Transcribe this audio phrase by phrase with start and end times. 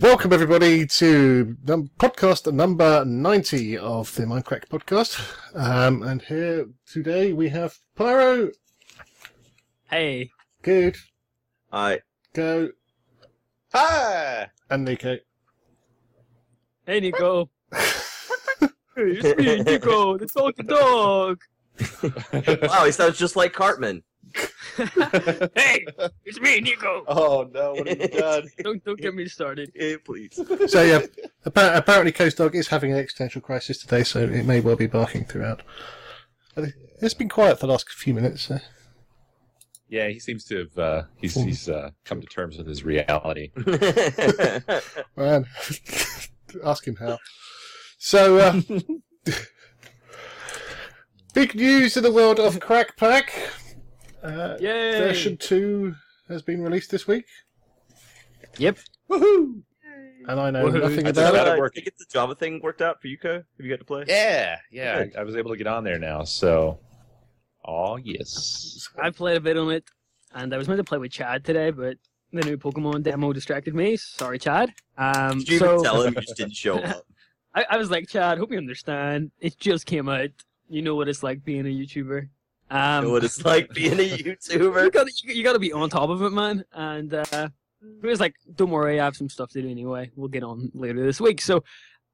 [0.00, 5.20] Welcome everybody to num- podcast number 90 of the Mindcrack podcast.
[5.54, 8.50] Um, and here today we have Pyro,
[9.90, 10.30] Hey,
[10.62, 10.96] Good,
[11.72, 12.00] I
[12.32, 12.70] Go,
[13.74, 14.48] Hi!
[14.70, 15.18] and Nico.
[16.86, 17.50] hey, Nico.
[18.96, 21.40] it's me, Nico, the talking dog.
[22.70, 24.02] wow, he sounds just like Cartman.
[25.56, 25.84] hey,
[26.24, 27.04] it's me, Nico.
[27.06, 28.48] Oh no, what have you done?
[28.62, 29.70] Don't don't get me started.
[29.78, 30.40] Eh, please.
[30.66, 31.02] So yeah,
[31.46, 34.86] appa- apparently Coast Dog is having an existential crisis today, so it may well be
[34.86, 35.62] barking throughout.
[36.56, 38.42] It's been quiet for the last few minutes.
[38.42, 38.58] So.
[39.88, 43.50] Yeah, he seems to have uh, he's he's uh, come to terms with his reality.
[45.16, 45.44] Man,
[46.64, 47.18] ask him how.
[47.98, 48.60] So, uh,
[51.34, 53.32] big news in the world of Crack Pack.
[54.22, 54.98] Uh, Yay!
[54.98, 55.94] version 2
[56.28, 57.24] has been released this week,
[58.58, 58.78] Yep.
[59.10, 59.62] Woohoo!
[60.28, 60.80] And I know Woohoo.
[60.82, 61.54] nothing I just about it.
[61.54, 61.80] it working.
[61.80, 63.34] you get the Java thing worked out for Yuko?
[63.34, 64.04] Have you got to play?
[64.06, 65.16] Yeah, yeah, Good.
[65.16, 66.22] I, I was able to get on there now.
[66.22, 66.78] So,
[67.64, 69.84] oh yes, I played a bit on it,
[70.32, 71.96] and I was meant to play with Chad today, but
[72.32, 73.96] the new Pokemon demo distracted me.
[73.96, 74.72] Sorry, Chad.
[74.96, 77.04] Um, Did you so even tell him you just didn't show up?
[77.54, 79.32] I, I was like, Chad, hope you understand.
[79.40, 80.30] It just came out.
[80.70, 82.28] You know what it's like being a YouTuber.
[82.72, 84.90] Um, what it's like being a you YouTuber?
[84.92, 86.64] gotta you, you gotta be on top of it, man.
[86.72, 87.48] And uh,
[88.00, 90.10] he was like, "Don't worry, I have some stuff to do anyway.
[90.16, 91.62] We'll get on later this week." So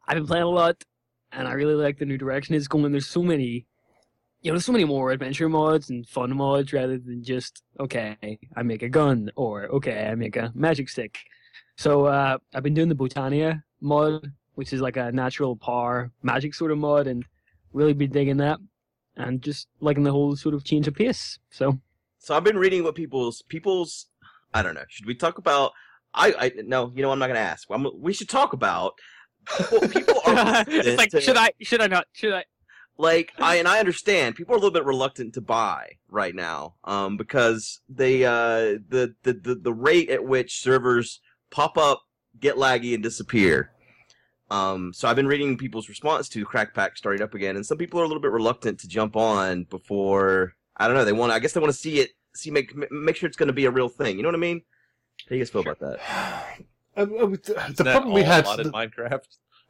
[0.09, 0.83] I've been playing a lot,
[1.31, 2.91] and I really like the new direction it's going.
[2.91, 3.67] There's so many,
[4.43, 8.17] you know, there's so many more adventure mods and fun mods rather than just okay,
[8.57, 11.19] I make a gun or okay, I make a magic stick.
[11.77, 16.53] So uh, I've been doing the Botania mod, which is like a natural power magic
[16.53, 17.25] sort of mod, and
[17.73, 18.59] really been digging that,
[19.19, 21.39] and just liking the whole sort of change of pace.
[21.51, 21.79] So.
[22.19, 24.07] So I've been reading what people's people's.
[24.55, 24.85] I don't know.
[24.89, 25.73] Should we talk about?
[26.15, 26.93] I I no.
[26.95, 27.69] You know I'm not gonna ask.
[27.71, 28.95] I'm, we should talk about.
[29.57, 31.53] People, people are it's like, to- should I?
[31.61, 32.07] Should I not?
[32.13, 32.45] Should I?
[32.99, 36.75] like I and I understand people are a little bit reluctant to buy right now,
[36.85, 41.21] um, because they uh the the the, the rate at which servers
[41.51, 42.03] pop up,
[42.39, 43.73] get laggy, and disappear.
[44.51, 47.77] Um, so I've been reading people's response to Crack Pack starting up again, and some
[47.79, 51.05] people are a little bit reluctant to jump on before I don't know.
[51.05, 51.33] They want.
[51.33, 53.67] I guess they want to see it, see make make sure it's going to be
[53.67, 54.17] a real thing.
[54.17, 54.63] You know what I mean?
[55.25, 55.99] How do you guys feel about that?
[56.97, 58.45] Uh, the Isn't the that problem we all had.
[58.45, 59.21] modded the- Minecraft.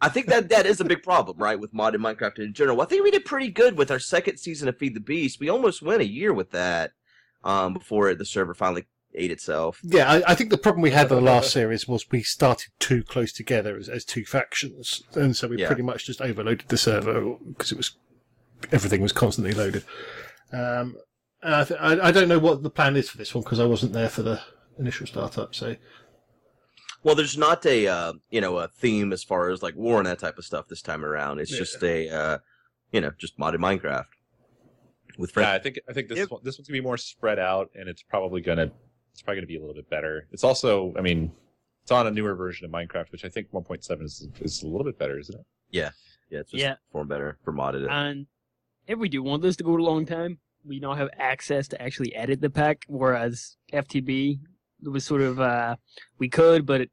[0.01, 2.81] I think that that is a big problem, right, with modded Minecraft in general.
[2.81, 5.39] I think we did pretty good with our second season of Feed the Beast.
[5.39, 6.93] We almost went a year with that
[7.45, 9.81] um, before the server finally ate itself.
[9.83, 12.71] Yeah, I, I think the problem we had in the last series was we started
[12.79, 15.67] too close together as, as two factions, and so we Yeah.
[15.67, 17.97] pretty much just overloaded the server because it was
[18.73, 19.85] everything was constantly loaded.
[20.53, 20.97] Um,
[21.43, 23.67] I, th- I, I don't know what the plan is for this one because I
[23.67, 24.41] wasn't there for the
[24.79, 25.55] initial startup.
[25.55, 25.77] So
[27.03, 30.07] Well, there's not a uh, you know a theme as far as like war and
[30.07, 31.39] that type of stuff this time around.
[31.39, 31.59] It's Yeah.
[31.59, 32.39] just a uh,
[32.93, 34.07] you know just modded Minecraft
[35.17, 35.49] with Yeah, friends.
[35.49, 36.31] I think I think this Yep.
[36.31, 38.73] one, this one's gonna be more spread out, and it's probably gonna
[39.19, 40.29] it's probably gonna be a little bit better.
[40.31, 41.33] It's also, I mean,
[41.83, 44.85] it's on a newer version of Minecraft, which I think 1.7 is is a little
[44.85, 45.45] bit better, isn't it?
[45.71, 45.91] Yeah,
[46.31, 46.77] yeah, it's just Yeah.
[46.87, 47.83] perform better for modded.
[47.83, 47.91] it.
[47.91, 48.27] And
[48.87, 51.83] if we do want this to go a long time, we now have access to
[51.83, 54.39] actually edit the pack, whereas FTB
[54.85, 55.75] it was sort of uh,
[56.19, 56.91] we could, but it,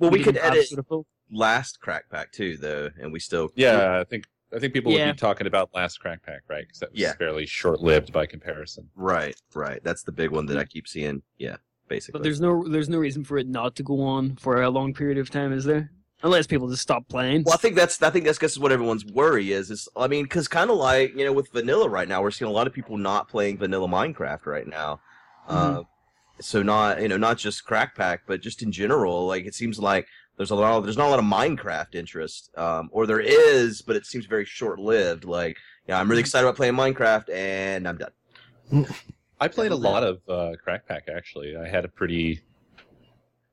[0.00, 3.20] well, we could didn't edit sort of full- last Crack Pack too, though, and we
[3.20, 4.24] still Yeah, I think
[4.54, 6.66] I think people would be talking about last Crack Pack, right?
[6.66, 7.14] Because that was Yeah.
[7.14, 8.88] fairly short lived by comparison.
[8.96, 9.82] Right, right.
[9.84, 11.22] That's the big one that I keep seeing.
[11.38, 11.56] Yeah,
[11.88, 12.18] basically.
[12.18, 14.94] But there's no there's no reason for it not to go on for a long
[14.94, 15.90] period of time, is there?
[16.22, 17.44] Unless people just stop playing.
[17.44, 19.70] Well, I think that's I think that's guess what everyone's worry is.
[19.70, 22.50] Is I mean, because kind of like you know with vanilla right now, we're seeing
[22.50, 25.00] a lot of people not playing vanilla Minecraft right now.
[25.46, 25.82] Uh,
[26.40, 29.78] so not you know not just Crack Pack, but just in general, like it seems
[29.78, 30.06] like
[30.38, 33.82] there's a lot of, there's not a lot of Minecraft interest, um, or there is,
[33.82, 35.24] but it seems very short lived.
[35.24, 38.86] Like yeah, I'm really excited about playing Minecraft, and I'm done.
[39.40, 41.56] I played a lot of uh, Crack Pack actually.
[41.56, 42.40] I had a pretty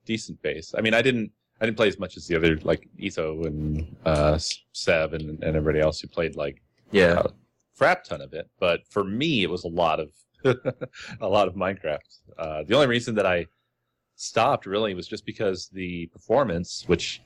[0.05, 0.73] decent base.
[0.77, 3.95] I mean, I didn't I didn't play as much as the other like Etho and
[4.05, 4.37] uh,
[4.73, 6.61] Seb and, and everybody else who played like
[6.91, 7.29] Yeah, a
[7.77, 8.49] crap ton of it.
[8.59, 10.11] But for me, it was a lot of
[11.21, 12.19] a lot of Minecraft.
[12.37, 13.47] Uh, the only reason that I
[14.15, 17.21] stopped really was just because the performance, which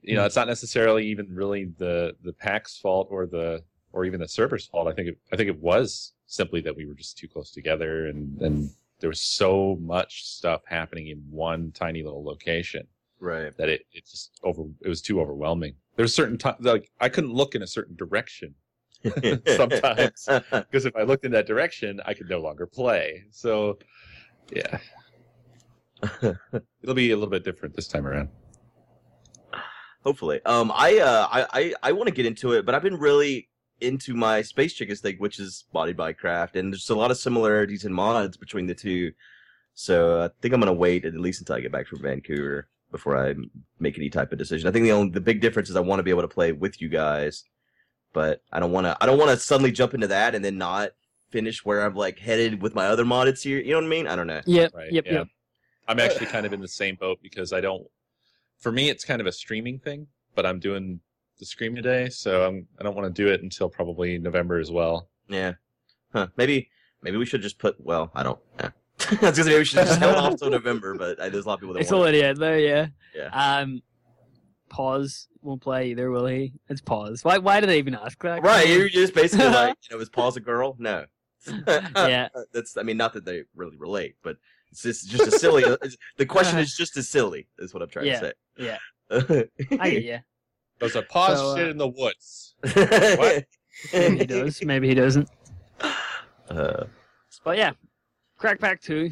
[0.00, 3.62] you know, it's not necessarily even really the the pack's fault or the
[3.92, 4.88] or even the server's fault.
[4.88, 8.06] I think it, I think it was simply that we were just too close together
[8.06, 12.86] and and there was so much stuff happening in one tiny little location
[13.18, 13.56] right.
[13.56, 15.74] that it, it just over it was too overwhelming.
[15.96, 18.54] There's certain times like I couldn't look in a certain direction
[19.56, 20.28] Sometimes.
[20.50, 23.24] because if I looked in that direction, I could no longer play.
[23.30, 23.78] So,
[24.54, 24.78] yeah,
[26.82, 28.28] it'll be a little bit different this time around.
[30.04, 30.40] Hopefully.
[30.44, 33.48] Um, I uh, I I, I want to get into it, but I've been really
[33.80, 37.18] into my Space Chickens thing, which is Body by Craft, and there's a lot of
[37.18, 39.12] similarities in mods between the two.
[39.74, 43.16] So I think I'm gonna wait at least until I get back from Vancouver before
[43.16, 43.34] I
[43.78, 44.68] make any type of decision.
[44.68, 46.52] I think the only the big difference is I want to be able to play
[46.52, 47.44] with you guys,
[48.12, 48.96] but I don't want to.
[49.00, 50.90] I don't want to suddenly jump into that and then not
[51.30, 53.66] finish where I'm like headed with my other modded series.
[53.66, 54.06] You know what I mean?
[54.06, 54.42] I don't know.
[54.46, 54.92] Yep, Right.
[54.92, 55.12] yep, yeah.
[55.12, 55.28] yep.
[55.88, 57.86] I'm actually kind of in the same boat because I don't.
[58.58, 61.00] For me, it's kind of a streaming thing, but I'm doing
[61.38, 64.70] the stream today, so I'm I don't want to do it until probably November as
[64.70, 65.08] well.
[65.28, 65.54] Yeah.
[66.12, 66.28] Huh.
[66.36, 66.68] Maybe
[67.02, 67.76] maybe we should just put.
[67.80, 68.38] Well, I don't.
[68.60, 68.70] Yeah.
[69.00, 71.44] I was gonna say maybe we should just held off till November, but uh, there's
[71.44, 72.02] a lot of people that It's want.
[72.02, 72.86] already out there, yeah.
[73.16, 73.58] Yeah.
[73.60, 73.82] Um,
[74.68, 76.52] pause won't play either, will he?
[76.68, 77.24] It's pause.
[77.24, 77.38] Why?
[77.38, 78.42] Why did they even ask that?
[78.42, 80.76] Right, you're just basically like, you know, is Paul's a girl?
[80.78, 81.06] No.
[81.46, 82.28] Yeah.
[82.52, 84.36] That's, I mean, not that they really relate, but
[84.72, 85.62] it's just, just a silly.
[85.64, 88.78] it's- the question is just as silly, is what I'm trying Yeah, to yeah.
[89.20, 89.48] say.
[89.80, 90.18] I get you.
[90.80, 92.54] There's a pause So, uh, shit in the woods.
[92.74, 93.44] What?
[93.92, 94.62] Maybe he does.
[94.64, 95.28] Maybe he doesn't.
[96.48, 96.84] Uh,
[97.44, 97.72] But yeah,
[98.38, 99.10] Crack Pack Two.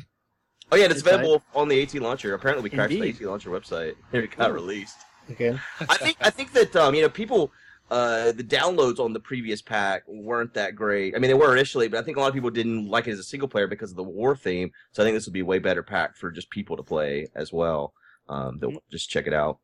[0.71, 1.15] oh yeah, and it's It's right.
[1.17, 2.35] available on the AT launcher.
[2.35, 3.17] Apparently, we crashed Indeed.
[3.19, 3.95] the AT launcher website.
[4.13, 4.55] It got Ooh.
[4.55, 4.97] released.
[5.31, 5.57] Okay.
[5.89, 7.53] I think I think that um, you know people
[7.91, 11.15] uh, the downloads on the previous pack weren't that great.
[11.15, 13.13] I mean, they were initially, but I think a lot of people didn't like it
[13.13, 14.71] as a single player because of the war theme.
[14.93, 17.29] So I think this would be a way better pack for just people to play
[17.35, 17.93] as well.
[18.29, 19.59] Um, they'll just check it out.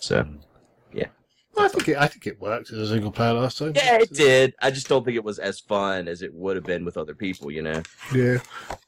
[0.00, 0.26] So
[1.54, 1.96] Well, I think it.
[1.96, 3.72] I think it worked as a single player last time.
[3.74, 4.54] yeah, it did.
[4.60, 7.14] I just don't think it was as fun as it would have been with other
[7.14, 7.50] people.
[7.50, 7.82] You know.
[8.14, 8.38] Yeah,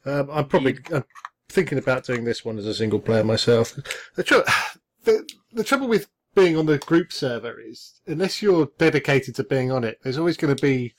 [0.05, 1.05] um, I'm probably I'm
[1.49, 3.75] thinking about doing this one as a single player myself.
[4.15, 4.37] The, tr-
[5.05, 6.07] the, the trouble with
[6.41, 10.37] being on the group server is, unless you're dedicated to being on it, there's always
[10.37, 10.95] going to be,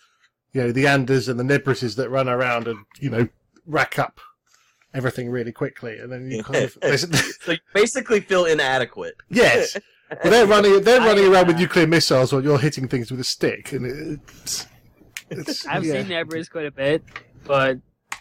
[0.54, 3.28] you know, the Anders and the Nebrises that run around and you know
[3.66, 4.20] rack up
[4.94, 7.08] everything really quickly, and then you kind of there's,
[7.42, 9.16] So you basically feel inadequate.
[9.30, 9.78] yes.
[10.10, 10.82] But they're running.
[10.82, 14.68] They're running around with nuclear missiles while you're hitting things with a stick, and it's.
[15.30, 16.02] it's I've yeah.
[16.04, 17.02] seen Nebris quite a bit,
[17.46, 17.78] but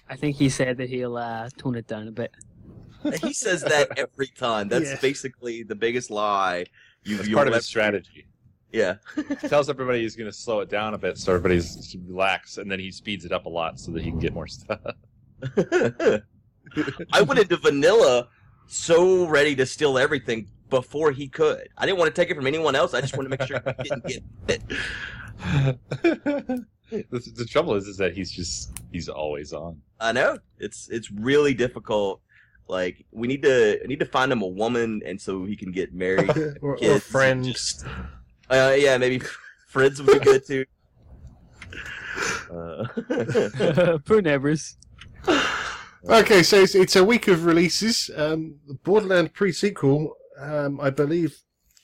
[0.09, 2.31] I think he said that he'll uh, tone it down a bit.
[3.21, 4.69] he says that every time.
[4.69, 4.99] That's Yeah.
[5.03, 6.67] basically the biggest lie.
[7.05, 8.27] You, you'll part of his strategy.
[8.73, 8.97] Yeah.
[9.17, 12.71] He tells everybody he's going to slow it down a bit so everybody's relax, and
[12.71, 14.81] then he speeds it up a lot so that he can get more stuff.
[17.13, 18.29] I went into vanilla
[18.67, 21.69] so ready to steal everything before he could.
[21.77, 22.95] I didn't want to take it from anyone else.
[22.95, 24.63] I just wanted to make sure he didn't get it.
[26.91, 29.81] the, the trouble is, is that he's just he's always on.
[29.99, 32.21] I know it's it's really difficult.
[32.71, 35.73] Like we need to I need to find him a woman, and so he can
[35.73, 36.31] get married.
[36.37, 37.47] or, or kids and friends.
[37.49, 37.85] just-
[38.49, 39.21] uh, yeah, maybe
[39.69, 40.65] friends would be good too.
[42.51, 42.85] Uh,
[44.05, 44.75] Poor Nebris.
[46.09, 48.11] Okay, so it's, it's a week of releases.
[48.17, 51.37] Um, the Borderland pre-sequel, um, I believe,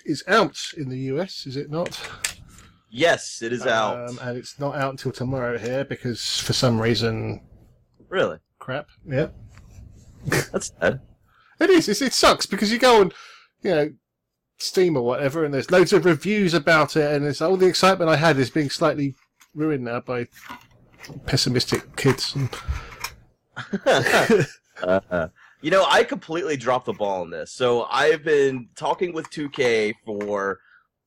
[0.04, 2.00] is out in the US, is it not?
[2.90, 4.08] yes, it is out.
[4.08, 7.42] Um, and it's not out until tomorrow here because for some reason,
[8.08, 8.88] Really, crap.
[9.04, 9.28] Yeah,
[10.52, 11.00] that's sad.
[11.60, 11.88] it is.
[11.88, 13.12] It's, it sucks because you go on,
[13.62, 13.90] you know,
[14.58, 18.10] Steam or whatever, and there's loads of reviews about it, and it's all the excitement
[18.10, 19.14] I had is being slightly
[19.54, 20.28] ruined now by
[21.26, 22.34] pessimistic kids.
[22.34, 22.50] And,
[24.82, 25.28] Uh,
[25.62, 27.50] you know, I completely dropped the ball on this.
[27.52, 30.58] So I've been talking with 2K for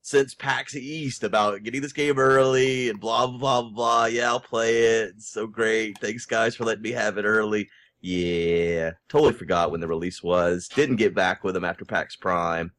[0.02, 3.70] since PAX East about getting this game early and blah blah blah blah.
[3.70, 4.04] blah.
[4.06, 5.10] Yeah, I'll play it.
[5.16, 5.98] It's so great.
[6.00, 7.68] Thanks guys for letting me have it early.
[8.00, 10.68] Yeah, totally forgot when the release was.
[10.68, 12.72] Didn't get back with them after PAX Prime.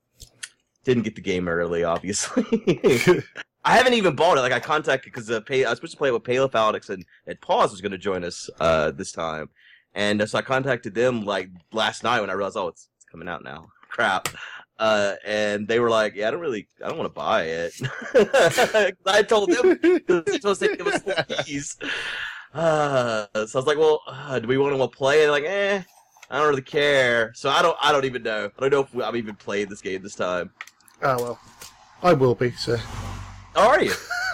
[0.84, 2.44] Didn't get the game early, obviously.
[3.64, 4.42] I haven't even bought it.
[4.42, 6.90] Like I contacted because uh, Pay- I was supposed to play it with Paleo Alex
[6.90, 9.50] and, and Pause was going to join us uh, this time.
[9.94, 13.06] And uh, so I contacted them like last night when I realized, oh, it's, it's
[13.06, 13.68] coming out now.
[13.90, 14.30] Crap.
[14.80, 17.74] Uh, and they were like, yeah, I don't really, I don't want to buy it.
[19.06, 21.78] I told them they supposed to give us full keys.
[22.54, 25.24] Uh, so I was like, well, uh, do we want to play?
[25.24, 25.82] And like, eh,
[26.30, 27.32] I don't really care.
[27.36, 28.50] So I don't, I don't even know.
[28.58, 30.52] I don't know if I'm even playing this game this time.
[31.02, 31.40] oh well,
[32.04, 32.52] I will be.
[32.52, 32.78] So
[33.56, 33.94] How are you?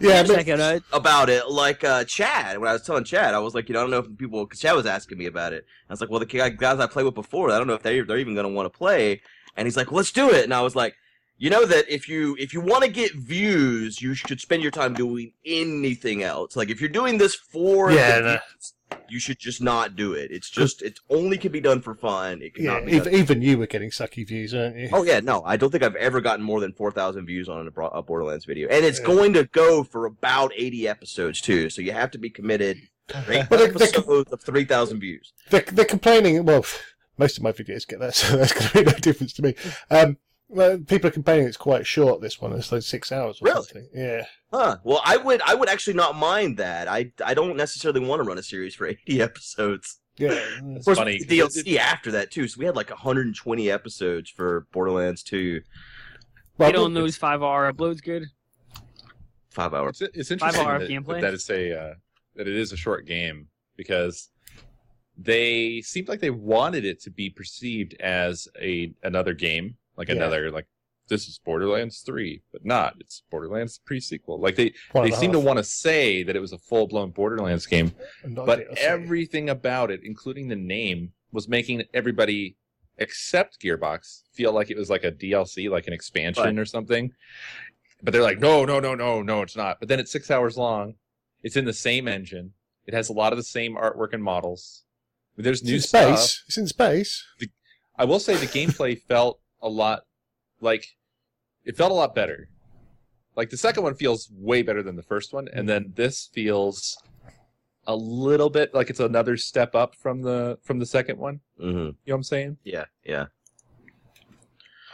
[0.00, 0.82] yeah, but- Check it out.
[0.94, 3.80] about it like uh Chad when I was telling Chad I was like you know
[3.80, 6.08] I don't know if people because Chad was asking me about it I was like
[6.08, 8.48] well the guys I played with before I don't know if they they're even gonna
[8.48, 9.20] want to play
[9.54, 10.94] and he's like let's do it and I was like
[11.38, 14.72] you know that if you if you want to get views you should spend your
[14.72, 18.72] time doing anything else like if you're doing this for Yeah, the views,
[19.08, 22.42] you should just not do it it's just it only can be done for fun
[22.42, 24.88] it yeah, cannot be even, even you were getting sucky views, aren't you?
[24.92, 27.68] Oh yeah, no, I don't think I've ever gotten more than four thousand views on
[27.68, 29.06] a, Borderlands video, and it's Yeah.
[29.06, 31.70] going to go for about eighty episodes too.
[31.70, 32.78] So you have to be committed.
[33.28, 35.32] Eight Well, episodes of three thousand views.
[35.50, 36.44] they're, they're complaining.
[36.44, 36.64] Well,
[37.18, 39.54] most of my videos get that, so that's going to make no difference to me.
[39.90, 40.16] Um,
[40.48, 42.20] Well, people are complaining it's quite short.
[42.20, 43.62] This one it's like six hours or Really?
[43.64, 43.88] something.
[43.92, 44.26] Yeah.
[44.52, 44.78] Huh.
[44.84, 46.86] Well, I would I would actually not mind that.
[46.88, 50.00] I I don't necessarily want to run a series for 80 episodes.
[50.18, 50.30] Yeah.
[50.32, 51.18] It's Of course, funny.
[51.18, 52.46] the DLC after that too.
[52.48, 55.60] So we had like 120 episodes for Borderlands 2,
[56.58, 58.24] Well, Get on those five hour uploads good.
[59.50, 60.00] five hours.
[60.00, 61.20] It's, it's interesting hour that, gameplay?
[61.20, 61.94] that it's a uh,
[62.36, 64.30] that it is a short game because
[65.18, 70.16] they seemed like they wanted it to be perceived as a another game, like Yeah.
[70.16, 70.66] another like
[71.08, 72.96] this is Borderlands three, but not.
[72.98, 74.40] It's Borderlands pre sequel.
[74.40, 77.10] Like they one they seem to want to say that it was a full blown
[77.10, 77.92] Borderlands game,
[78.24, 82.56] but everything about it, including the name, was making everybody
[82.98, 86.58] except Gearbox feel like it was like a DLC, like an expansion Right.
[86.58, 87.12] or something.
[88.02, 89.78] But they're like, no, no, no, no, no, it's not.
[89.80, 90.94] But then it's six hours long.
[91.42, 92.52] It's in the same engine.
[92.86, 94.84] It has a lot of the same artwork and models.
[95.36, 96.18] There's It's new in stuff.
[96.18, 96.44] space.
[96.48, 97.24] It's in space.
[97.96, 100.02] I will say the gameplay felt a lot
[100.60, 100.86] like
[101.64, 102.48] it felt a lot better.
[103.36, 106.96] Like the second one feels way better than the first one, and then this feels
[107.86, 111.40] a little bit like it's another step up from the from the second one.
[111.58, 112.58] hmm You know what I'm saying?
[112.64, 113.26] Yeah, yeah.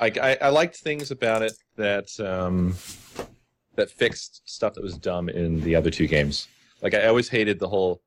[0.01, 2.75] Like I, I liked things about it that um,
[3.77, 6.49] that fixed stuff that was dumb in the other two games.
[6.83, 8.03] Like I always hated the whole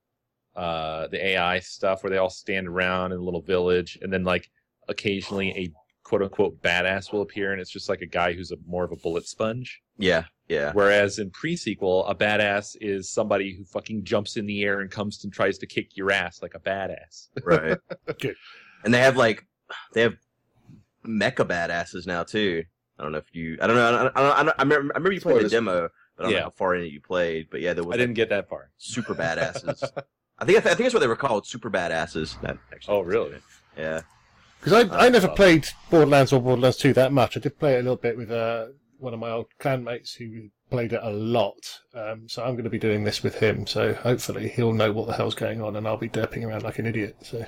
[0.55, 4.23] uh, the AI stuff where they all stand around in a little village, and then
[4.23, 4.49] like
[4.89, 5.71] occasionally a
[6.05, 8.93] quote unquote badass will appear, and it's just like a guy who's a more of
[8.93, 9.81] a bullet sponge.
[9.97, 10.71] Yeah, yeah.
[10.71, 15.21] Whereas in pre-sequel, a badass is somebody who fucking jumps in the air and comes
[15.25, 17.27] and tries to kick your ass like a badass.
[17.43, 17.77] Right.
[18.09, 18.33] okay.
[18.85, 19.45] And they have like
[19.93, 20.15] they have
[21.05, 22.63] mecha badasses now too.
[22.99, 23.57] I don't know if you.
[23.61, 23.87] I don't know.
[23.87, 24.93] I, don't, I, don't, I remember.
[24.93, 26.37] I remember you played the demo, but I don't Yeah.
[26.39, 27.47] know how far in it you played.
[27.49, 28.69] But yeah, there was I didn't get that far.
[28.77, 29.83] super badasses.
[30.37, 32.39] I think I, th- I think that's what they were called, super badasses.
[32.41, 32.95] That actually.
[32.95, 33.37] Oh, really?
[33.77, 34.01] Yeah.
[34.65, 37.37] Because I, I never played Borderlands or Borderlands 2 that much.
[37.37, 38.67] I did play it a little bit with uh,
[38.97, 41.79] one of my old clan mates who played it a lot.
[41.93, 43.67] Um, so I'm going to be doing this with him.
[43.67, 46.79] So hopefully he'll know what the hell's going on and I'll be derping around like
[46.79, 47.15] an idiot.
[47.21, 47.45] So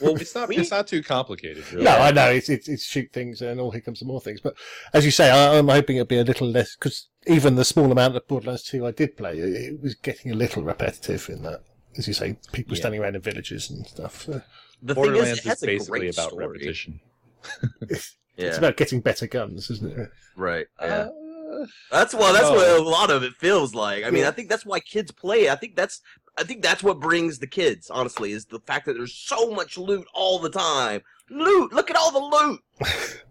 [0.00, 0.52] Well, it's not.
[0.52, 1.70] It's not too complicated.
[1.72, 1.84] Really.
[1.84, 4.40] No, I know it's, it's it's shoot things and all here comes some more things.
[4.40, 4.54] But
[4.92, 7.90] as you say, I, I'm hoping it'll be a little less because even the small
[7.90, 11.42] amount of Borderlands 2 I did play, it, it was getting a little repetitive in
[11.42, 11.62] that.
[11.96, 12.80] As you say, people Yeah.
[12.82, 14.22] standing around in villages and stuff.
[14.22, 14.42] So
[14.84, 16.46] The Borderlands thing is, it has is basically about story.
[16.46, 17.00] repetition.
[17.80, 18.56] it's Yeah.
[18.56, 20.10] about getting better guns, isn't it?
[20.36, 20.66] Right.
[20.80, 20.86] Yeah.
[21.08, 22.32] Uh, That's well.
[22.32, 22.54] That's No.
[22.54, 24.04] what a lot of it feels like.
[24.04, 24.28] I mean, Yeah.
[24.28, 25.46] I think that's why kids play.
[25.46, 25.50] it.
[25.50, 26.00] I think that's.
[26.36, 27.90] I think that's what brings the kids.
[27.90, 31.00] Honestly, is the fact that there's so much loot all the time.
[31.30, 31.72] Loot.
[31.72, 32.60] Look at all the loot.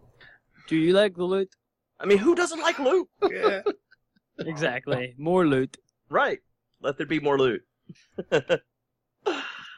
[0.67, 1.49] Do you like the loot?
[1.99, 3.07] I mean, who doesn't like loot?
[3.31, 3.61] yeah.
[4.39, 5.13] Exactly.
[5.17, 5.77] More loot.
[6.09, 6.39] Right.
[6.81, 7.61] Let there be more loot.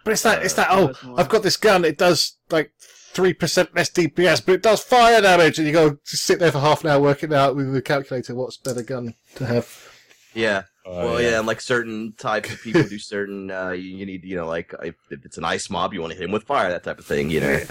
[0.06, 2.72] But it's that, it's that, Uh, oh, I've got this gun, it does like
[3.14, 6.60] 3% less DPS, but it does fire damage, and you go to sit there for
[6.60, 9.92] half an hour working out with the calculator what's better gun to have.
[10.36, 10.64] Yeah.
[10.86, 11.40] oh, well, yeah.
[11.40, 13.50] and like certain types of people do certain.
[13.56, 16.12] Uh, you, you need, you know, like if, if it's an ice mob, you want
[16.12, 17.30] to hit him with fire, that type of thing.
[17.30, 17.62] You know.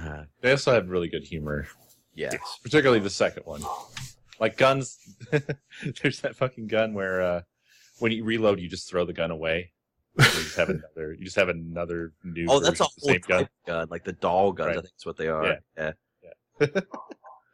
[0.00, 1.68] Uh, They also have really good humor,
[2.14, 2.32] yeah.
[2.62, 3.62] particularly the second one.
[4.40, 4.96] Like guns,
[6.02, 7.40] there's that fucking gun where uh,
[7.98, 9.72] when you reload, you just throw the gun away.
[10.18, 11.12] You just have another.
[11.12, 12.46] You just have another new.
[12.48, 13.38] Oh, that's a version of the whole same gun.
[13.38, 14.70] type of gun, like the doll guns.
[14.70, 15.58] I think that's what they are.
[15.76, 15.92] Yeah.
[16.60, 16.66] Yeah.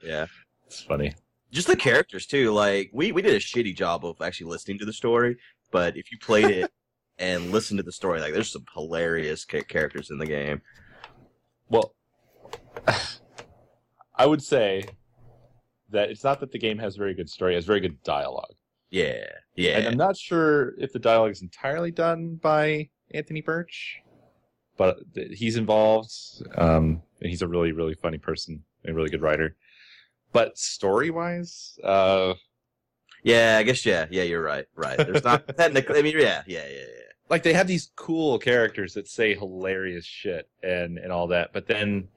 [0.03, 0.27] yeah.
[0.67, 1.15] It's funny.
[1.53, 2.51] just the characters too.
[2.53, 5.37] Like we we did a shitty job of actually listening to the story,
[5.71, 6.71] but if you played it
[7.19, 10.63] and listened to the story, like there's some hilarious characters in the game.
[11.69, 11.95] Well,
[14.17, 14.85] I would say
[15.91, 18.55] that it's not that the game has very good story; it has very good dialogue.
[18.91, 19.27] Yeah,
[19.57, 19.79] yeah.
[19.79, 24.01] And I'm not sure if the dialogue is entirely done by Anthony Burch,
[24.77, 26.13] but he's involved.
[26.57, 29.57] Um, and he's a really, really funny person, and a really good writer.
[30.33, 32.35] But story wise, uh,
[33.23, 34.25] yeah, I guess yeah, yeah.
[34.25, 34.99] You're right, right.
[34.99, 35.99] There's not technically.
[35.99, 37.13] I mean, yeah, yeah, yeah, yeah.
[37.31, 41.67] like they have these cool characters that say hilarious shit and and all that, but
[41.67, 42.09] then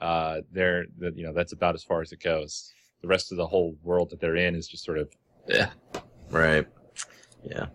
[0.00, 2.72] uh, they're the, you know that's about as far as it goes.
[3.02, 5.10] The rest of the whole world that they're in is just sort of
[5.50, 5.66] eh.
[6.34, 6.66] Right.
[7.42, 7.66] Yeah.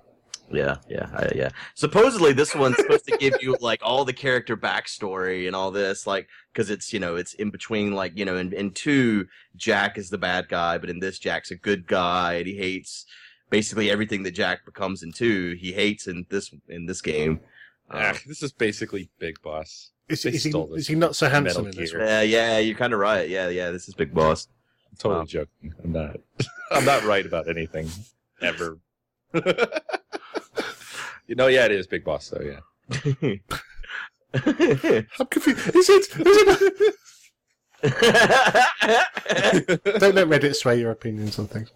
[0.52, 1.50] Yeah, yeah, I, yeah.
[1.76, 6.08] Supposedly, this one's supposed to give you like all the character backstory and all this,
[6.08, 10.00] like, because it's you know it's in between, like you know, in, in two, Jack
[10.00, 13.06] is the bad guy, but in this, Jack's a good guy, and he hates
[13.52, 15.56] basically everything that Jack becomes in two.
[15.60, 17.42] He hates in this in this game.
[17.92, 19.92] ah, Um, this is basically Big Boss.
[20.08, 22.00] Is, They is, he, stole this is he not so handsome in this Gear.
[22.00, 22.08] one?
[22.08, 23.30] yeah, yeah, you're kind of right.
[23.30, 24.48] Yeah, yeah, this is Big Boss.
[24.90, 25.26] I'm totally Wow.
[25.26, 25.74] joking.
[25.84, 26.16] I'm not.
[26.72, 27.88] I'm not right about anything
[28.42, 28.80] ever.
[31.28, 32.42] you know, yeah, it is Big Boss though.
[32.42, 32.60] Yeah.
[34.34, 35.76] I'm confused.
[35.76, 36.08] Is it?
[36.16, 36.96] Is it?
[40.00, 41.72] Don't let Reddit sway your opinions on things.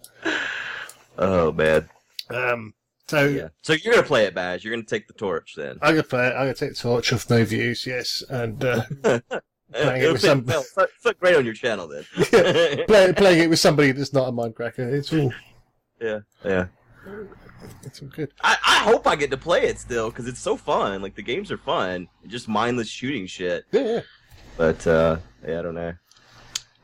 [1.18, 1.88] oh man.
[2.30, 2.74] Um,
[3.08, 3.48] so Yeah.
[3.62, 4.64] So you're gonna play it, Baj.
[4.64, 5.78] You're gonna take the torch then.
[5.82, 6.32] I'm gonna play it.
[6.32, 7.86] I'm gonna take the torch of no views.
[7.86, 8.82] Yes, and uh,
[9.72, 12.04] Playing it with fit- some- well, fit- fit great on your channel then.
[12.86, 14.78] play, playing it with somebody that's not a Mindcracker.
[14.92, 15.32] It's all
[16.04, 16.66] yeah, yeah.
[17.82, 18.32] it's all good.
[18.42, 21.02] I, I hope I get to play it still because it's so fun.
[21.02, 23.64] Like the games are fun, just mindless shooting shit.
[23.72, 24.00] Yeah, yeah.
[24.56, 25.92] But uh, yeah, I don't know.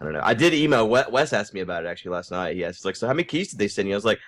[0.00, 0.22] I don't know.
[0.22, 2.56] I did email Wes, Wes asked me about it actually last night.
[2.56, 4.20] He asked, like, "So how many keys did they send you?" I was like,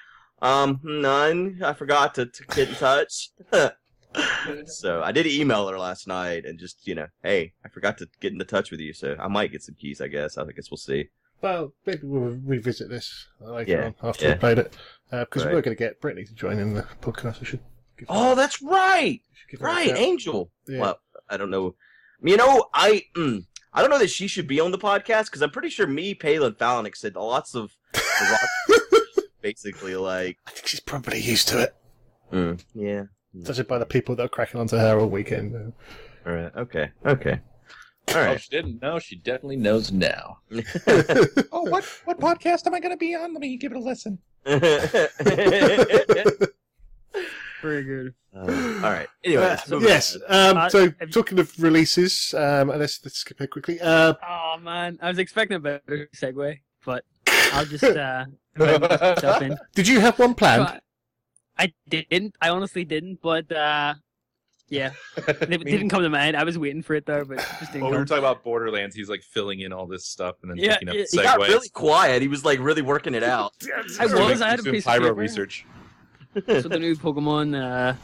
[0.43, 1.61] "Um, none.
[1.65, 3.31] I forgot to, to get in touch."
[4.67, 8.09] so I did email her last night and just you know, hey, I forgot to
[8.21, 10.01] get into touch with you, so I might get some keys.
[10.03, 10.37] I guess.
[10.37, 11.09] I guess we'll see.
[11.43, 14.31] Well, maybe we'll revisit this later Yeah, on after yeah.
[14.33, 14.77] we've played it
[15.11, 15.55] because Right.
[15.55, 17.41] we're going to get Brittany to join in the podcast.
[17.43, 17.61] I should.
[18.09, 19.21] Oh, that's right.
[19.61, 19.97] Right.
[19.97, 20.51] Angel.
[20.67, 20.81] Yeah.
[20.81, 21.75] Well, I don't know.
[22.23, 25.43] You know, I mm, I don't know that she should be on the podcast because
[25.43, 27.77] I'm pretty sure me, Palin, Fallon said lots of
[29.41, 31.75] basically like, I think she's probably used to it.
[32.33, 33.05] mm, yeah.
[33.43, 35.73] Judging by the people that are cracking onto her all weekend.
[36.27, 36.55] All right.
[36.57, 36.91] Okay.
[37.05, 37.41] Okay.
[38.09, 38.99] All Oh, she didn't know.
[38.99, 40.39] She definitely knows now.
[41.53, 43.33] Oh, what what podcast am I going to be on?
[43.33, 44.19] Let me give it a listen.
[47.63, 48.15] Very good.
[48.35, 49.07] Um, all right.
[49.25, 50.17] Anyway, Uh, moving yes.
[50.29, 53.81] Um, Uh, so have you- talking of releases, um, and let's, let's skip it quickly.
[53.81, 57.05] Uh, Oh man, I was expecting a better segue, but
[57.53, 58.25] I'll just uh
[59.21, 59.57] jump in.
[59.75, 60.69] did you have one planned?
[60.69, 62.35] So I, I didn't.
[62.41, 63.95] I honestly didn't, but uh,
[64.73, 66.37] yeah, it Me- didn't come to mind.
[66.37, 68.43] I was waiting for it though, but it just didn't Well, we were talking about
[68.43, 68.97] Borderlands.
[68.97, 71.39] He's like filling in all this stuff and then Yeah, picking up yeah, he got
[71.39, 72.23] really quiet.
[72.23, 73.53] He was like really working it out.
[73.63, 74.41] I He's doing- was.
[74.41, 75.15] I had he's a doing piece of pyro paper.
[75.15, 75.67] research.
[76.47, 77.95] so the new Pokemon uh,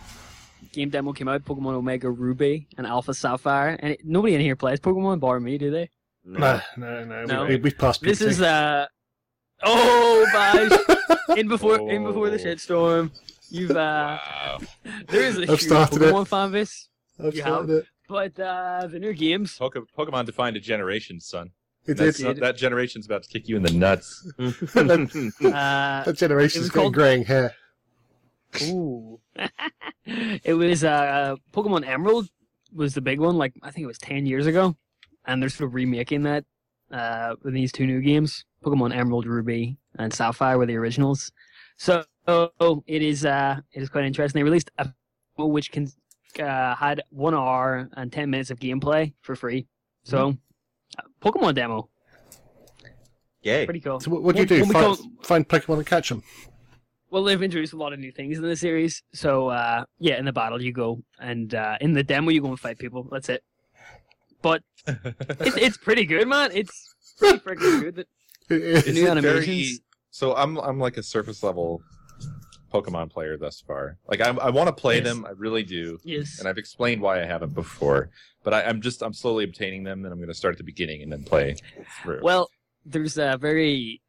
[0.72, 4.54] game demo came out, Pokemon Omega Ruby and Alpha Sapphire, and it, nobody in here
[4.56, 5.88] plays Pokemon bar me, do they?
[6.24, 7.24] No, no, no.
[7.24, 7.46] No.
[7.46, 8.02] We, we've passed.
[8.02, 8.22] This PT.
[8.26, 8.84] is uh
[9.62, 10.78] oh, Bash,
[11.38, 12.44] in before in before the Oh.
[12.44, 13.10] shitstorm.
[13.50, 14.58] You've uh, Wow.
[15.08, 16.12] there is a I've huge started it.
[16.14, 17.84] Pokemon fan base, I've you started it.
[18.08, 19.58] but uh, the new games.
[19.58, 21.50] Pokemon defined a generation, son.
[21.86, 22.34] It That's, did.
[22.34, 22.42] did.
[22.42, 24.30] that generation's about to kick you in the nuts.
[24.38, 27.54] Uh, That generation's It was getting called- greying hair.
[28.64, 29.20] Ooh.
[30.04, 32.28] it was uh Pokemon Emerald
[32.74, 34.76] was the big one, like I think it was ten years ago.
[35.26, 36.44] And they're sort of remaking that
[36.90, 38.44] uh with these two new games.
[38.64, 41.30] Pokemon Emerald Ruby and Sapphire were the originals.
[41.76, 44.38] So it is uh it is quite interesting.
[44.40, 44.92] They released a
[45.36, 45.88] demo which can
[46.40, 49.66] uh, had one hour and ten minutes of gameplay for free.
[50.04, 50.36] So
[50.98, 51.88] uh, Pokemon demo.
[53.42, 53.64] Yay.
[53.64, 54.00] Pretty cool.
[54.00, 54.60] So what, what do you do?
[54.60, 56.22] when we Find, go- find Pokemon and catch them?
[57.10, 59.02] Well, they've introduced a lot of new things in the series.
[59.14, 62.48] So, uh, yeah, in the battle you go, and uh, in the demo you go
[62.48, 63.08] and fight people.
[63.10, 63.42] That's it.
[64.42, 66.50] But it's, it's pretty good, man.
[66.52, 68.06] It's pretty freaking good.
[68.50, 69.46] Is New animations.
[69.46, 69.78] very-
[70.10, 71.80] so I'm I'm like a surface level
[72.72, 73.98] Pokemon player thus far.
[74.08, 75.04] Like I I want to play Yes.
[75.04, 76.38] them, I really do, Yes.
[76.38, 78.10] and I've explained why I haven't before.
[78.44, 80.64] But I, I'm just I'm slowly obtaining them, and I'm going to start at the
[80.64, 81.56] beginning and then play
[82.02, 82.20] through.
[82.22, 82.48] Well,
[82.84, 84.00] there's a very,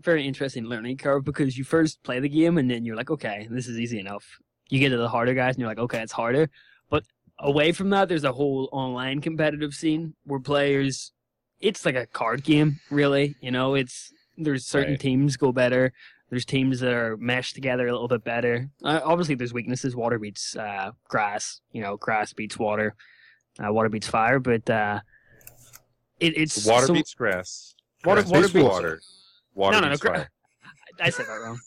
[0.00, 3.48] very interesting learning curve because you first play the game and then you're like, okay,
[3.50, 4.24] this is easy enough.
[4.68, 6.50] You get to the harder guys and you're like, okay, it's harder.
[6.90, 7.04] But
[7.40, 11.12] away from that, there's a whole online competitive scene where players,
[11.60, 13.34] it's like a card game, really.
[13.40, 15.00] You know, it's there's certain Right.
[15.00, 15.92] teams go better.
[16.30, 18.68] There's teams that are meshed together a little bit better.
[18.84, 19.96] Uh, obviously, there's weaknesses.
[19.96, 21.60] Water beats uh, grass.
[21.72, 22.94] You know, grass beats water.
[23.58, 24.38] Uh, water beats fire.
[24.38, 25.00] But uh,
[26.20, 27.74] it, it's water so- beats grass.
[28.04, 29.00] Water- grass water beats beats- water.
[29.54, 30.30] Water No, no, no, beats gra- fire.
[31.00, 31.58] I said that wrong.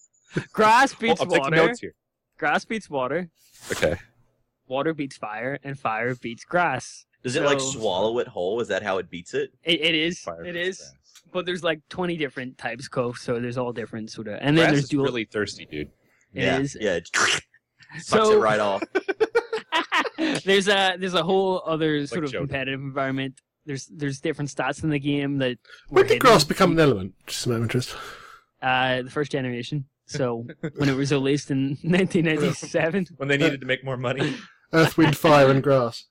[0.54, 1.56] Grass beats I'm water.
[1.56, 1.94] notes here.
[2.38, 3.30] Grass beats water.
[3.72, 3.96] Okay.
[4.68, 7.06] Water beats fire, and fire beats grass.
[7.24, 8.62] Does it like swallow it whole?
[8.62, 9.52] Is that how it beats it?
[9.64, 10.20] It, it is.
[10.20, 10.78] Fire it beats is.
[10.80, 10.94] grass.
[11.32, 13.14] But there's like 20 different types, Coe.
[13.14, 14.36] So there's all different sort of.
[14.42, 15.06] And then Grass there's is dual.
[15.06, 15.88] really thirsty, dude.
[16.34, 16.60] It yeah.
[16.60, 16.78] is.
[16.80, 16.96] Yeah.
[16.96, 17.42] It sucks
[18.08, 18.84] so it right off.
[20.46, 22.48] there's a there's a whole other sort of Joking.
[22.48, 23.40] competitive environment.
[23.66, 25.58] There's there's different stats in the game that.
[25.90, 27.14] When did grass become an element?
[27.28, 27.96] Just my interest.
[28.62, 29.86] Uh, the first generation.
[30.06, 33.08] So when it was released in 1997.
[33.18, 34.36] When they needed to make more money.
[34.74, 36.06] Earth, wind, fire, and grass.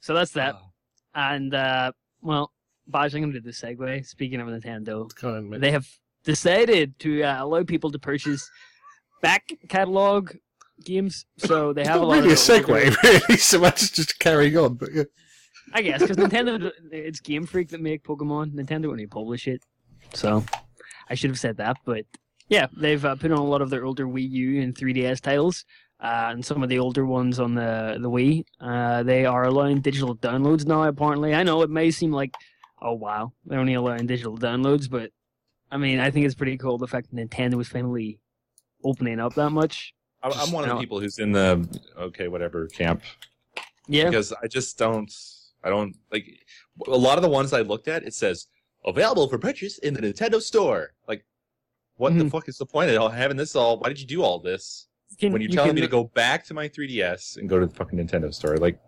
[0.00, 0.56] So that's that.
[0.56, 0.70] Oh.
[1.14, 1.92] And uh,
[2.22, 2.52] well,
[2.90, 4.06] Baj, I'm going to do the segue.
[4.06, 5.86] Speaking of Nintendo, on, they have
[6.24, 8.50] decided to uh, allow people to purchase
[9.22, 10.32] back catalog
[10.84, 11.26] games.
[11.38, 14.18] So they It's have a lot really a of older- segue, really, so much just
[14.18, 14.74] carrying on.
[14.74, 15.04] But yeah.
[15.72, 18.52] I guess because Nintendo, it's Game Freak that make Pokemon.
[18.54, 19.62] Nintendo only publish it,
[20.14, 20.44] so
[21.08, 21.76] I should have said that.
[21.84, 22.06] But
[22.48, 25.64] yeah, they've uh, put on a lot of their older Wii U and 3DS titles.
[26.02, 29.80] Uh, and some of the older ones on the the Wii, uh, they are allowing
[29.80, 30.82] digital downloads now.
[30.84, 32.34] Apparently, I know it may seem like
[32.82, 34.88] oh wow, they're only allowing digital downloads.
[34.90, 35.10] But
[35.70, 38.18] I mean, I think it's pretty cool the fact that Nintendo was finally
[38.84, 39.94] opening up that much.
[40.22, 41.66] I'm, I'm one of the people who's in the
[41.98, 43.02] okay, whatever camp
[43.88, 45.10] Yeah, because I just don't.
[45.62, 46.26] I don't like
[46.86, 48.02] a lot of the ones I looked at.
[48.02, 48.46] It says
[48.86, 50.92] available for purchase in the Nintendo Store.
[51.06, 51.24] Like,
[51.96, 52.30] what the Mhm.
[52.30, 53.78] fuck is the point of having this all?
[53.78, 54.88] Why did you do all this
[55.18, 57.66] Can- when you're you telling me to go back to my 3DS and go to
[57.66, 58.56] the fucking Nintendo Store?
[58.56, 58.78] Like,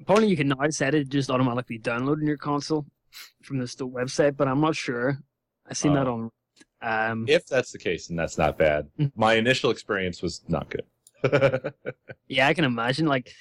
[0.00, 2.86] Apparently, you can now set it just automatically download in your console
[3.42, 5.18] from the store website, but I'm not sure.
[5.68, 6.30] I seen that Oh.
[6.82, 7.10] on.
[7.10, 8.88] Um, if that's the case, and that's not bad.
[8.98, 9.12] Mm.
[9.16, 10.84] My initial experience was not good.
[12.28, 13.06] yeah, I can imagine.
[13.06, 13.32] Like,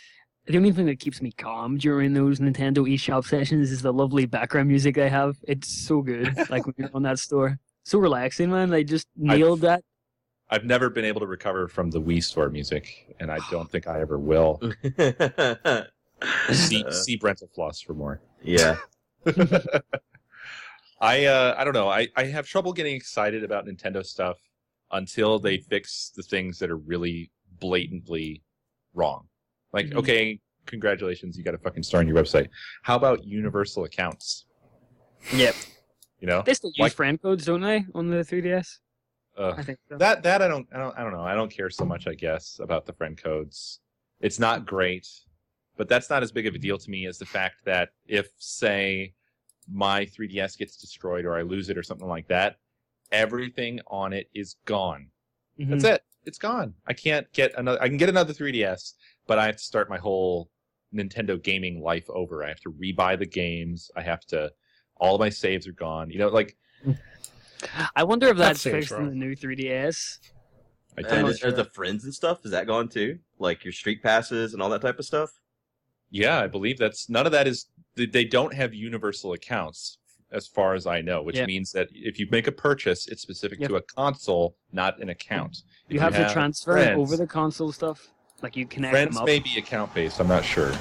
[0.48, 4.26] the only thing that keeps me calm during those Nintendo eShop sessions is the lovely
[4.26, 5.36] background music they have.
[5.44, 6.34] It's so good.
[6.50, 8.70] like when you're on that store, so relaxing, man.
[8.70, 9.84] They just nailed that.
[10.50, 13.88] I've never been able to recover from the Wii Store music, and I don't think
[13.88, 14.60] I ever will.
[16.52, 18.22] See, Uh, see Brentalfloss for more.
[18.42, 18.78] yeah.
[21.02, 21.90] I uh, I don't know.
[21.90, 24.38] I, I have trouble getting excited about Nintendo stuff
[24.92, 28.42] until they fix the things that are really blatantly
[28.94, 29.28] wrong.
[29.74, 29.96] Like, Mhm.
[29.98, 32.48] okay, congratulations, you got a fucking star on your website.
[32.84, 34.46] How about universal accounts?
[35.34, 35.56] Yep.
[36.22, 38.80] You know, They still use Like- friend codes, don't they, on the 3DS?
[39.38, 39.98] uh, I think so.
[39.98, 41.24] that that I don't I don't I don't know.
[41.24, 42.08] I don't care so much.
[42.08, 43.82] I guess about the friend codes.
[44.22, 45.06] It's not great,
[45.78, 48.30] but that's not as big of a deal to me as the fact that if
[48.38, 49.14] say
[49.72, 52.58] my 3DS gets destroyed or I lose it or something like that,
[53.12, 55.10] everything on it is gone.
[55.60, 55.70] Mhm.
[55.70, 56.04] That's it.
[56.26, 56.74] It's gone.
[56.88, 57.82] I can't get another.
[57.82, 58.94] I can get another 3DS,
[59.28, 60.50] but I have to start my whole
[60.94, 62.44] Nintendo gaming life over.
[62.44, 63.92] I have to rebuy the games.
[63.96, 64.52] I have to.
[64.98, 66.10] All of my saves are gone.
[66.10, 66.58] You know, like
[67.96, 70.20] I wonder if That that's fixed in the new 3DS.
[70.98, 71.52] I And is, are sure.
[71.52, 73.20] the friends and stuff, is that gone too?
[73.38, 75.42] Like your street passes and all that type of stuff?
[76.16, 77.66] Yeah, I believe that's none of that is.
[77.96, 79.98] they- They don't have universal accounts,
[80.32, 81.46] as far as I know, which Yeah.
[81.46, 83.70] means that if you make a purchase, it's specific Yep.
[83.70, 85.58] to a console, not an account.
[85.88, 88.10] If You have to transfer friends- over the console stuff.
[88.42, 89.28] Like you connect Friends them up.
[89.28, 90.20] may be account based.
[90.20, 90.74] I'm not sure.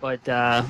[0.00, 0.64] But uh,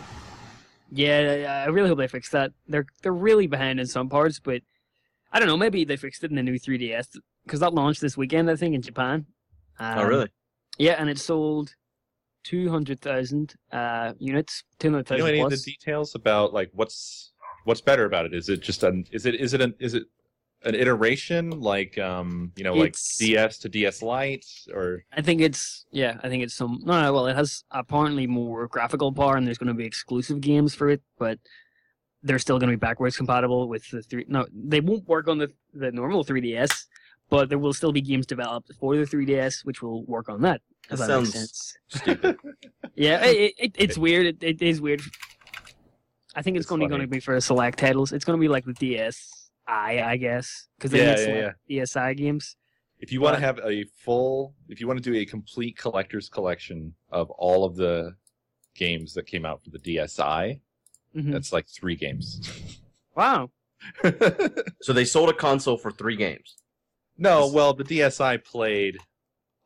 [0.90, 2.52] yeah, I really hope they fix that.
[2.68, 4.62] They're they're really behind in some parts, but
[5.32, 5.56] I don't know.
[5.56, 7.08] Maybe they fixed it in the new 3DS
[7.44, 9.26] because that launched this weekend, I think, in Japan.
[9.78, 10.28] Um, oh, really?
[10.78, 11.74] Yeah, and it sold
[12.44, 14.62] two hundred thousand uh, units.
[14.78, 17.32] Two hundred Do you know any of the details about like what's
[17.64, 18.34] what's better about it?
[18.34, 20.04] Is it just an is it is it an is it
[20.62, 25.40] an iteration like um you know like It's- DS to DS Lite or I think
[25.40, 26.18] it's yeah.
[26.22, 27.12] I think it's some no, no.
[27.12, 30.88] Well, it has apparently more graphical power, and there's going to be exclusive games for
[30.90, 31.38] it, but
[32.22, 34.24] they're still going to be backwards compatible with the three.
[34.28, 36.86] No, they won't work on the the normal 3DS,
[37.28, 40.62] but there will still be games developed for the 3DS, which will work on that.
[40.90, 41.76] If That that, makes sounds- sense.
[41.88, 42.36] Stupid.
[42.96, 44.26] Yeah, it, it, it's weird.
[44.26, 45.00] It, it is weird.
[46.36, 46.90] I think it's, It's only funny.
[46.90, 48.12] going to be for select titles.
[48.12, 49.16] It's going to be like the DSi,
[49.68, 52.56] I guess, because they Yeah, need yeah, select DSi games.
[53.00, 56.28] if you want to have a full if you want to do a complete collector's
[56.28, 58.14] collection of all of the
[58.76, 60.60] games that came out for the DSi,
[61.16, 61.32] Mhm.
[61.32, 62.40] that's like three games.
[63.16, 63.50] Wow.
[64.82, 66.56] So they sold a console for three games.
[67.18, 68.98] no, well the DSi played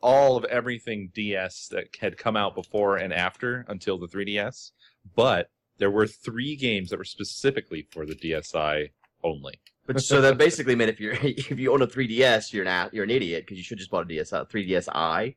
[0.00, 4.72] all of everything DS that had come out before and after until the 3DS,
[5.16, 8.90] but there were three games that were specifically for the DSi
[9.24, 9.60] only.
[9.86, 13.04] But so that basically meant if you're if you own a 3DS, you're an you're
[13.04, 15.36] an idiot because you should just bought a DS 3DSi.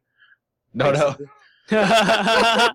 [0.74, 1.16] No, no.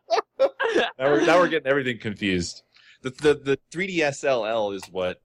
[0.98, 2.62] Now we're, now we're getting everything confused.
[3.02, 5.20] The the, the 3DS LL is what.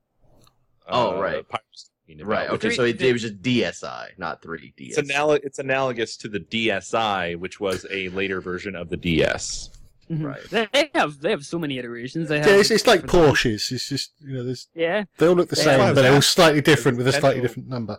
[0.88, 1.47] Oh, uh, right.
[1.47, 2.50] Pipe was talking about, Right.
[2.52, 2.67] Okay.
[2.69, 4.97] is- So it, it was just DSi, not 3DS.
[4.97, 9.69] it's anal- it's analogous to the DSi, which was a later version of the DS.
[10.10, 10.26] Mm-hmm.
[10.26, 10.41] Right.
[10.50, 12.28] They, they have they have so many iterations.
[12.28, 13.71] They have Yeah, it's, it's like different- Porsches.
[13.71, 15.63] It's just you know, there's, Yeah, they all look the Yeah.
[15.63, 17.97] same, That's but they're all slightly different with a slightly different number.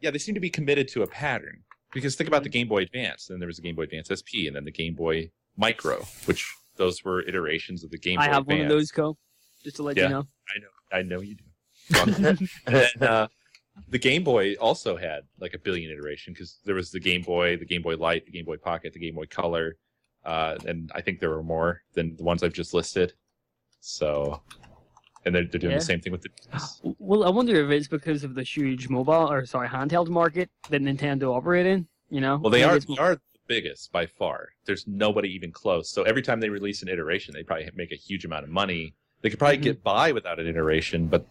[0.00, 1.62] Yeah, they seem to be committed to a pattern.
[1.92, 4.46] Because think about the Game Boy Advance, then there was a Game Boy Advance SP,
[4.46, 8.30] and then the Game Boy Micro, which those were iterations of the Game I Boy
[8.30, 8.58] I have Advance.
[8.58, 9.18] one of those, Co.
[9.64, 10.04] Just to let Yeah.
[10.04, 10.26] you know.
[10.92, 11.44] I know you do.
[12.66, 13.28] and uh,
[13.88, 17.56] the Game Boy also had like a billion iteration because there was the Game Boy,
[17.56, 19.76] the Game Boy Light, the Game Boy Pocket, the Game Boy Color,
[20.24, 23.14] uh, and I think there were more than the ones I've just listed.
[23.80, 24.42] So,
[25.24, 25.78] and they're, they're doing Yeah.
[25.78, 26.94] the same thing with the.
[26.98, 30.82] Well, I wonder if it's because of the huge mobile or sorry handheld market that
[30.82, 31.86] Nintendo operate in.
[32.10, 32.36] You know.
[32.38, 34.50] Well, they are they are the biggest by far.
[34.66, 35.90] There's nobody even close.
[35.90, 38.94] So every time they release an iteration, they probably make a huge amount of money.
[39.22, 39.62] They could probably Mhm.
[39.62, 41.26] get by without an iteration, but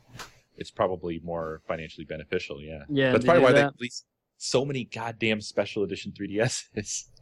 [0.60, 2.62] it's probably more financially beneficial.
[2.62, 3.74] Yeah, Yeah, that's probably do why they that.
[3.80, 4.04] release
[4.38, 7.06] so many goddamn special edition 3DSs.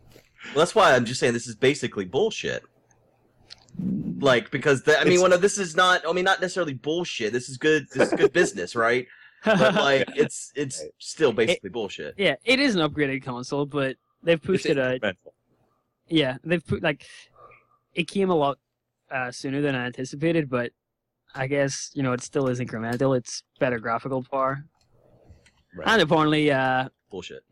[0.54, 2.64] Well, that's why I'm just saying this is basically bullshit.
[4.20, 6.02] like because the, I mean, It's- one of this is not.
[6.08, 7.34] I mean, not necessarily bullshit.
[7.34, 7.88] This is good.
[7.94, 9.08] This is good business, right?
[9.44, 10.92] But like, it's it's Right.
[11.00, 12.14] still basically bullshit.
[12.18, 15.16] yeah, it is an upgraded console, but they've pushed It's it out.
[16.08, 17.06] Yeah, they've put like
[17.96, 18.58] it came a lot
[19.12, 20.72] uh, sooner than I anticipated, but
[21.36, 23.18] I guess you know it still is incremental.
[23.18, 24.64] It's better graphical power,
[25.76, 25.88] Right.
[25.88, 27.44] and apparently, uh, Bullshit.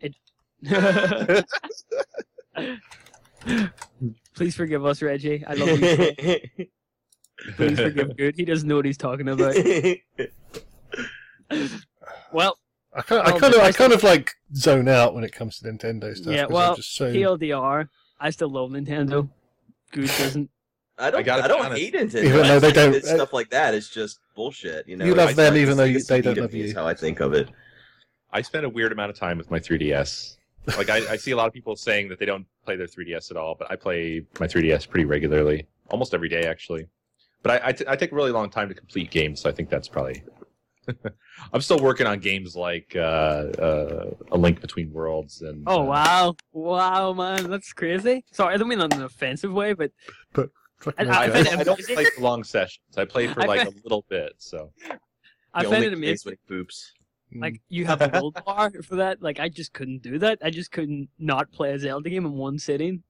[4.33, 5.43] please forgive us, Reggie.
[5.45, 6.67] I love you.
[7.57, 8.35] Please forgive Guude.
[8.35, 9.55] He doesn't know what he's talking about.
[12.31, 12.57] Well,
[12.93, 15.65] I kind, I kind of, I kind of like zone out when it comes to
[15.71, 16.33] Nintendo stuff.
[16.33, 17.13] Yeah, well, just so...
[17.13, 17.87] TLDR,
[18.19, 19.29] I still love Nintendo.
[19.91, 20.49] Good doesn't.
[20.97, 21.17] I don't.
[21.17, 21.81] I I, gotta be don't honest.
[21.81, 22.23] hate Nintendo.
[22.23, 24.87] Even though they don't- that stuff like that is just bullshit.
[24.87, 26.73] You know, You love It's them like even though you- they don't love me is
[26.73, 27.49] how I think of it.
[28.31, 30.37] I spend a weird amount of time with my 3DS.
[30.77, 33.31] Like I, I see a lot of people saying that they don't play their 3DS
[33.31, 36.87] at all, but I play my 3DS pretty regularly, almost every day actually.
[37.43, 39.53] But I, I, t- I take a really long time to complete games, so I
[39.53, 40.23] think that's probably.
[41.53, 45.63] I'm still working on games like uh, uh, A Link Between Worlds and.
[45.67, 48.23] Oh uh, wow, wow, man, that's crazy.
[48.31, 49.91] Sorry, I don't mean that in an offensive way, but
[50.33, 50.49] fucking
[50.97, 52.83] I- I, I I don't play for long sessions.
[52.97, 54.33] I play for like a little bit.
[54.37, 54.71] So
[55.53, 56.37] I The find only it case amazing.
[56.47, 56.67] when it.
[57.37, 59.21] Like you have a gold bar for that.
[59.21, 60.39] Like I just couldn't do that.
[60.43, 63.03] I just couldn't not play a Zelda game in one sitting.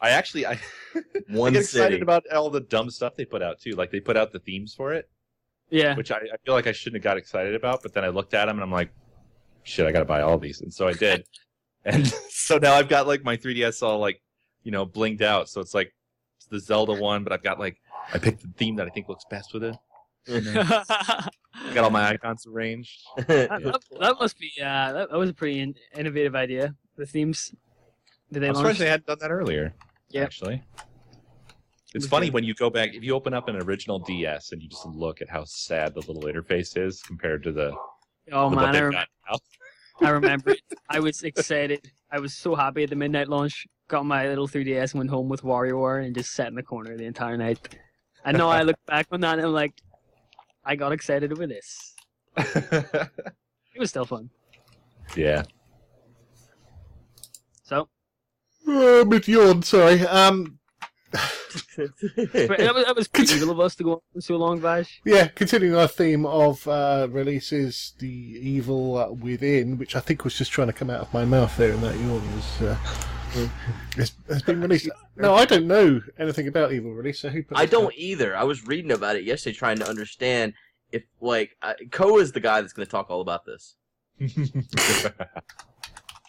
[0.00, 0.52] I actually I,
[0.94, 2.02] I One get excited sitting.
[2.02, 3.72] about all the dumb stuff they put out too.
[3.72, 5.08] Like they put out the themes for it.
[5.70, 5.94] Yeah.
[5.96, 7.82] which I, I feel like I shouldn't have got excited about.
[7.82, 8.90] But then I looked at them and I'm like,
[9.64, 11.26] shit, I got to buy all these, and so I did.
[11.84, 14.22] and so now I've got like my 3ds all like,
[14.62, 15.48] you know, blinged out.
[15.50, 15.94] So it's like it's
[16.50, 17.76] the Zelda one, but I've got like
[18.12, 19.76] I picked the theme that I think looks best with it.
[20.30, 21.28] I
[21.74, 23.00] got all my icons arranged.
[23.16, 24.50] that- that must be.
[24.60, 26.74] Uh, that, that was a pretty in, innovative idea.
[26.96, 27.54] The themes.
[28.32, 28.58] Did they I'm launch?
[28.64, 29.74] surprised they hadn't done that earlier.
[30.10, 30.22] Yeah.
[30.22, 30.62] actually.
[31.94, 32.34] It's funny good.
[32.34, 35.22] when you go back if you open up an original DS and you just look
[35.22, 37.72] at how sad the little interface is compared to the,
[38.32, 39.38] oh the man, I, rem- got now.
[40.00, 40.60] I remember it.
[40.88, 41.90] I was excited.
[42.10, 43.66] I was so happy at the midnight launch.
[43.88, 46.96] Got my little 3DS, and went home with WarioWare, and just sat in the corner
[46.96, 47.76] the entire night.
[48.24, 49.72] And now I look back on that and I'm like,
[50.64, 51.94] I got excited over this.
[52.36, 54.28] It was still fun.
[55.16, 55.44] yeah.
[57.62, 57.88] So
[58.66, 60.02] Oh, I'm with yawn, sorry.
[60.02, 60.57] Um,
[62.16, 64.88] but that was, that was pretty evil of us to go on so long, Baj.
[65.04, 70.36] yeah, continuing our theme of uh, releases, the evil uh, within, which I think was
[70.36, 72.62] just trying to come out of my mouth there, and that yawn was.
[72.62, 72.76] Uh,
[73.96, 74.88] has, has been released.
[75.16, 77.20] No, I don't know anything about evil release.
[77.20, 77.92] So who put I don't out?
[77.94, 78.36] either.
[78.36, 80.54] I was reading about it yesterday, trying to understand
[80.92, 83.76] if like uh, Coe is the guy that's going to talk all about this.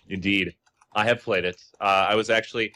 [0.09, 0.55] Indeed,
[0.93, 1.62] I have played it.
[1.79, 2.73] Uh, I was actually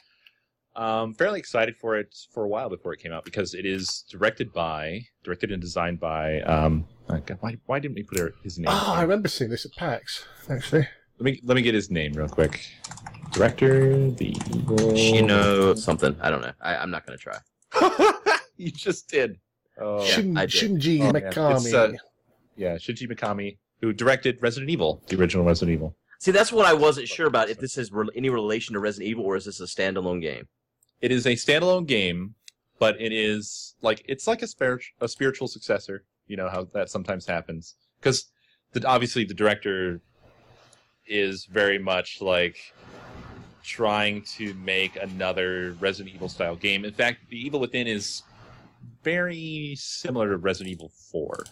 [0.75, 4.03] um, fairly excited for it for a while before it came out because it is
[4.09, 6.41] directed by, directed and designed by.
[6.41, 8.67] Um, oh God, why, why didn't we put his name?
[8.69, 10.25] Oh, I remember seeing this at PAX.
[10.49, 10.87] Actually,
[11.19, 12.65] Let me let me get his name real quick.
[13.31, 14.77] Director, the evil.
[14.93, 16.15] Shino something.
[16.21, 16.51] I don't know.
[16.61, 17.37] I, I'm not going to try.
[18.57, 19.39] you just did.
[19.79, 20.51] Oh, Yeah, Shin, I did.
[20.79, 21.11] Shinji Oh.
[21.11, 21.73] Mikami.
[21.73, 21.97] Uh,
[22.55, 25.95] yeah, Shinji Mikami, who directed Resident Evil, the original Resident Evil.
[26.19, 27.49] See, that's what I wasn't sure about.
[27.49, 30.47] If this has re- any relation to Resident Evil, or is this a standalone game?
[31.03, 32.33] It is a standalone game,
[32.79, 36.05] but it is like it's like a spiritual a spiritual successor.
[36.27, 38.31] You know how that sometimes happens because
[38.71, 39.99] the, obviously the director
[41.05, 42.73] is very much like
[43.63, 46.85] trying to make another Resident Evil style game.
[46.85, 48.23] In fact, The Evil Within is
[49.03, 51.43] very similar to Resident Evil Four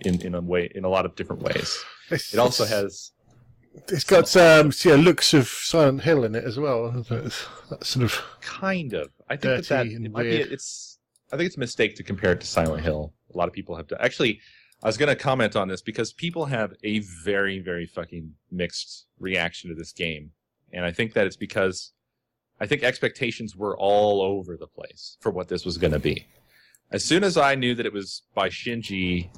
[0.00, 1.78] in in a way in a lot of different ways.
[2.10, 3.12] It also has
[3.88, 6.98] It's got um, yeah, looks of Silent Hill in it as well.
[6.98, 9.10] It's- That sort of Kind of.
[9.28, 10.36] I think that, that it might be.
[10.36, 10.98] It's.
[11.32, 13.12] I think it's a mistake to compare it to Silent Hill.
[13.34, 13.98] A lot of people have done.
[14.00, 14.40] Actually,
[14.82, 19.06] I was going to comment on this because people have a very, very fucking mixed
[19.18, 20.30] reaction to this game,
[20.72, 21.92] and I think that it's because
[22.60, 26.26] I think expectations were all over the place for what this was going to be.
[26.92, 29.28] As soon as I knew that it was by Shinji,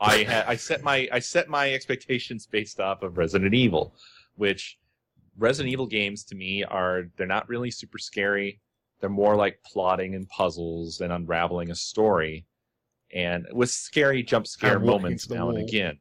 [0.00, 3.94] I I set my I set my expectations based off of Resident Evil,
[4.36, 4.78] which
[5.38, 8.60] Resident Evil games to me are they're not really super scary.
[9.00, 12.46] They're more like plotting and puzzles and unraveling a story,
[13.12, 15.98] and with scary jump scare walking moments now and again.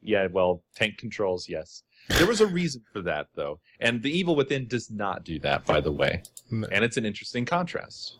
[0.00, 1.82] Yeah, well, tank controls, yes.
[2.08, 5.64] There was a reason for that though, and the Evil Within does not do that,
[5.66, 6.66] by the way, No.
[6.70, 8.18] and it's an interesting contrast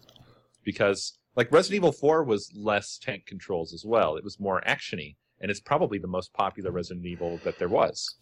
[0.64, 4.16] because like Resident Evil 4 was less tank controls as well.
[4.16, 8.12] It was more actiony, and it's probably the most popular Resident Evil that there was.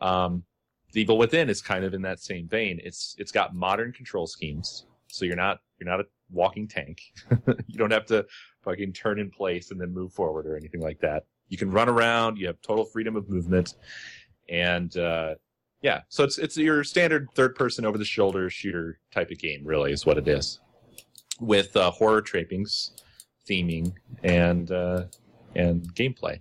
[0.00, 0.42] Um,
[0.92, 2.80] the Evil Within is kind of in that same vein.
[2.82, 7.00] It's it's got modern control schemes, so you're not You're not a walking tank.
[7.68, 8.26] you don't have to
[8.64, 11.22] fucking turn in place and then move forward or anything like that.
[11.48, 12.38] You can run around.
[12.38, 13.76] You have total freedom of movement,
[14.48, 15.36] and uh,
[15.80, 19.62] yeah, so it's it's your standard third person over the shoulder shooter type of game.
[19.64, 20.58] Really, is what it is,
[21.42, 22.92] with uh, horror trappings,
[23.48, 25.04] theming, and uh,
[25.54, 26.40] and gameplay.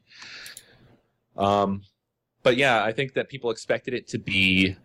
[1.35, 1.81] Um,
[2.43, 4.75] but yeah, I think that people expected it to be.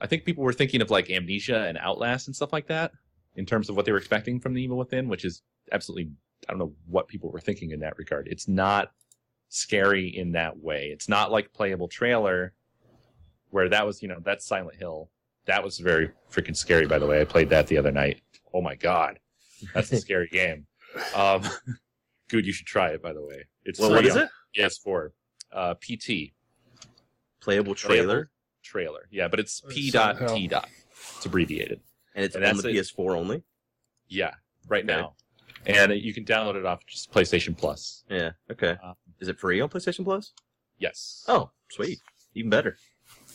[0.00, 2.92] I think people were thinking of like Amnesia and Outlast and stuff like that
[3.36, 6.10] in terms of what they were expecting from the Evil Within, which is absolutely
[6.48, 8.28] I don't know what people were thinking in that regard.
[8.28, 8.92] It's not
[9.48, 10.86] scary in that way.
[10.92, 12.52] It's not like playable trailer
[13.50, 15.10] where that was, you know, that's Silent Hill.
[15.46, 17.20] That was very freaking scary by the way.
[17.20, 18.20] I played that the other night.
[18.52, 19.18] Oh my god.
[19.74, 20.66] That's a scary game.
[21.14, 21.42] Um
[22.28, 23.44] good, you should try it by the way.
[23.64, 24.30] It's Well, what free is on it?
[24.86, 25.10] PS4.
[25.52, 26.32] Uh PT
[27.40, 28.30] Playable trailer,
[28.62, 29.08] trailer.
[29.10, 30.68] Yeah, but it's Uh, P dot T dot.
[31.16, 31.80] It's abbreviated.
[32.14, 32.74] and it's And on the it.
[32.74, 33.42] PS4 only.
[34.08, 34.34] Yeah,
[34.68, 35.00] right Okay.
[35.00, 35.14] now.
[35.66, 38.04] And you can download it off just PlayStation Plus.
[38.10, 38.32] Yeah.
[38.50, 38.76] Okay.
[38.82, 40.32] Uh, Is it free on PlayStation Plus?
[40.78, 41.24] Yes.
[41.28, 41.98] Oh, sweet.
[42.34, 42.76] Even better.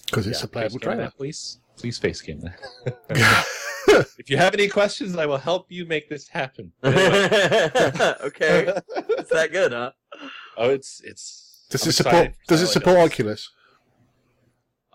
[0.06, 1.04] Because it's Yeah, a playable face cam trailer.
[1.04, 1.60] that, please.
[1.78, 3.08] Please face game that.
[4.18, 6.72] if you have any questions, I will help you make this happen.
[6.84, 8.74] okay.
[9.20, 9.92] It's that good, huh?
[10.58, 11.66] oh, it's it's.
[11.70, 12.34] Does I'm it support?
[12.48, 13.06] Does it support Hill.
[13.06, 13.50] Oculus?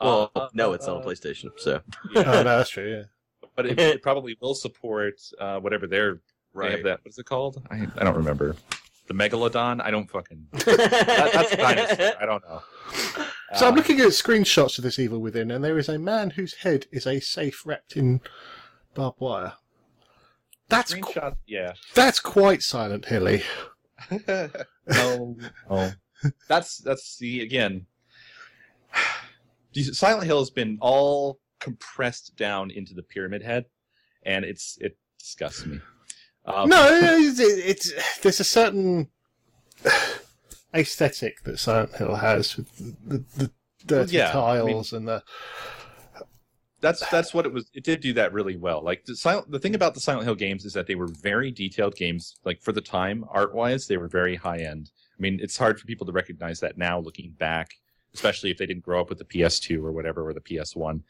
[0.00, 1.50] Well, Uh, no, it's not on uh, PlayStation.
[1.58, 1.80] So
[2.14, 2.90] yeah, Oh no, that's true.
[2.90, 3.48] Yeah.
[3.56, 6.20] but it, it probably will support uh, whatever their
[6.54, 7.00] they have that.
[7.04, 7.62] What is it called?
[7.70, 8.56] I, I don't remember.
[9.06, 9.80] The megalodon.
[9.82, 10.46] I don't fucking.
[10.52, 12.12] That, that's a dinosaur.
[12.20, 12.62] I don't know.
[13.54, 16.30] So I'm Uh, looking at screenshots of this Evil Within, and there is a man
[16.30, 18.20] whose head is a safe wrapped in
[18.94, 19.54] barbed wire.
[20.68, 21.72] That's qu- Yeah.
[21.94, 23.42] that's quite Silent Hilly.
[24.28, 24.50] no.
[25.70, 25.92] Oh.
[26.48, 27.86] That's that's the again.
[29.74, 33.66] Silent Hill has been all compressed down into the pyramid head,
[34.24, 35.80] and it's it disgusts me.
[36.44, 39.08] Um, no, it's, it's there's a certain
[40.74, 43.50] aesthetic that Silent Hill has with the, the, the
[43.86, 45.22] dirty yeah, I mean- tiles and the
[46.82, 47.70] that's that's what it was.
[47.72, 48.82] It did do that really well.
[48.82, 51.50] Like the silent, the thing about the Silent Hill games is that they were very
[51.50, 52.36] detailed games.
[52.44, 54.90] Like for the time, art wise, they were very high end.
[55.16, 57.70] I mean, it's hard for people to recognize that now, looking back,
[58.14, 61.02] especially if they didn't grow up with the PS2 or whatever or the PS1.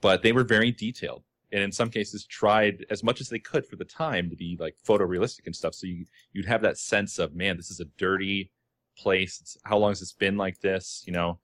[0.00, 3.64] But they were very detailed, and in some cases, tried as much as they could
[3.64, 5.74] for the time to be like photorealistic and stuff.
[5.74, 8.50] So you you'd have that sense of man, this is a dirty
[8.98, 9.40] place.
[9.40, 11.04] It's, how long has this been like this?
[11.06, 11.38] You know,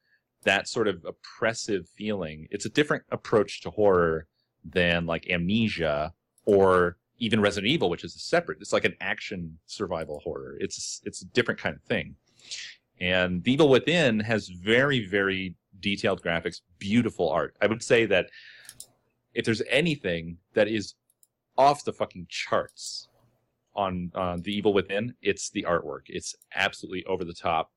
[0.44, 2.46] that sort of oppressive feeling.
[2.50, 4.26] It's a different approach to horror
[4.64, 6.12] than like Amnesia
[6.44, 8.58] or even Resident Evil, which is a separate.
[8.60, 10.56] It's like an action survival horror.
[10.60, 12.14] It's it's a different kind of thing.
[13.00, 17.56] And The Evil Within has very very detailed graphics, beautiful art.
[17.60, 18.30] I would say that
[19.34, 20.94] if there's anything that is
[21.56, 23.08] off the fucking charts
[23.74, 26.02] on on The Evil Within, it's the artwork.
[26.06, 27.72] It's absolutely over the top,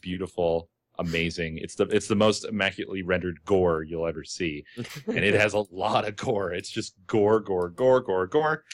[0.00, 0.68] beautiful,
[0.98, 1.58] amazing.
[1.58, 4.64] It's the it's the most immaculately rendered gore you'll ever see,
[5.06, 6.52] and it has a lot of gore.
[6.52, 8.64] It's just gore, gore, gore, gore, gore.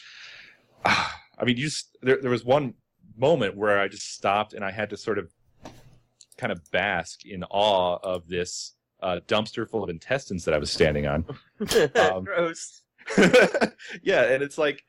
[0.85, 2.75] Ah, I mean, you just there there was one
[3.17, 5.31] moment where I just stopped and I had to sort of
[6.37, 10.71] kind of bask in awe of this uh, dumpster full of intestines that I was
[10.71, 11.25] standing on.
[11.95, 12.83] Um, Gross.
[14.03, 14.83] yeah, and it's like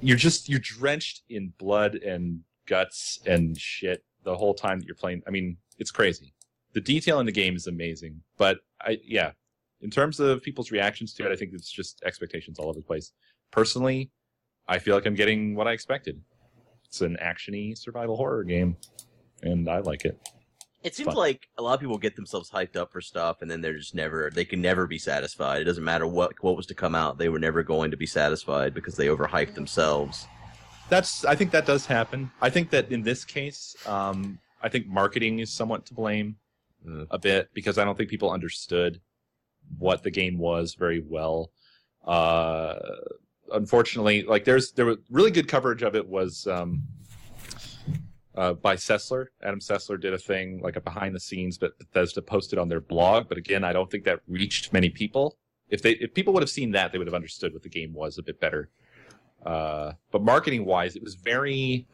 [0.00, 4.94] you're just you're drenched in blood and guts and shit the whole time that you're
[4.94, 5.22] playing.
[5.26, 6.34] I mean, it's crazy.
[6.74, 9.32] The detail in the game is amazing, but I yeah,
[9.80, 12.84] in terms of people's reactions to it, I think it's just expectations all over the
[12.84, 13.12] place.
[13.50, 14.10] Personally,
[14.66, 16.20] I feel like I'm getting what I expected.
[16.84, 18.76] It's an actiony survival horror game,
[19.42, 20.18] and I like it.
[20.82, 21.16] It seems fun.
[21.16, 23.94] like a lot of people get themselves hyped up for stuff, and then they're just
[23.94, 24.30] never.
[24.30, 25.62] They can never be satisfied.
[25.62, 28.06] It doesn't matter what what was to come out; they were never going to be
[28.06, 30.26] satisfied because they overhyped themselves.
[30.88, 32.30] That's I think that does happen.
[32.42, 36.36] I think that in this case, um, I think marketing is somewhat to blame
[36.86, 37.06] Mm.
[37.10, 39.00] a bit because I don't think people understood
[39.78, 41.50] what the game was very well.
[42.06, 42.78] Uh,
[43.52, 46.82] unfortunately, like there's there was really good coverage of it was um,
[48.34, 49.28] uh, by Sessler.
[49.42, 52.80] Adam Sessler did a thing like a behind the scenes, but Bethesda posted on their
[52.80, 53.28] blog.
[53.28, 55.38] But again, I don't think that reached many people.
[55.70, 57.94] If they if people would have seen that, they would have understood what the game
[57.94, 58.68] was a bit better.
[59.44, 61.86] Uh, but marketing wise, it was very.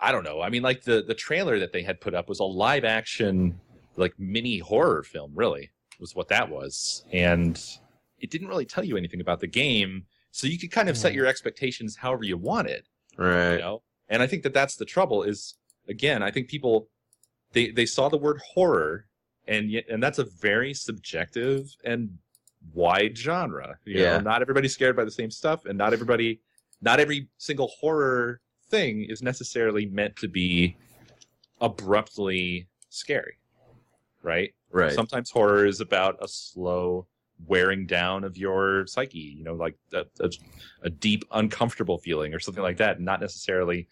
[0.00, 0.42] I don't know.
[0.42, 3.60] I mean, like the the trailer that they had put up was a live action,
[3.96, 5.32] like mini horror film.
[5.34, 5.70] Really,
[6.00, 7.60] was what that was, and
[8.18, 10.04] it didn't really tell you anything about the game.
[10.30, 11.16] So you could kind of set Hmm.
[11.18, 12.84] your expectations however you wanted
[13.18, 13.52] Right.
[13.54, 16.88] you know and i think that that's the trouble is again i think people
[17.52, 19.06] they they saw the word horror
[19.46, 22.16] and yet and that's a very subjective and
[22.72, 24.12] wide genre you Yeah.
[24.16, 26.40] know not everybody's scared by the same stuff and not everybody
[26.80, 28.40] not every single horror
[28.70, 30.76] thing is necessarily meant to be
[31.60, 33.34] abruptly scary,
[34.22, 34.54] right?
[34.70, 34.92] Right.
[34.92, 37.06] Sometimes horror is about a slow
[37.46, 40.30] wearing down of your psyche, you know, like a, a,
[40.82, 43.88] a deep, uncomfortable feeling or something like that, not necessarily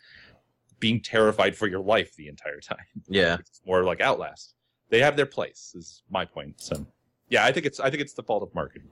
[0.79, 2.79] being terrified for your life the entire time.
[3.09, 3.37] yeah.
[3.41, 4.55] It's more like Outlast.
[4.89, 6.55] They have their place, is my point.
[6.61, 6.87] So,
[7.29, 8.89] yeah, I think it's I think it's the fault of marketing.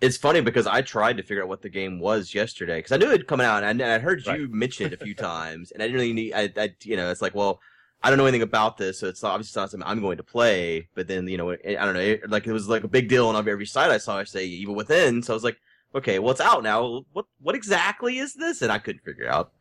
[0.00, 2.98] It's funny because I tried to figure out what the game was yesterday because I
[2.98, 4.50] knew it had come out and I heard you Right.
[4.50, 6.34] mention it a few times and I didn't really need.
[6.34, 7.60] I, I, you know, it's like, well,
[8.02, 10.88] I don't know anything about this, so it's obviously not something I'm going to play.
[10.94, 13.08] But then, you know, it, I don't know, it, like it was like a big
[13.08, 14.18] deal on every site I saw.
[14.18, 15.58] I say even within, so I was like,
[15.94, 17.04] okay, well, it's out now.
[17.12, 18.62] What what exactly is this?
[18.62, 19.52] And I couldn't figure out.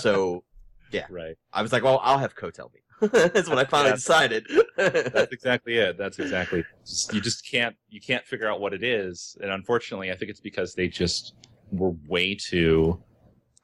[0.00, 0.42] So
[0.90, 1.36] yeah, Right.
[1.52, 2.80] I was like, well, I'll have Coe tell me.
[3.12, 4.46] That's when I finally decided.
[4.76, 5.98] That's exactly it.
[5.98, 6.64] That's exactly.
[6.86, 10.30] Just, you just can't you can't figure out what it is, and unfortunately, I think
[10.30, 11.34] it's because they just
[11.70, 13.02] were way too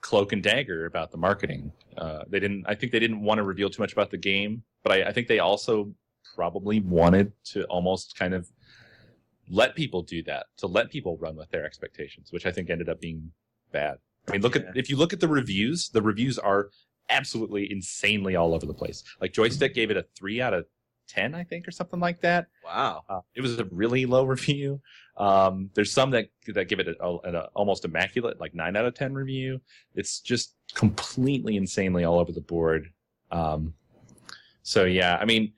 [0.02, 1.72] cloak and dagger about the marketing.
[1.96, 2.64] Uh, they didn't.
[2.66, 5.12] I think they didn't want to reveal too much about the game, but I, I
[5.12, 5.94] think they also
[6.34, 8.50] probably wanted to almost kind of
[9.48, 12.88] let people do that, to let people run with their expectations, which I think ended
[12.88, 13.32] up being
[13.72, 13.98] bad.
[14.28, 14.62] I mean, look Yeah.
[14.68, 16.70] at if you look at the reviews, the reviews are
[17.10, 19.02] absolutely insanely all over the place.
[19.20, 20.66] Like Joystiq gave it a three out of
[21.08, 22.46] ten, I think, or something like that.
[22.64, 23.02] wow.
[23.08, 24.80] Uh, it was a really low review.
[25.16, 29.14] Um, there's some that that give it an almost immaculate, like nine out of ten
[29.14, 29.60] review.
[29.94, 32.88] It's just completely insanely all over the board.
[33.30, 33.74] Um,
[34.62, 35.52] so yeah, I mean,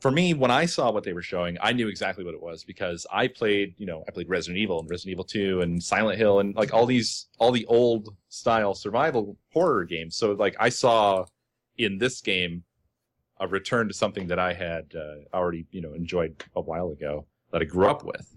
[0.00, 2.64] for me, when I saw what they were showing, I knew exactly what it was
[2.64, 6.18] because I played, you know, I played Resident Evil and Resident Evil 2 and Silent
[6.18, 10.16] Hill and like all these, all the old style survival horror games.
[10.16, 11.24] So like I saw
[11.78, 12.62] in this game
[13.40, 17.26] a return to something that I had uh, already, you know, enjoyed a while ago
[17.52, 18.34] that I grew up with.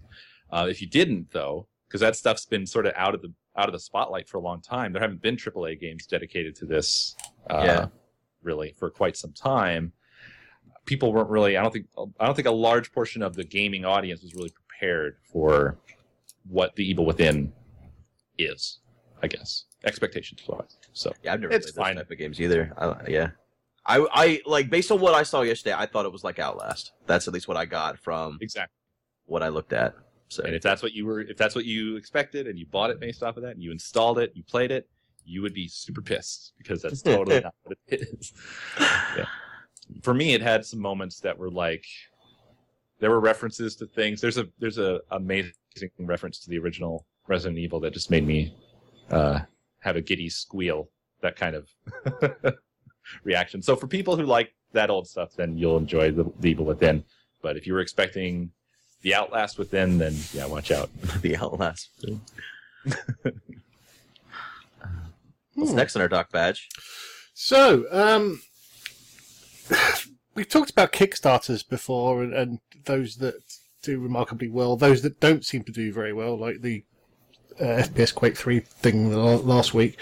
[0.52, 3.68] Uh, if you didn't though, because that stuff's been sort of out of the out
[3.68, 4.94] of the spotlight for a long time.
[4.94, 7.16] There haven't been AAA games dedicated to this,
[7.50, 7.88] uh, Yeah.
[8.42, 9.92] really for quite some time.
[10.86, 11.58] People weren't really.
[11.58, 11.88] I don't think.
[12.20, 15.78] I don't think a large portion of the gaming audience was really prepared for
[16.48, 17.52] what the Evil Within
[18.38, 18.80] is.
[19.22, 20.78] I guess expectations wise.
[20.94, 21.96] So Yeah, I've never It's played those fine.
[21.98, 22.74] type of games either.
[22.78, 23.32] I, yeah,
[23.90, 25.76] I, I like based on what I saw yesterday.
[25.76, 26.92] I thought it was like Outlast.
[27.08, 28.72] That's at least what I got from exactly.
[29.26, 29.96] what I looked at.
[30.28, 32.92] So And if that's what you were, if that's what you expected, and you bought
[32.92, 34.88] it based off of that, and you installed it, you played it,
[35.26, 38.32] you would be super pissed because that's totally not what it is.
[38.80, 39.26] Yeah.
[40.04, 41.86] For me, it had some moments that were like,
[43.00, 44.22] there were references to things.
[44.22, 45.52] There's a there's a amazing
[45.98, 48.56] reference to the original Resident Evil that just made me
[49.10, 49.40] uh,
[49.80, 50.90] have a giddy squeal.
[51.22, 51.68] That kind of
[53.24, 53.62] reaction.
[53.62, 57.04] So for people who like that old stuff, then you'll enjoy the, the Evil Within.
[57.42, 58.52] But if you were expecting
[59.02, 60.90] the Outlast Within, then yeah, watch out.
[61.22, 61.90] the Outlast.
[65.56, 65.76] What's Hmm.
[65.76, 66.70] next on our doc badge?
[67.34, 68.42] So, um,
[70.36, 73.36] we've talked about Kickstarters before, and, and those that
[73.82, 76.84] do remarkably well, those that don't seem to do very well, like the
[77.60, 79.98] uh, FPS Quake 3 thing last week.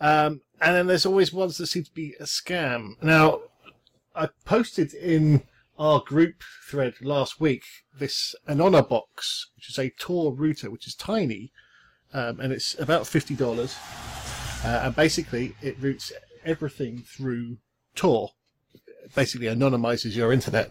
[0.00, 3.02] Um, and then there's always ones that seem to be a scam.
[3.02, 3.40] Now,
[4.14, 5.42] I posted in
[5.78, 7.64] our group thread last week
[7.98, 11.52] this Anonabox, which is a Tor router, which is tiny,
[12.12, 13.76] um, and it's about fifty dollars.
[14.64, 16.12] Uh, and basically, it routes
[16.44, 17.58] everything through
[17.94, 18.30] Tor.
[19.14, 20.70] Basically, anonymizes your internet.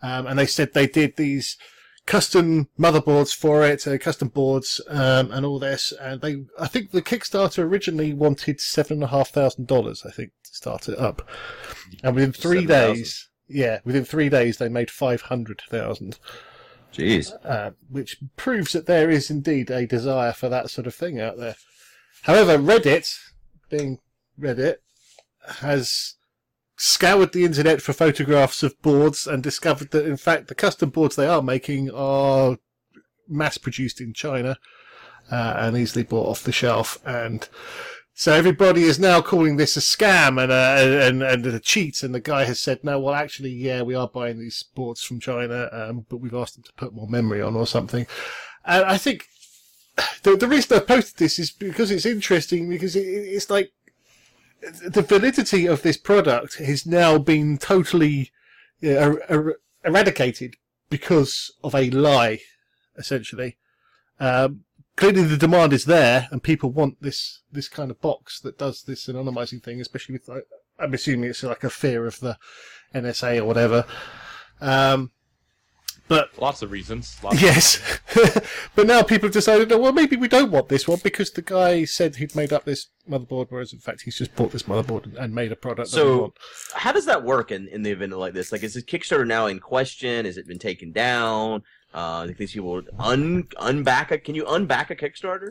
[0.00, 1.58] Um, and they said they did these
[2.08, 5.92] custom motherboards for it, uh, custom boards, um, and all this.
[6.00, 10.04] And they, I think the Kickstarter originally wanted seven and a half thousand dollars.
[10.06, 11.28] I think to start it up.
[12.02, 12.94] And within three 7,000.
[12.94, 16.18] days, yeah, within three days they made five hundred thousand
[16.94, 17.32] Jeez.
[17.44, 21.36] uh, which proves that there is indeed a desire for that sort of thing out
[21.36, 21.56] there.
[22.22, 23.14] However, Reddit,
[23.68, 23.98] being
[24.40, 24.76] Reddit,
[25.60, 26.14] has
[26.78, 31.16] scoured the internet for photographs of boards and discovered that, in fact, the custom boards
[31.16, 32.56] they are making are
[33.28, 34.56] mass produced in China
[35.30, 36.98] uh, and easily bought off the shelf.
[37.04, 37.48] And
[38.14, 42.04] so everybody is now calling this a scam and a, and, and a cheat.
[42.04, 45.18] And the guy has said, no, well, actually, yeah, we are buying these boards from
[45.18, 48.06] China, um, but we've asked them to put more memory on or something.
[48.64, 49.26] And I think
[50.22, 53.72] the, the reason I posted this is because it's interesting because it, it's like
[54.60, 58.30] the validity of this product has now been totally
[58.82, 60.56] er- er- eradicated
[60.90, 62.40] because of a lie,
[62.96, 63.56] essentially.
[64.18, 64.64] Um,
[64.96, 68.82] clearly, the demand is there, and people want this this kind of box that does
[68.82, 70.44] this anonymizing thing, especially with.
[70.78, 72.38] I'm assuming it's like a fear of the
[72.94, 73.84] NSA or whatever.
[74.60, 75.12] Um,
[76.08, 77.16] But Lots of reasons.
[77.22, 77.80] Lots yes,
[78.74, 81.42] but now people have decided, oh, well, maybe we don't want this one because the
[81.42, 85.04] guy said he'd made up this motherboard, whereas in fact he's just bought this motherboard
[85.04, 85.90] and, and made a product.
[85.90, 86.34] that So, want.
[86.74, 88.52] how does that work in, in the event like this?
[88.52, 90.24] Like, is this Kickstarter now in question?
[90.24, 91.62] Has it been taken down?
[91.92, 94.18] Uh, these people un unback a?
[94.18, 95.50] Can you unback a Kickstarter?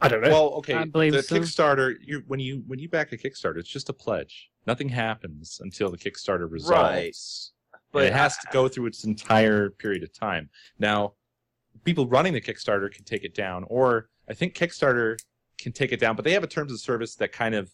[0.00, 0.28] I don't know.
[0.28, 0.74] Well, okay.
[0.74, 1.36] I believe the so.
[1.36, 4.50] Kickstarter, you when you when you back a Kickstarter, it's just a pledge.
[4.66, 6.70] Nothing happens until the Kickstarter resolves.
[6.70, 7.16] Right.
[7.94, 10.50] But it has to go through its entire period of time.
[10.80, 11.14] Now,
[11.84, 15.16] people running the Kickstarter can take it down, or I think Kickstarter
[15.58, 17.70] can take it down, but they have a terms of service that kind of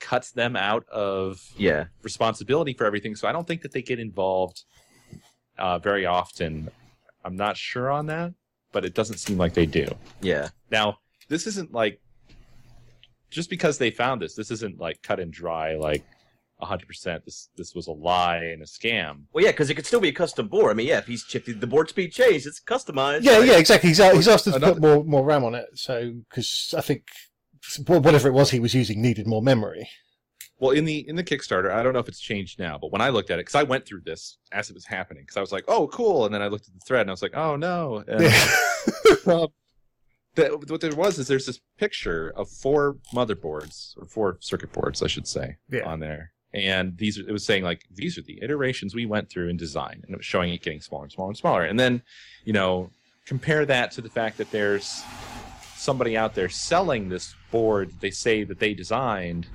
[0.00, 1.84] cuts them out of Yeah.
[2.02, 3.14] responsibility for everything.
[3.14, 4.64] So I don't think that they get involved
[5.56, 6.68] uh, very often.
[7.24, 8.34] I'm not sure on that,
[8.72, 9.86] but it doesn't seem like they do.
[10.20, 10.48] Yeah.
[10.68, 10.98] Now,
[11.28, 12.00] this isn't like
[13.30, 14.34] just because they found this.
[14.34, 15.76] This isn't like cut and dry.
[15.76, 16.04] Like
[16.58, 16.86] 100.
[16.86, 19.22] percent This this was a lie and a scam.
[19.32, 20.70] Well, yeah, because it could still be a custom board.
[20.70, 23.22] I mean, yeah, if he's if the board speed changed, it's customized.
[23.24, 23.48] yeah, right?
[23.48, 23.88] yeah, exactly.
[23.90, 27.04] He's, he's asked us to put more more RAM on it, so because I think
[27.86, 29.88] whatever it was he was using needed more memory.
[30.58, 33.00] Well, in the in the Kickstarter, I don't know if it's changed now, but when
[33.00, 35.40] I looked at it, because I went through this as it was happening, because I
[35.40, 37.34] was like, "Oh, cool," and then I looked at the thread and I was like,
[37.36, 38.24] "Oh no." And,
[39.26, 39.48] um,
[40.36, 45.02] the, what there was is there's this picture of four motherboards or four circuit boards,
[45.02, 45.84] I should say, Yeah.
[45.86, 49.48] on there, and these it was saying like these are the iterations we went through
[49.48, 52.02] in design, and it was showing it getting smaller and smaller and smaller, and then
[52.44, 52.90] you know
[53.26, 55.02] compare that to the fact that there's
[55.76, 59.46] somebody out there selling this board they say that they designed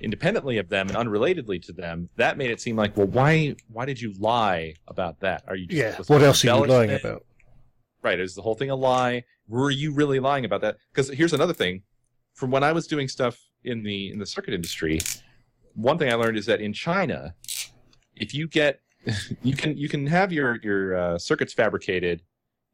[0.00, 3.84] independently of them and unrelatedly to them that made it seem like well why why
[3.86, 6.14] did you lie about that are you just, yeah.
[6.14, 7.24] What else are you lying about?
[8.02, 8.18] Right.
[8.18, 9.24] Is the whole thing a lie?
[9.48, 10.76] Were you really lying about that?
[10.92, 11.82] Because here's another thing.
[12.34, 15.00] From when I was doing stuff in the in the circuit industry,
[15.82, 17.34] one thing I learned is that in China,
[18.16, 18.80] if you get
[19.42, 22.22] you can you can have your your uh, circuits fabricated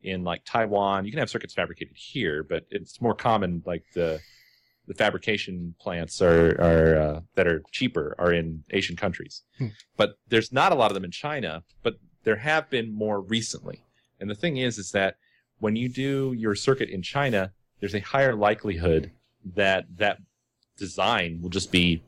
[0.03, 1.05] in like Taiwan.
[1.05, 4.21] You can have circuits fabricated here, but it's more common like the
[4.87, 9.43] the fabrication plants are are uh, that are cheaper are in Asian countries.
[9.59, 9.69] Hmm.
[9.97, 11.95] But there's not a lot of them in China, but
[12.25, 13.83] there have been more recently.
[14.21, 15.17] And the thing is, is that
[15.59, 19.13] when you do your circuit in China, there's a higher likelihood
[19.55, 20.19] that that
[20.77, 22.03] design will just be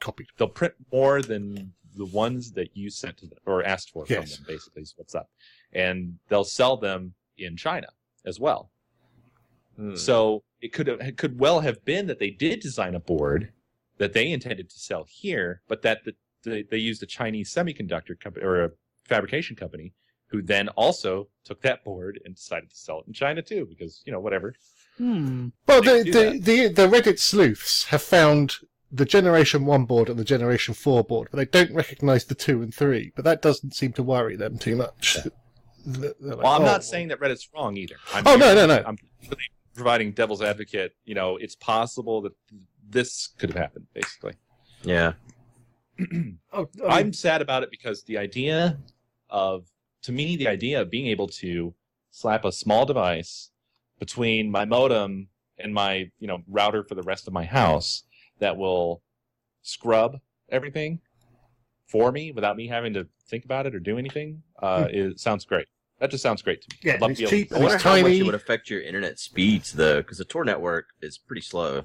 [0.00, 0.26] Copied.
[0.36, 4.16] they'll print more than the ones that you sent to them or asked for from
[4.16, 4.44] them.
[4.46, 5.30] Basically, is what's up,
[5.72, 7.88] and they'll sell them in China
[8.24, 8.70] as well.
[9.76, 9.94] Hmm.
[9.94, 13.52] So it could have, it could well have been that they did design a board
[13.98, 18.18] that they intended to sell here, but that the, they, they used a Chinese semiconductor
[18.18, 18.70] company or a
[19.04, 19.92] fabrication company
[20.28, 24.02] who then also took that board and decided to sell it in China too, because
[24.04, 24.54] you know whatever.
[24.98, 25.48] Hmm.
[25.66, 28.56] Well, the, the, the, the Reddit sleuths have found
[28.90, 32.62] the Generation 1 board and the Generation 4 board, but they don't recognize the 2
[32.62, 33.12] and 3.
[33.16, 35.18] But that doesn't seem to worry them too much.
[35.84, 37.96] They're like, Well, I'm "Oh, not saying that Reddit's wrong either.
[38.14, 38.82] I'm Oh, no, no, no.
[38.86, 39.42] I'm really
[39.74, 40.94] providing devil's advocate.
[41.04, 42.32] You know, it's possible that
[42.88, 43.86] this could have happened.
[43.94, 44.34] Basically,
[44.82, 45.12] yeah.
[46.52, 48.78] Oh, I I'm sad about it because the idea
[49.30, 49.66] of,
[50.02, 51.74] to me, the idea of being able to
[52.10, 53.50] slap a small device
[53.98, 55.28] between my modem
[55.58, 58.04] and my, you know, router for the rest of my house
[58.38, 59.02] that will
[59.62, 60.18] scrub
[60.48, 61.00] everything
[61.86, 65.44] for me without me having to think about it or do anything, uh, it sounds
[65.44, 65.66] great.
[65.98, 66.76] That just sounds great to me.
[66.82, 66.86] Hmm.
[66.86, 68.70] Yeah, it's to be able cheap to I wonder it's how much it would affect
[68.70, 71.84] your internet speeds though, because the Tor network is pretty slow.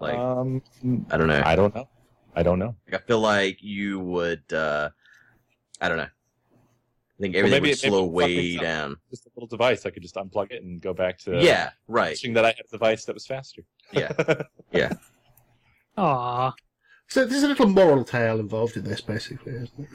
[0.00, 0.62] Like um,
[1.10, 1.42] I don't know.
[1.44, 1.88] I don't know.
[2.34, 2.74] I don't know.
[2.90, 4.52] Like, I feel like you would.
[4.52, 4.90] uh
[5.80, 6.08] I don't know.
[7.22, 8.96] I think Well, maybe would it- slow it fuck things way down.
[9.10, 9.86] Just a little device.
[9.86, 12.10] I could just unplug it and go back to yeah, right.
[12.10, 13.62] wishing that I had a device that was faster.
[13.92, 14.12] Yeah.
[14.72, 14.92] Yeah.
[15.98, 16.52] Aw.
[17.06, 19.52] so there's a little moral tale involved in this, basically.
[19.52, 19.88] Isn't it?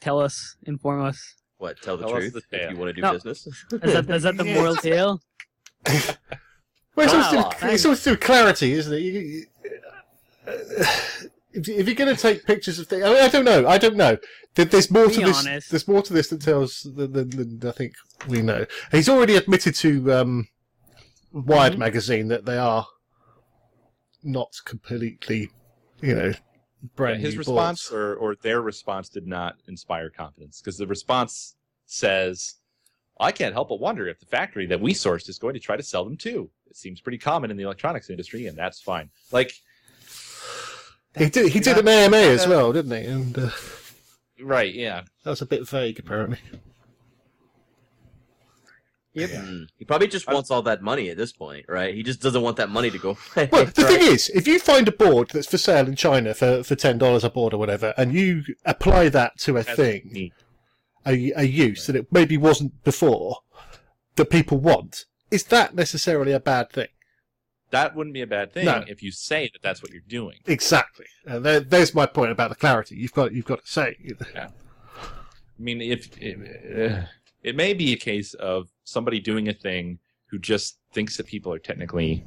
[0.00, 0.56] Tell us.
[0.66, 1.34] Inform us.
[1.58, 1.80] What?
[1.82, 3.12] Tell the Tell truth the if you want to do No.
[3.14, 3.46] business.
[3.46, 5.20] Is that, is that the moral tale?
[5.86, 8.98] Well, it's, Wow, always to, it's always to clarity, isn't it?
[9.00, 9.46] You, you-
[10.46, 10.84] uh,
[11.56, 13.66] if, if you're going to take pictures of things, I, mean, I don't know.
[13.66, 14.16] I don't know.
[14.54, 15.68] There's more to Be this.
[15.68, 17.94] There's more to this than tells than, than, than I think
[18.28, 18.66] we know.
[18.92, 20.48] He's already admitted to um,
[21.32, 21.78] Wired Mhm.
[21.78, 22.86] magazine that they are
[24.22, 25.50] not completely,
[26.00, 26.32] you know,
[26.94, 31.56] brand His new response or, or their response did not inspire confidence because the response
[31.84, 32.54] says,
[33.20, 35.76] I can't help but wonder if the factory that we sourced is going to try
[35.76, 36.50] to sell them too.
[36.68, 39.10] It seems pretty common in the electronics industry, and that's fine.
[39.32, 39.52] Like,
[41.16, 41.48] He did.
[41.48, 43.06] He You're did not- an AMA as well, didn't he?
[43.08, 43.50] And uh,
[44.40, 45.02] right, yeah.
[45.24, 46.38] that was a bit vague, apparently.
[49.14, 49.30] Yep.
[49.30, 49.66] Mm.
[49.78, 51.94] He probably just wants all that money at this point, right?
[51.94, 53.48] He just doesn't want that money to go away.
[53.50, 53.98] Well, the right?
[54.00, 56.98] thing is, if you find a board that's for sale in China for, for ten
[56.98, 60.32] dollars a board or whatever, and you apply that to a That's thing,
[61.06, 63.38] a, a use that it maybe wasn't before
[64.16, 66.88] that people want, is that necessarily a bad thing?
[67.70, 68.84] That wouldn't be a bad thing No.
[68.86, 70.38] if you say that that's what you're doing.
[70.46, 71.06] Exactly.
[71.26, 72.96] And there, there's my point about the clarity.
[72.96, 73.96] You've got you've got to say.
[74.36, 74.48] I
[75.58, 77.06] mean, if it, uh,
[77.42, 81.52] it may be a case of somebody doing a thing who just thinks that people
[81.52, 82.24] are technically,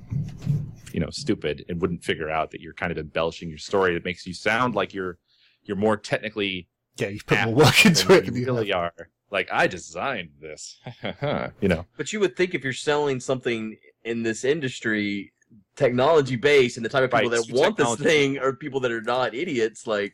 [0.91, 3.93] you know, stupid and wouldn't figure out that you're kind of embellishing your story.
[3.93, 5.17] That makes you sound like you're
[5.63, 6.67] you're more technically
[6.97, 8.93] Yeah, you've put more work into it than you you really are.
[9.31, 10.79] Like I designed this,
[11.61, 11.85] you know.
[11.97, 15.31] But you would think if you're selling something in this industry,
[15.75, 18.79] technology based, and the type of people Right, that want technology- this thing are people
[18.81, 20.13] that are not idiots, like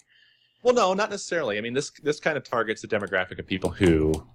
[0.64, 1.58] Well, no, not necessarily.
[1.58, 4.26] I mean, this this kind of targets the demographic of people who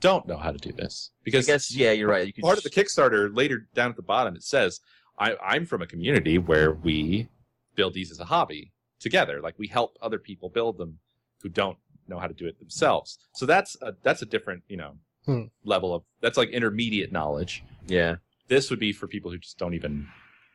[0.00, 2.26] don't know how to do this I because guess yeah, you're right.
[2.26, 4.80] You could part of the Kickstarter later down at the bottom it says
[5.18, 7.28] I, I'm from a community where we
[7.74, 9.40] build these as a hobby together.
[9.40, 10.98] Like we help other people build them
[11.42, 13.18] who don't know how to do it themselves.
[13.34, 15.44] So that's a that's a different you know Hmm.
[15.64, 17.64] level of that's like intermediate knowledge.
[17.88, 18.16] yeah,
[18.48, 20.08] This would be for people who just don't even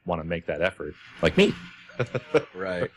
[0.05, 1.53] want to make that effort, like me.
[2.55, 2.89] right.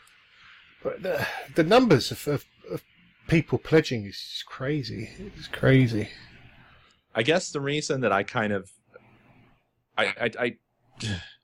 [0.83, 2.83] But the, the numbers of, of, of
[3.27, 5.09] people pledging is crazy.
[5.35, 6.09] It's crazy.
[7.13, 8.69] I guess the reason that I kind of
[9.97, 10.57] I I I,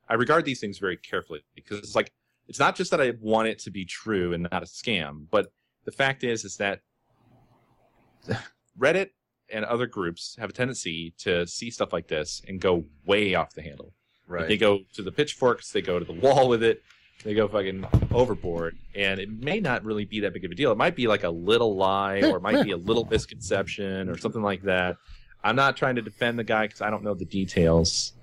[0.09, 2.11] I regard these things very carefully because it's like
[2.47, 5.47] it's not just that I want it to be true and not a scam, but
[5.85, 6.81] the fact is is that
[8.77, 9.11] Reddit
[9.51, 13.53] and other groups have a tendency to see stuff like this and go way off
[13.53, 13.93] the handle.
[14.27, 14.47] Right.
[14.47, 16.81] They go to the pitchforks, they go to the wall with it,
[17.23, 20.71] they go fucking overboard, and it may not really be that big of a deal.
[20.71, 24.17] It might be like a little lie, or it might be a little misconception, or
[24.17, 24.97] something like that.
[25.43, 28.13] I'm not trying to defend the guy because I don't know the details,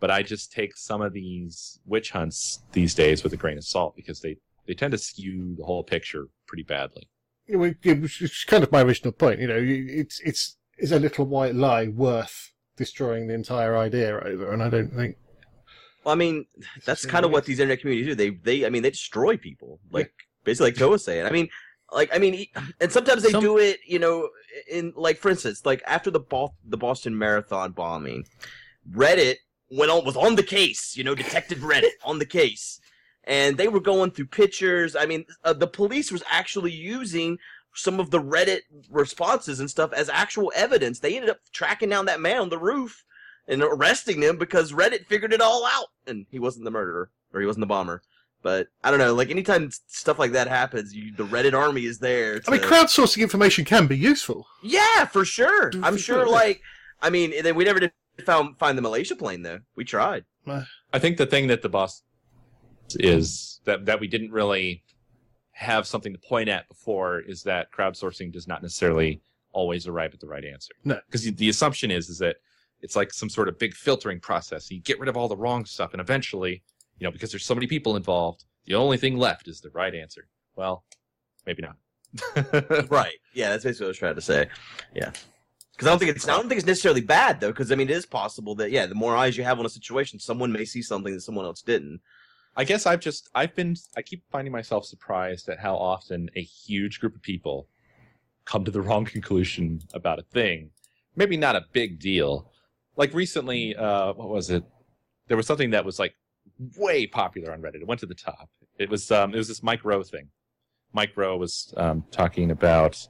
[0.00, 3.64] but I just take some of these witch hunts these days with a grain of
[3.64, 7.08] salt because they they tend to skew the whole picture pretty badly.
[7.46, 9.40] It was, it was it's kind of my original point.
[9.40, 14.52] You know, it's it's is a little white lie worth destroying the entire idea over?
[14.52, 15.16] And I don't think.
[16.04, 16.44] Well, I mean,
[16.84, 18.14] that's So kind of what these internet communities do.
[18.14, 19.80] They, they, I mean, they destroy people.
[19.90, 20.12] Like
[20.44, 21.24] basically, like Joe was saying.
[21.24, 21.48] I mean,
[21.92, 23.78] like, I mean, e- and sometimes they Some- do it.
[23.86, 24.28] You know,
[24.70, 28.26] in like, for instance, like after the Bo- the Boston Marathon bombing,
[28.92, 29.36] Reddit
[29.70, 30.94] went on was on the case.
[30.96, 32.80] You know, detected Reddit on the case,
[33.24, 34.94] and they were going through pictures.
[34.94, 37.38] I mean, uh, the police was actually using
[37.74, 38.60] some of the Reddit
[38.90, 40.98] responses and stuff as actual evidence.
[41.00, 43.04] They ended up tracking down that man on the roof
[43.46, 47.40] and arresting him because Reddit figured it all out, and he wasn't the murderer or
[47.40, 48.02] he wasn't the bomber.
[48.42, 49.14] But I don't know.
[49.14, 52.40] Like anytime stuff like that happens, you, the Reddit army is there.
[52.46, 54.46] I mean, crowdsourcing information can be useful.
[54.62, 55.70] yeah, for sure.
[55.70, 56.24] Do- I'm sure.
[56.24, 56.26] sure.
[56.26, 56.60] Like,
[57.00, 57.92] I mean, then we never did
[58.24, 59.60] found find the Malaysia plane though.
[59.76, 60.24] We tried.
[60.46, 62.02] I think the thing that the boss
[62.96, 64.84] is that that we didn't really
[65.54, 69.20] have something to point at before is that crowdsourcing does not necessarily
[69.52, 70.74] always arrive at the right answer.
[70.84, 70.98] No.
[71.06, 72.36] because the assumption is is that
[72.80, 74.70] it's like some sort of big filtering process.
[74.70, 76.62] You get rid of all the wrong stuff, and eventually,
[76.98, 79.94] you know, because there's so many people involved, the only thing left is the right
[79.94, 80.26] answer.
[80.56, 80.84] Well,
[81.46, 81.76] maybe not.
[82.90, 83.14] Right.
[83.32, 84.48] Yeah, that's basically what I was trying to say.
[84.94, 85.10] Yeah.
[85.72, 87.48] Because I don't think it's I don't think it's necessarily bad though.
[87.48, 89.70] Because I mean, it is possible that yeah, the more eyes you have on a
[89.70, 92.00] situation, someone may see something that someone else didn't.
[92.56, 96.42] I guess I've just I've been I keep finding myself surprised at how often a
[96.42, 97.68] huge group of people
[98.44, 100.70] come to the wrong conclusion about a thing.
[101.16, 102.50] Maybe not a big deal.
[102.96, 104.64] Like recently, uh, what was it?
[105.28, 106.14] There was something that was like
[106.76, 107.76] way popular on Reddit.
[107.76, 108.48] It went to the top.
[108.78, 110.28] It was um, it was this Mike Rowe thing.
[110.92, 113.06] Mike Rowe was um, talking about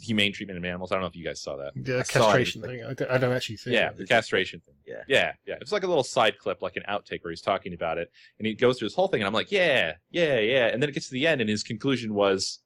[0.00, 0.92] humane treatment of animals.
[0.92, 1.72] I don't know if you guys saw that.
[1.76, 2.84] The I castration thing.
[2.84, 3.74] I don't, I don't actually think.
[3.74, 3.96] Yeah, it.
[3.96, 4.74] the castration thing.
[4.86, 5.02] Yeah.
[5.08, 5.54] Yeah, yeah.
[5.54, 8.10] It was like a little side clip, like an outtake where he's talking about it,
[8.38, 10.66] and he goes through his whole thing, and I'm like, yeah, yeah, yeah.
[10.66, 12.60] And then it gets to the end, and his conclusion was,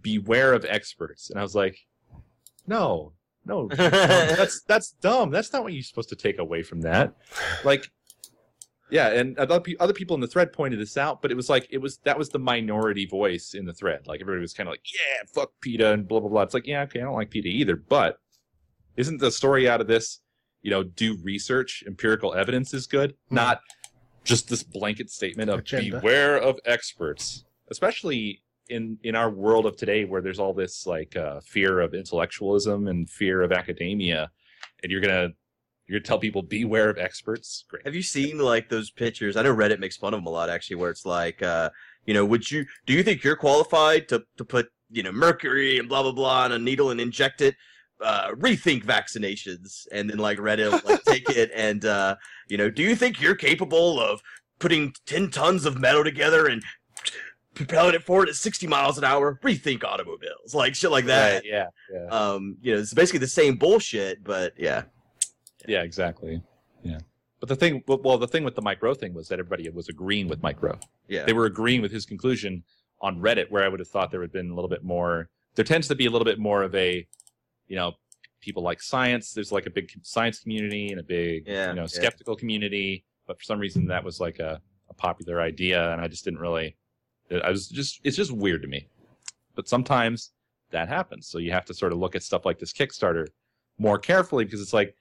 [0.00, 1.78] "Beware of experts." And I was like,
[2.66, 3.12] no,
[3.44, 5.30] no, no, that's that's dumb.
[5.30, 7.14] That's not what you're supposed to take away from that.
[7.64, 7.90] Like,
[8.90, 11.66] yeah, and other other people in the thread pointed this out, but it was like
[11.70, 14.06] it was that was the minority voice in the thread.
[14.06, 16.42] Like everybody was kind of like, yeah, fuck PETA and blah blah blah.
[16.42, 18.18] It's like, yeah, okay, I don't like PETA either, but
[18.96, 20.20] isn't the story out of this?
[20.62, 23.36] you know, do research, empirical evidence is good, Hmm.
[23.36, 23.60] not
[24.24, 25.98] just this blanket statement of Agenda.
[26.00, 31.16] beware of experts, especially in in our world of today where there's all this like
[31.16, 34.30] uh, fear of intellectualism and fear of academia,
[34.82, 35.30] and you're gonna
[35.90, 37.64] you're gonna tell people beware of experts.
[37.68, 37.84] Great.
[37.84, 39.36] Have you seen like those pictures?
[39.36, 41.70] I know Reddit makes fun of them a lot, actually, where it's like, uh,
[42.06, 45.78] you know, would you do you think you're qualified to to put you know mercury
[45.78, 47.56] and blah blah blah on a needle and inject it?
[48.00, 52.14] Uh, rethink vaccinations, and then like Reddit will like take it and uh,
[52.48, 54.20] you know, do you think you're capable of
[54.60, 56.62] putting ten tons of metal together and
[57.54, 59.38] propelling it forward at 60 miles an hour.
[59.42, 61.34] Rethink automobiles, like shit like that.
[61.34, 64.84] Right, yeah, yeah, Um, you know, it's basically the same bullshit, but yeah,
[65.66, 66.42] yeah, exactly.
[66.82, 66.98] Yeah.
[67.40, 69.88] But the thing, well, the thing with the Mike Rowe thing was that everybody was
[69.88, 70.78] agreeing with Mike Rowe.
[71.08, 72.62] yeah, They were agreeing with his conclusion
[73.00, 75.28] on Reddit, where I would have thought there would have been a little bit more.
[75.54, 77.06] There tends to be a little bit more of a,
[77.66, 77.92] you know,
[78.42, 79.32] people like science.
[79.32, 81.86] There's like a big science community and a big, Yeah, you know, yeah.
[81.86, 83.04] skeptical community.
[83.26, 86.40] But for some reason, that was like a, a popular idea, and I just didn't
[86.40, 86.76] really.
[87.44, 88.88] I was just, it's just weird to me.
[89.54, 90.32] But sometimes
[90.72, 93.28] that happens, so you have to sort of look at stuff like this Kickstarter
[93.78, 94.94] more carefully because it's like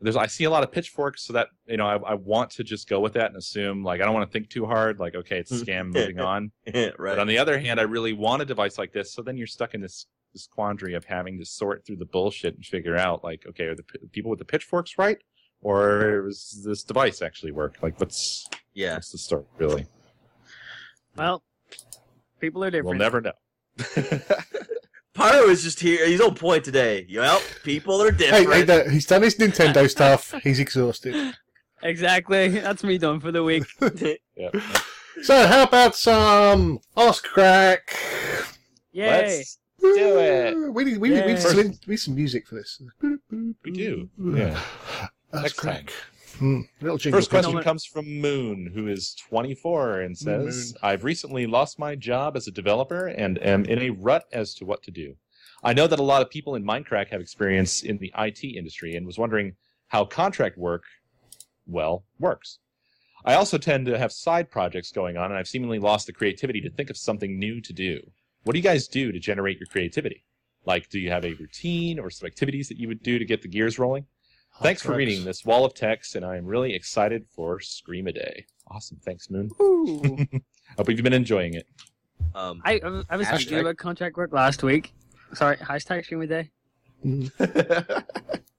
[0.00, 2.64] there's I see a lot of pitchforks, so that you know I, I want to
[2.64, 5.14] just go with that and assume like I don't want to think too hard, like
[5.14, 6.50] okay, it's a scam, moving on.
[6.74, 6.94] right.
[6.98, 9.46] But on the other hand, I really want a device like this, so then you're
[9.46, 13.22] stuck in this this quandary of having to sort through the bullshit and figure out
[13.22, 15.18] like okay, are the p- people with the pitchforks right,
[15.60, 17.76] or does this device actually work?
[17.82, 19.86] Like what's yeah, what's the story really?
[21.16, 21.42] Well,
[22.40, 22.86] people are different.
[22.86, 23.32] We'll never know.
[25.14, 26.06] Pyro is just here.
[26.06, 27.06] He's on point today.
[27.14, 28.52] Well, people are Hey, different.
[28.54, 30.34] hey, no, he's done his Nintendo stuff.
[30.42, 31.34] He's exhausted.
[31.82, 32.48] Exactly.
[32.48, 33.64] That's me done for the week.
[34.36, 34.50] yeah.
[35.22, 37.96] So, how about some Ask Crack?
[38.92, 39.06] Yay!
[39.38, 40.74] Let's do it.
[40.74, 42.82] We need, we need, we need, some, we need some music for this.
[43.64, 44.10] We do.
[44.18, 44.60] Yeah.
[45.32, 45.86] Ask Next Crack.
[45.86, 45.94] time.
[46.38, 46.98] Hmm, little.
[46.98, 47.64] First question Moment.
[47.64, 50.80] comes from Moon, who is 24 and says, Moon.
[50.82, 54.64] I've recently lost my job as a developer and am in a rut as to
[54.64, 55.16] what to do.
[55.62, 58.96] I know that a lot of people in Mindcrack have experience in the IT industry
[58.96, 59.54] and was wondering
[59.88, 60.84] how contract work,
[61.66, 62.58] well, works.
[63.24, 66.60] I also tend to have side projects going on and I've seemingly lost the creativity
[66.62, 68.00] to think of something new to do.
[68.44, 70.24] What do you guys do to generate your creativity?
[70.64, 73.42] Like, do you have a routine or some activities that you would do to get
[73.42, 74.06] the gears rolling?
[74.62, 78.12] Thanks for reading this wall of text, and I am really excited for Scream a
[78.12, 78.44] Day.
[78.70, 78.98] Awesome.
[79.04, 79.50] Thanks, Moon.
[79.60, 80.26] Ooh.
[80.76, 81.66] Hope you've been enjoying it.
[82.34, 83.60] um, I, I was- I was speaking Hashtag.
[83.62, 84.92] about contract work last week.
[85.32, 86.50] Sorry, hashtag stream a day.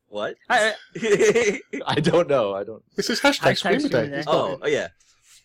[0.08, 0.36] what?
[0.50, 0.74] I,
[1.86, 2.56] I don't know.
[2.56, 2.82] I don't.
[2.96, 4.10] This is hashtag, Hashtag Screamer Screamer Day.
[4.10, 4.18] Day.
[4.18, 4.60] It's not oh, it.
[4.64, 4.88] oh yeah.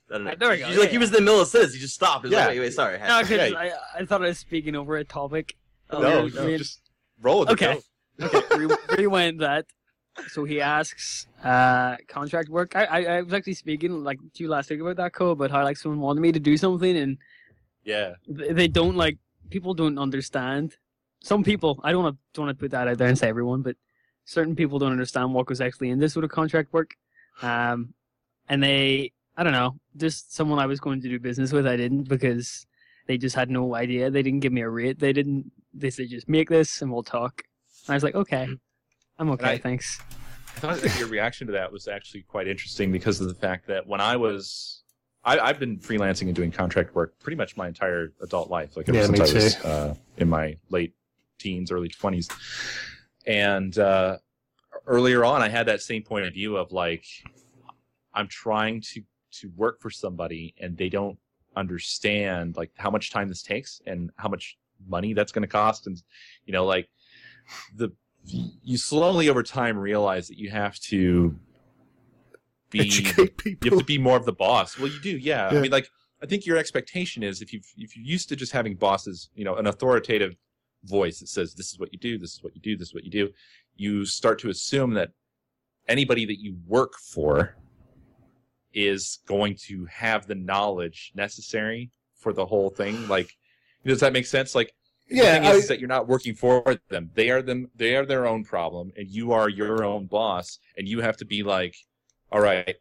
[0.08, 0.34] I don't know.
[0.38, 1.74] There we go, He's like yeah, he was in the middle of a sentence.
[1.74, 2.24] He just stopped.
[2.24, 2.46] He was Yeah.
[2.46, 2.98] like, wait, wait, sorry.
[2.98, 5.56] no, because I, I thought I was speaking over a topic.
[5.90, 6.80] Oh, no, yeah, no, just
[7.20, 7.72] roll with Okay.
[8.18, 8.34] it.
[8.34, 9.66] Okay, re- rewind that.
[10.28, 12.74] So he asks, uh, contract work.
[12.74, 15.50] I, I, I was actually speaking like to you last week about that code, but
[15.50, 17.18] how like someone wanted me to do something and
[17.84, 18.14] Yeah.
[18.26, 19.18] th- they don't like
[19.50, 20.76] people don't understand.
[21.22, 23.28] Some people, I don't want to don't want to put that out there and say
[23.28, 23.76] everyone, but
[24.24, 26.94] certain people don't understand what goes actually in this sort of contract work.
[27.42, 27.94] Um,
[28.48, 31.76] and they, I don't know, just someone I was going to do business with, I
[31.76, 32.66] didn't because
[33.06, 34.10] they just had no idea.
[34.10, 34.98] They didn't give me a rate.
[34.98, 35.50] They didn't.
[35.74, 37.42] They said just make this and we'll talk.
[37.86, 38.48] And I was like, okay,
[39.18, 40.00] I'm okay, I- thanks.
[40.56, 43.66] I thought that your reaction to that was actually quite interesting because of the fact
[43.66, 44.84] that when I was,
[45.22, 48.88] I, I've been freelancing and doing contract work pretty much my entire adult life, like
[48.88, 50.94] ever Yeah, since me I was uh, in my late
[51.38, 52.30] teens, early twenties,
[53.26, 54.16] and uh,
[54.86, 57.04] earlier on, I had that same point of view of like,
[58.14, 59.02] I'm trying to
[59.32, 61.18] to work for somebody and they don't
[61.56, 64.56] understand like how much time this takes and how much
[64.88, 66.02] money that's going to cost and
[66.46, 66.88] you know like
[67.74, 67.90] the
[68.26, 71.36] you slowly over time realize that you have to
[72.70, 74.78] be Educate you have to be more of the boss.
[74.78, 75.52] Well, you do, yeah.
[75.52, 75.58] Yeah.
[75.58, 75.88] I mean, like,
[76.22, 79.44] I think your expectation is if you if you're used to just having bosses, you
[79.44, 80.36] know, an authoritative
[80.84, 82.94] voice that says this is what you do, this is what you do, this is
[82.94, 83.30] what you do,
[83.76, 85.10] you start to assume that
[85.88, 87.56] anybody that you work for
[88.72, 93.08] is going to have the knowledge necessary for the whole thing.
[93.08, 93.32] Like,
[93.84, 94.54] does that make sense?
[94.54, 94.72] Like,
[95.08, 97.10] yeah, thing is, I- is that you're not working for them.
[97.14, 97.70] They are them.
[97.74, 100.58] They are their own problem, and you are your own boss.
[100.76, 101.74] And you have to be like,
[102.32, 102.76] all right,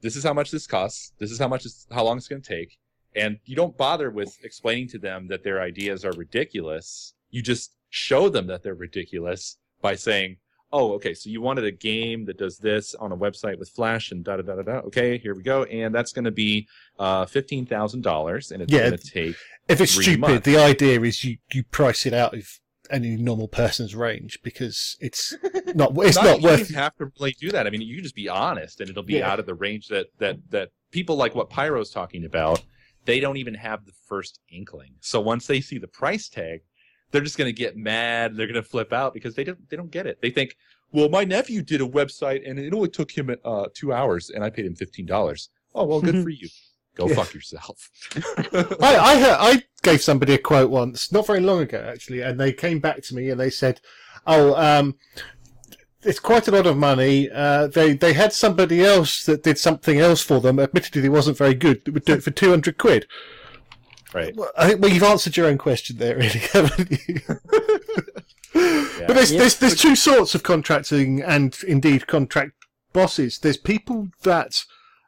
[0.00, 1.12] this is how much this costs.
[1.18, 1.64] This is how much.
[1.66, 2.78] It's, how long it's going to take.
[3.16, 7.14] And you don't bother with explaining to them that their ideas are ridiculous.
[7.30, 10.36] You just show them that they're ridiculous by saying,
[10.72, 14.12] "Oh, okay, so you wanted a game that does this on a website with Flash
[14.12, 14.78] and da da da da da.
[14.86, 16.66] Okay, here we go, and that's going to be
[16.98, 18.88] uh, fifteen thousand dollars, and it's Yeah.
[18.88, 19.36] going to take
[19.68, 20.44] if it's three stupid, months.
[20.46, 22.48] the idea is you, you price it out of
[22.90, 25.32] any normal person's range because it's
[25.74, 26.58] not it's not, not, you worth.
[26.68, 27.66] don't have to really do that.
[27.66, 29.30] I mean, you can just be honest, and it'll be Yeah.
[29.30, 32.62] out of the range that that that people like what Pyro's talking about.
[33.06, 34.92] They don't even have the first inkling.
[35.00, 36.60] So once they see the price tag,
[37.10, 38.36] they're just going to get mad.
[38.36, 40.20] They're going to flip out because they don't they don't get it.
[40.20, 40.56] They think,
[40.92, 44.42] well, my nephew did a website and it only took him uh, two hours, and
[44.44, 45.50] I paid him fifteen dollars.
[45.74, 46.48] Oh well, good for you.
[46.96, 47.14] Go Yeah.
[47.14, 47.88] fuck yourself.
[48.16, 52.38] I I, heard, I gave somebody a quote once, not very long ago actually, and
[52.38, 53.80] they came back to me and they said,
[54.26, 54.96] "Oh, um,
[56.02, 57.30] it's quite a lot of money.
[57.30, 60.58] Uh, they they had somebody else that did something else for them.
[60.58, 61.84] Admittedly, it wasn't very good.
[61.84, 63.06] That would do it for two hundred quid."
[64.14, 64.34] Right?
[64.36, 67.20] Well, I think well, you've answered your own question there, really, haven't you?
[69.06, 69.38] But there's, Yeah.
[69.38, 72.52] there's there's two sorts of contracting and indeed contract
[72.92, 73.38] bosses.
[73.38, 74.64] There's people that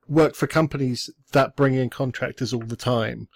[0.08, 3.28] work for companies that bring in contractors all the time,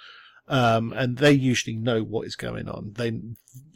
[0.48, 2.92] um, and they usually know what is going on.
[2.96, 3.20] They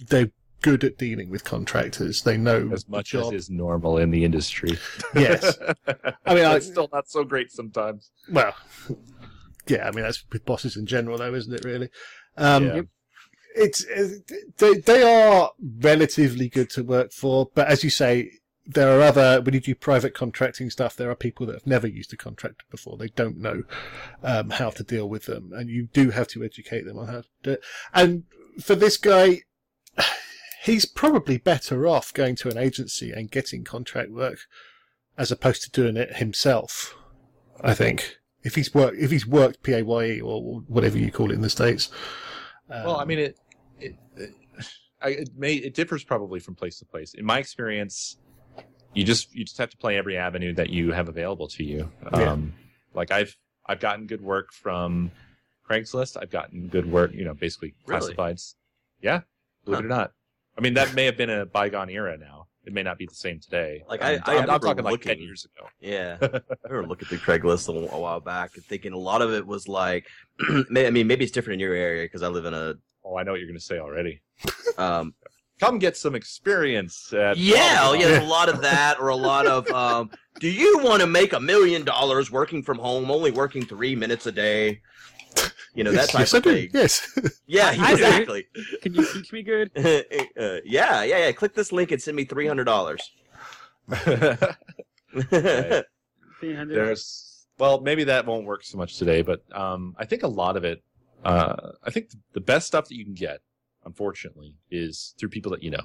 [0.06, 0.30] they're
[0.62, 2.22] good at dealing with contractors.
[2.22, 4.78] They know As much as is normal in the industry.
[5.14, 5.58] Yes.
[6.26, 8.10] I mean, it's still not so great sometimes.
[8.30, 8.54] Well,
[9.70, 11.64] yeah, I mean that's with bosses in general, though, isn't it?
[11.64, 11.88] Really,
[12.36, 12.82] um, Yeah.
[13.54, 13.84] it's
[14.58, 18.32] they they are relatively good to work for, but as you say,
[18.66, 21.86] there are other when you do private contracting stuff, there are people that have never
[21.86, 22.96] used a contractor before.
[22.96, 23.62] They don't know
[24.22, 27.20] um, how to deal with them, and you do have to educate them on how
[27.22, 27.64] to do it.
[27.94, 28.24] And
[28.60, 29.42] for this guy.
[30.62, 34.40] He's probably better off going to an agency and getting contract work
[35.16, 36.94] as opposed to doing it himself.
[37.62, 41.42] I think if he's worked if he's worked PAYE or whatever you call it in
[41.42, 41.90] the states.
[42.68, 43.38] Well, I Um, mean, it
[43.80, 44.30] it it,
[45.02, 47.14] I, it may it differs probably from place to place.
[47.14, 48.16] In my experience,
[48.94, 51.90] you just you just have to play every avenue that you have available to you.
[52.12, 52.32] Yeah.
[52.32, 52.52] Um,
[52.94, 53.36] like I've
[53.66, 55.10] I've gotten good work from
[55.68, 56.16] Craigslist.
[56.20, 58.14] I've gotten good work, you know, basically Really?
[58.14, 58.54] classifieds.
[59.00, 59.20] Yeah,
[59.64, 59.84] believe Huh.
[59.84, 60.12] it or not.
[60.58, 62.48] I mean, that may have been a bygone era now.
[62.66, 63.82] It may not be the same today.
[63.88, 65.66] Like, I- I remember talking like ten years ago.
[65.80, 69.32] Yeah, I remember looking through Craigslist a, a while back and thinking a lot of
[69.32, 70.06] it was like,
[70.48, 72.74] I mean, maybe it's different in your area because I live in a.
[73.04, 74.20] Oh, I know what you're going to say already.
[74.76, 75.14] Um,
[75.58, 77.12] Come get some experience.
[77.12, 79.68] At yeah, oh, yeah, a lot of that, or a lot of.
[79.70, 83.94] Um, do you want to make a million dollars working from home, only working three
[83.94, 84.80] minutes a day?
[85.74, 86.68] You know that yes, type yes, I of do.
[86.72, 87.18] Yes.
[87.46, 88.46] Yeah, exactly.
[88.82, 89.70] Can you teach me good?
[89.76, 90.02] uh,
[90.64, 91.32] yeah, yeah, yeah.
[91.32, 93.10] Click this link and send me three hundred dollars.
[93.88, 94.38] Right.
[96.40, 96.74] 300.
[96.74, 100.56] There's well, maybe that won't work so much today, but um, I think a lot
[100.56, 100.82] of it.
[101.24, 103.40] Uh, I think the best stuff that you can get,
[103.84, 105.82] unfortunately, is through people that you know.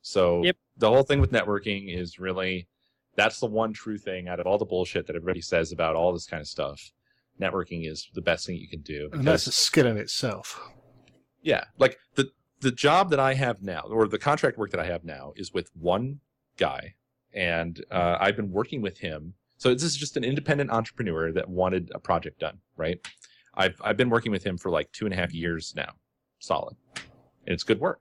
[0.00, 0.56] So Yep.
[0.78, 2.66] the whole thing with networking is really
[3.14, 6.12] that's the one true thing out of all the bullshit that everybody says about all
[6.12, 6.80] this kind of stuff.
[7.42, 10.60] Networking is the best thing you can do and that's a skill in itself.
[11.42, 12.30] yeah, like the
[12.60, 15.52] the job that I have now, or the contract work that I have now, is
[15.52, 16.20] with one
[16.58, 16.94] guy,
[17.34, 19.34] and uh, I've been working with him.
[19.56, 22.98] So this is just an independent entrepreneur that wanted a project done, right?
[23.54, 25.92] I've I've been working with him for like two and a half years now,
[26.38, 28.00] solid, and it's good work.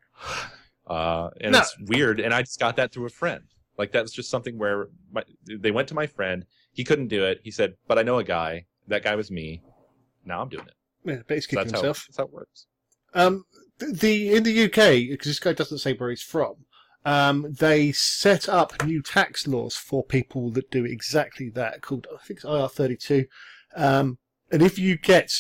[0.88, 1.60] Uh, and No.
[1.60, 3.44] it's weird, and I just got that through a friend.
[3.78, 6.46] Like that was just something where my, they went to my friend.
[6.74, 7.40] He couldn't do it.
[7.44, 8.66] He said, "But I know a guy.
[8.92, 9.62] That guy was me.
[10.26, 10.74] Now I'm doing it."
[11.04, 12.06] Yeah, So that's how, himself.
[12.08, 12.68] that's how it works.
[13.14, 13.46] Um,
[13.80, 16.66] the in the UK because this guy doesn't say where he's from.
[17.04, 22.24] Um, they set up new tax laws for people that do exactly that, called I
[22.24, 23.26] think it's IR thirty two.
[23.76, 24.20] Um,
[24.52, 25.32] and if you get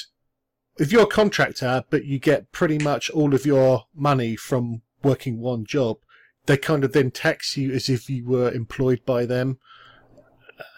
[0.77, 5.39] if you're a contractor, but you get pretty much all of your money from working
[5.39, 5.97] one job,
[6.45, 9.59] they kind of then tax you as if you were employed by them.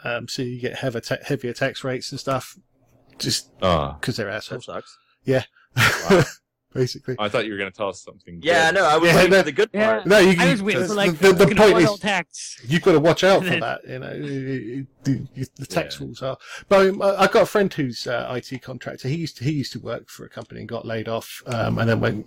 [0.03, 2.57] Um, so you get heavier, ta- heavier tax rates and stuff,
[3.19, 4.65] just Uh, because they're That assholes.
[4.65, 4.97] sucks.
[6.73, 7.15] Basically.
[7.19, 8.39] I thought you were going to tell us something.
[8.41, 8.79] Yeah, good.
[8.79, 9.37] no, I was Yeah, waiting no.
[9.37, 9.91] for the good Yeah.
[9.91, 10.07] part.
[10.07, 12.59] No, you, I you- was waiting for the, like the, the fucking point is tax.
[12.67, 13.81] you've got to watch out for that.
[13.87, 16.05] You know, the, the, the tax Yeah.
[16.05, 16.35] rules are.
[16.69, 19.07] But I mean, I- I've got a friend who's uh, IT contractor.
[19.07, 21.77] He used to, he used to work for a company and got laid off, um,
[21.77, 22.25] and then when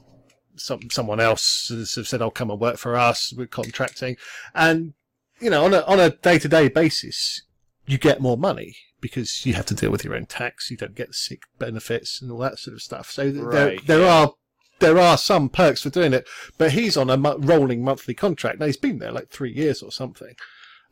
[0.54, 4.16] some someone else sort of said, "I'll come and work for us," with contracting,
[4.54, 4.94] and
[5.40, 7.42] you know, on a on a day to day basis,
[7.86, 10.70] you get more money because you have to deal with your own tax.
[10.70, 13.10] You don't get sick benefits and all that sort of stuff.
[13.10, 14.22] So th- there there yeah.
[14.22, 14.32] are
[14.78, 16.28] there are some perks for doing it,
[16.58, 18.58] but he's on a mo- rolling monthly contract.
[18.58, 20.34] Now he's been there like three years or something.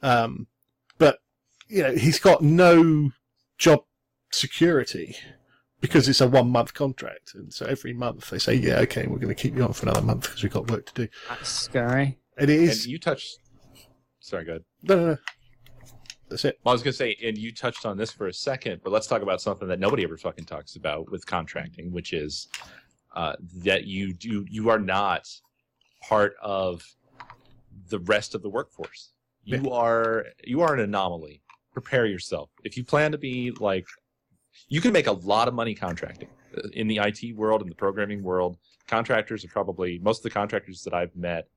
[0.03, 0.47] Um,
[0.99, 1.19] but
[1.69, 3.11] you know, he's got no
[3.59, 3.81] job
[4.31, 5.17] security
[5.81, 7.33] because it's a one month contract.
[7.35, 9.87] And so every month they say, yeah, okay, we're going to keep you on for
[9.87, 11.09] another month because we've got work to do.
[11.29, 12.19] That's scary.
[12.39, 13.39] And it And you touched.
[14.21, 14.65] Sorry, go ahead.
[14.83, 15.17] no, no, no.
[16.29, 16.59] That's it.
[16.65, 18.93] Well, I was going to say, and you touched on this for a second, but
[18.93, 22.49] let's talk about something that nobody ever fucking talks about with contracting, which is
[23.15, 25.29] uh, that you do you are not
[26.03, 26.83] part of
[27.89, 29.13] the rest of the workforce.
[29.45, 31.43] You are you are an anomaly.
[31.73, 32.51] Prepare yourself.
[32.65, 33.87] If you plan to be like,
[34.69, 37.75] you can make a lot of money contracting Uh, in the IT world, in the
[37.75, 38.57] programming world.
[38.87, 41.49] Contractors are probably most of the contractors that I've met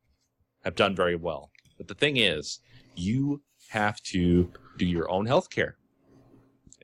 [0.64, 1.52] have done very well.
[1.78, 2.60] But the thing is,
[2.96, 5.78] you have to do your own health care.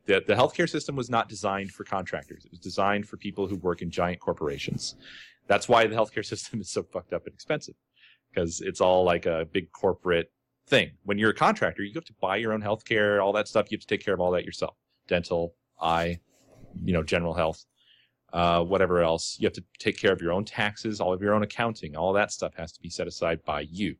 [0.05, 2.45] The, the healthcare system was not designed for contractors.
[2.45, 4.95] It was designed for people who work in giant corporations.
[5.47, 7.75] That's why the healthcare system is so fucked up and expensive
[8.33, 10.31] because it's all like a big corporate
[10.67, 10.91] thing.
[11.03, 13.71] When you're a contractor, you have to buy your own healthcare, all that stuff.
[13.71, 14.75] You have to take care of all that yourself.
[15.07, 16.19] Dental, eye,
[16.83, 17.65] you know, general health.
[18.33, 19.37] uh, whatever else.
[19.39, 21.95] You have to take care of your own taxes, all of your own accounting.
[21.95, 23.95] All that stuff has to be set aside by you.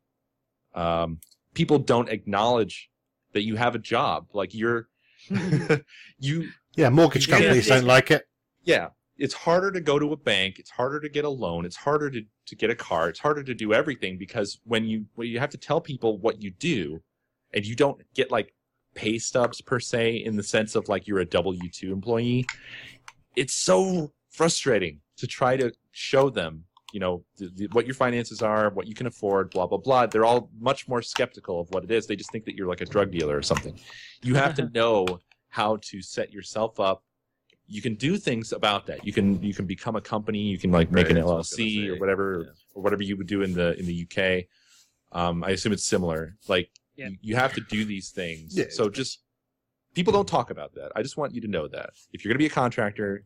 [0.76, 1.20] Um,
[1.54, 2.90] people don't acknowledge
[3.34, 4.28] that you have a job.
[4.34, 4.88] Like you're,
[5.28, 5.76] hmm.
[6.20, 7.76] you, Yeah, mortgage companies yeah.
[7.76, 8.24] don't like it.
[8.64, 8.90] yeah.
[9.16, 10.58] It's harder to go to a bank.
[10.58, 11.66] It's harder to get a loan.
[11.66, 13.10] It's harder to, to get a car.
[13.10, 16.42] It's harder to do everything because when you, when you have to tell people what
[16.42, 17.00] you do
[17.54, 18.56] and you don't get like
[18.96, 22.48] pay stubs per se in the sense of like you're a W two employee,
[23.36, 28.42] it's so frustrating to try to show them, you know, th- th- what your finances
[28.44, 30.06] are, what you can afford, blah blah blah.
[30.06, 32.06] They're all much more skeptical of what it is.
[32.06, 33.78] They just think that you're like a drug dealer or something.
[34.22, 35.20] You have to know
[35.50, 37.04] how to set yourself up.
[37.68, 39.04] You can do things about that.
[39.04, 40.38] You can you can become a company.
[40.40, 42.52] You can like make Right, an that's what I was gonna LLC or whatever Yeah.
[42.76, 44.46] or whatever you would do in the in the UK.
[45.20, 46.38] Um, I assume it's similar.
[46.48, 47.08] Like Yeah.
[47.08, 48.56] you, you have to do these things.
[48.56, 48.66] Yeah.
[48.70, 49.24] So just
[49.96, 50.92] people don't talk about that.
[50.96, 53.26] I just want you to know that if you're going to be a contractor,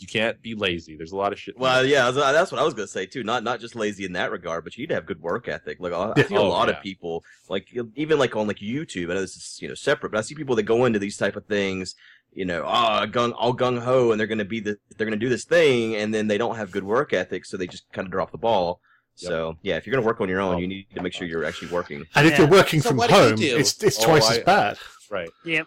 [0.00, 0.96] you can't be lazy.
[0.96, 1.58] There's a lot of shit.
[1.58, 3.22] Well, yeah, that's what I was gonna say too.
[3.22, 5.78] Not not just lazy in that regard, but you need to have good work ethic.
[5.80, 6.76] Like I I see a Oh, lot yeah.
[6.76, 9.10] of people, like even like on like YouTube.
[9.10, 11.16] I know this is you know separate, but I see people that go into these
[11.16, 11.94] type of things.
[12.32, 15.28] You know, ah, gung all gung ho, and they're gonna be the they're gonna do
[15.28, 18.12] this thing, and then they don't have good work ethic, so they just kind of
[18.12, 18.80] drop the ball.
[19.16, 19.28] Yep.
[19.28, 21.44] So yeah, if you're gonna work on your own, you need to make sure you're
[21.44, 22.06] actually working.
[22.14, 22.38] And if Yeah.
[22.42, 23.56] you're working So from what you home, do?
[23.58, 24.78] it's it's Oh, twice I- as bad.
[25.10, 25.28] right.
[25.44, 25.66] Yep.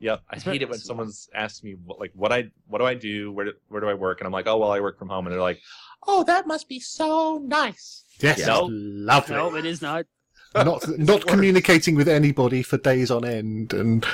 [0.00, 0.22] Yep.
[0.30, 3.32] I hate it when someone's asked me what, like what I what do I do?
[3.32, 4.20] Where do, where do I work?
[4.20, 5.26] And I'm like, oh well, I work from home.
[5.26, 5.60] And they're like,
[6.06, 8.04] oh, that must be so nice.
[8.20, 8.58] Yes, Yeah.
[8.60, 9.34] it's lovely.
[9.36, 10.06] No, it is not.
[10.54, 14.06] not not communicating with anybody for days on end, and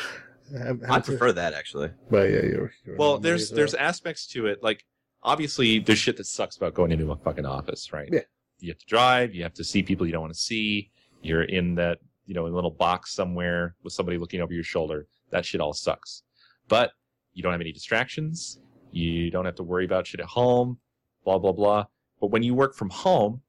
[0.66, 1.91] um, I prefer that actually.
[2.11, 3.57] Well, yeah, you're, you're Well, there's well.
[3.57, 4.62] there's aspects to it.
[4.62, 4.85] Like
[5.22, 8.09] obviously, there's shit that sucks about going into a fucking office, right?
[8.11, 8.20] Yeah.
[8.61, 9.35] You have to drive.
[9.35, 10.91] You have to see people you don't want to see.
[11.22, 14.64] You're in that you know in a little box somewhere with somebody looking over your
[14.64, 15.07] shoulder.
[15.35, 16.22] That shit all sucks.
[16.68, 16.93] But
[17.32, 18.61] you don't have any distractions.
[18.93, 20.78] You don't have to worry about shit at home.
[21.24, 21.87] Blah blah blah.
[22.20, 23.43] But when you work from home,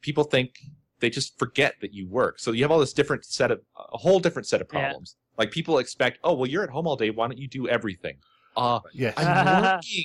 [0.00, 0.54] people think
[1.00, 2.38] they just forget that you work.
[2.40, 4.80] So you have all this different set of a whole different set of Yeah.
[4.80, 5.16] problems.
[5.36, 7.10] Like people expect, oh well, you're at home all day.
[7.10, 8.16] Why don't you do everything?
[8.56, 9.12] Uh, yes.
[9.18, 10.04] I'm working.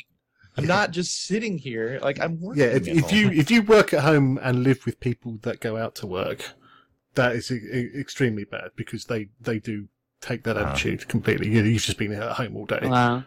[0.58, 1.98] I'm not just sitting here.
[2.02, 2.62] Like I'm working.
[2.64, 5.62] Yeah, if, at if you if you work at home and live with people that
[5.62, 6.52] go out to work,
[7.14, 9.88] that is e- extremely bad because they they do
[10.26, 10.72] take that Uh-huh.
[10.72, 11.50] attitude completely.
[11.50, 12.80] You, you've just been at home all day.
[12.84, 13.24] Wow.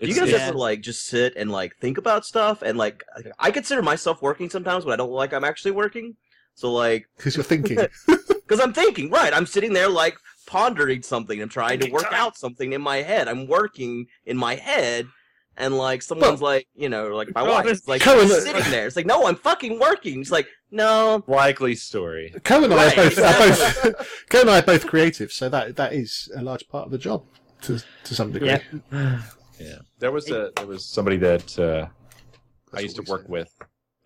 [0.00, 3.04] Do you guys it's- ever like just sit and like think about stuff and like
[3.38, 6.16] I consider myself working sometimes when I don't like I'm actually working.
[6.54, 7.76] So like Because you're thinking,
[8.06, 10.16] because I'm thinking right, I'm sitting there like
[10.46, 11.40] pondering something.
[11.40, 13.28] I'm trying to work out something in my head.
[13.28, 15.06] I'm working in my head.
[15.60, 18.86] And like someone's like, you know, like my wife, is like Cohen- sitting there.
[18.86, 20.20] It's like, no, I'm fucking working.
[20.22, 22.34] It's like, no, likely story.
[22.44, 23.90] Coe and I Right, are both, are exactly.
[23.92, 26.90] both Coe and I are both creative, so that that is a large part of
[26.92, 27.24] the job
[27.62, 28.48] to to some degree.
[28.48, 29.20] Yeah.
[29.60, 31.88] Yeah, there was a there was somebody that uh,
[32.74, 33.28] I used to work say.
[33.28, 33.54] with.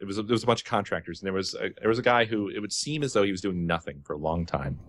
[0.01, 2.01] It was a, there was a bunch of contractors, and there was a, there was
[2.01, 4.45] a guy who it would seem as though he was doing nothing for a long
[4.45, 4.81] time,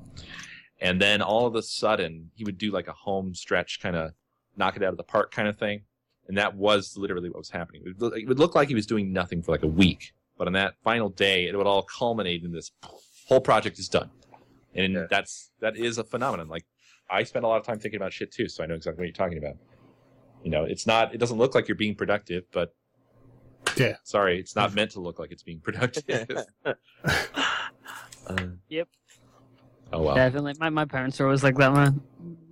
[0.81, 4.13] and then all of a sudden he would do like a home stretch kind of
[4.57, 5.83] knock it out of the park kind of thing,
[6.27, 7.81] and that was literally what was happening.
[7.85, 10.13] It would, look, it would look like he was doing nothing for like a week,
[10.37, 12.71] but on that final day, it would all culminate in this
[13.27, 14.09] whole project is done,
[14.73, 15.07] and Yeah.
[15.09, 16.47] that's that is a phenomenon.
[16.47, 16.65] Like
[17.09, 19.07] I spend a lot of time thinking about shit too, so I know exactly what
[19.07, 19.55] you're talking about.
[20.43, 21.13] You know, it's not.
[21.13, 22.73] It doesn't look like you're being productive, but
[23.77, 23.97] Yeah.
[24.03, 26.27] sorry, it's not meant to look like it's being productive.
[28.27, 28.47] Uh,
[29.93, 30.15] oh well.
[30.15, 30.55] Definitely.
[30.59, 32.01] My, my parents are always like that, man.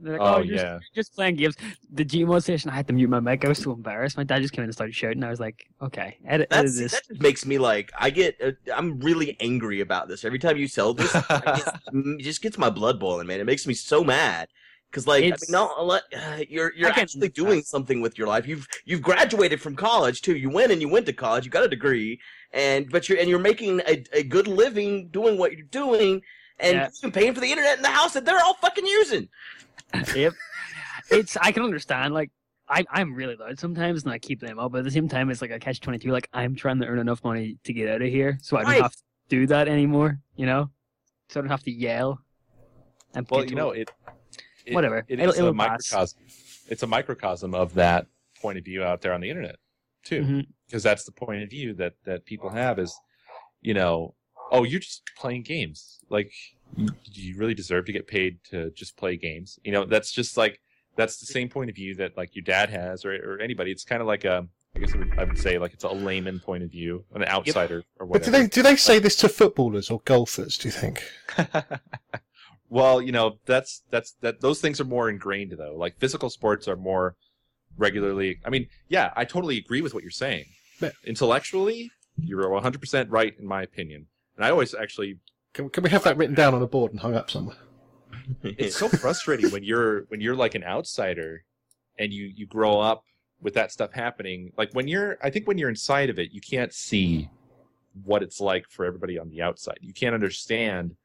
[0.04, 0.62] They're like, Oh, oh, you're, yeah.
[0.64, 1.56] just, you're just playing games.
[1.92, 3.44] The Gmod station, I had to mute my mic.
[3.46, 4.18] I was so embarrassed.
[4.18, 5.24] My dad just came in and started shouting.
[5.24, 6.92] I was like, okay, edit, edit this.
[6.92, 10.58] that just makes me like I get uh, I'm really angry about this every time
[10.58, 11.12] you sell this.
[11.14, 13.40] Get- it just gets my blood boiling, man.
[13.40, 14.50] It makes me so mad
[14.92, 17.34] because like I mean, It's- no, let, uh, you're you're actually understand.
[17.34, 18.46] doing something with your life.
[18.48, 20.36] You've you've graduated from college too.
[20.36, 21.46] You went and you went to college.
[21.46, 22.20] You got a degree,
[22.52, 26.22] and but you're and you're making a, a good living doing what you're doing.
[26.60, 26.90] And Yeah.
[27.02, 29.28] you're paying for the internet in the house that they're all fucking using.
[30.16, 30.34] yep.
[31.12, 32.14] It's I can understand.
[32.14, 32.32] Like
[32.70, 34.72] I I'm really loud sometimes, and I keep them up.
[34.72, 36.12] But at the same time, it's like a catch twenty two.
[36.12, 38.72] Like I'm trying to earn enough money to get out of here, so I don't
[38.72, 38.82] Right.
[38.82, 40.20] have to do that anymore.
[40.36, 40.70] You know,
[41.30, 42.20] so I don't have to yell.
[43.14, 43.92] And Well, you know it.
[44.08, 44.12] it.
[44.66, 45.06] it Whatever.
[45.08, 45.92] It It'll- is it'll a pass.
[45.92, 46.20] microcosm.
[46.70, 48.08] It's a microcosm of that
[48.42, 49.58] point of view out there on the internet
[50.04, 50.40] too, mm-hmm.
[50.66, 52.98] because that's the point of view that that people have is,
[53.62, 54.16] you know,
[54.52, 56.00] oh, you're just playing games.
[56.10, 56.32] Like,
[56.76, 59.60] you- do you really deserve to get paid to just play games?
[59.64, 60.60] You know, that's just like
[60.96, 63.72] that's the same point of view that like your dad has or or anybody.
[63.72, 64.48] It's kind of like a.
[64.76, 67.24] I guess I would, I would say like it's a layman point of view, an
[67.26, 70.58] outsider or But do they do they say this to footballers or golfers?
[70.58, 71.04] Do you think?
[72.70, 75.76] well, you know, that's that's that those things are more ingrained though.
[75.76, 77.16] Like physical sports are more
[77.78, 78.40] regularly.
[78.44, 80.46] I mean, yeah, I totally agree with what you're saying.
[80.82, 80.90] Yeah.
[81.06, 84.08] Intellectually, you're 100% right in my opinion.
[84.36, 85.20] And I always actually
[85.54, 87.58] Can, can we have that written down on a board and hung up somewhere?
[88.44, 91.44] it's so frustrating when you're when you're like an outsider
[92.00, 93.04] and you you grow up
[93.42, 96.40] with that stuff happening like when you're i think when you're inside of it you
[96.40, 97.30] can't see
[98.04, 100.96] what it's like for everybody on the outside you can't understand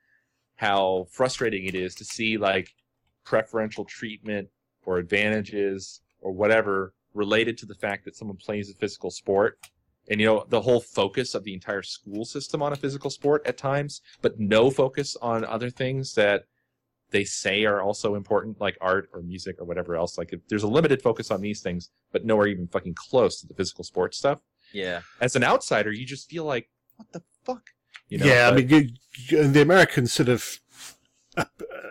[0.57, 2.71] how frustrating it is to see like
[3.25, 4.49] preferential treatment
[4.85, 9.59] or advantages or whatever related to the fact that someone plays a physical sport
[10.11, 13.47] and you know the whole focus of the entire school system on a physical sport
[13.47, 16.45] at times but no focus on other things that
[17.11, 20.19] they say are also important, like art or music or whatever else.
[20.19, 23.47] Like, if there's a limited focus on these things, but nowhere even fucking close to
[23.47, 24.41] the physical sports stuff.
[24.73, 25.01] yeah.
[25.21, 27.63] As an outsider, you just feel like, what the fuck?
[28.09, 28.89] You know, yeah, I mean, you,
[29.29, 30.61] you, the American sort of
[31.37, 31.45] uh,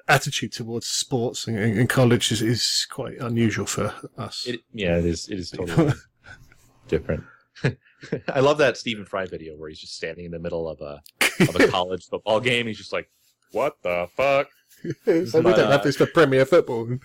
[0.07, 4.47] attitude towards sports in, in college is, is quite unusual for us.
[4.47, 5.29] It, yeah, it is.
[5.29, 5.93] It is totally
[6.87, 7.23] different.
[8.27, 11.01] I love that Stephen Fry video where he's just standing in the middle of a
[11.41, 12.67] of a college football game.
[12.67, 13.09] He's just like,
[13.51, 14.47] "What the fuck?"
[14.83, 14.91] we
[15.31, 16.97] But, don't uh, have this for Premier Football.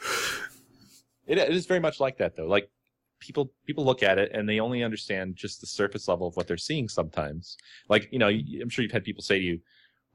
[1.27, 2.47] It, it is very much like that, though.
[2.47, 2.71] Like
[3.21, 6.47] people people look at it and they only understand just the surface level of what
[6.47, 6.89] they're seeing.
[6.89, 7.57] Sometimes,
[7.89, 9.61] like you know, I'm sure you've had people say to you,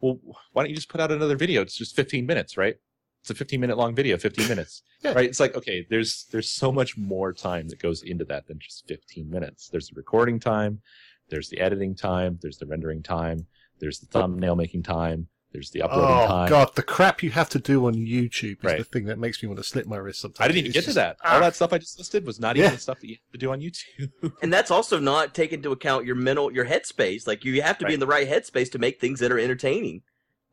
[0.02, 0.20] "Well,
[0.52, 1.62] why don't you just put out another video?
[1.62, 2.76] It's just 15 minutes, right?
[3.22, 5.13] It's a 15 minute long video, 15 minutes, Yeah.
[5.13, 5.26] right?
[5.30, 8.88] It's like okay, there's there's so much more time that goes into that than just
[8.88, 9.70] 15 minutes.
[9.70, 10.82] There's the recording time,
[11.30, 13.47] there's the editing time, there's the rendering time,
[13.80, 16.45] there's the thumbnail making time, there's the uploading Oh time.
[16.45, 18.78] Oh god, the crap you have to do on YouTube is Right.
[18.78, 20.45] the thing that makes me want to slip my wrist sometimes.
[20.45, 21.18] I didn't even It's get to that.
[21.24, 21.34] ah.
[21.36, 22.76] All that stuff I just listed was not even Yeah.
[22.76, 24.32] the stuff that you have to do on YouTube.
[24.41, 27.28] And that's also not take into account your mental, your headspace.
[27.28, 30.03] Like you have to be in the right headspace to make things that are entertaining.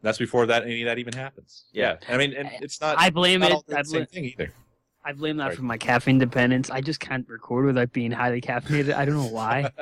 [0.04, 1.64] That's before that any of that even happens.
[1.72, 1.96] Yeah.
[2.08, 2.96] I mean, and it's not.
[2.98, 3.54] I blame not it.
[3.54, 4.52] all the I same blame, thing either.
[5.04, 5.56] I blame that Right.
[5.56, 6.70] for my caffeine dependence.
[6.70, 8.94] I just can't record without being highly caffeinated.
[8.94, 9.70] I don't know why.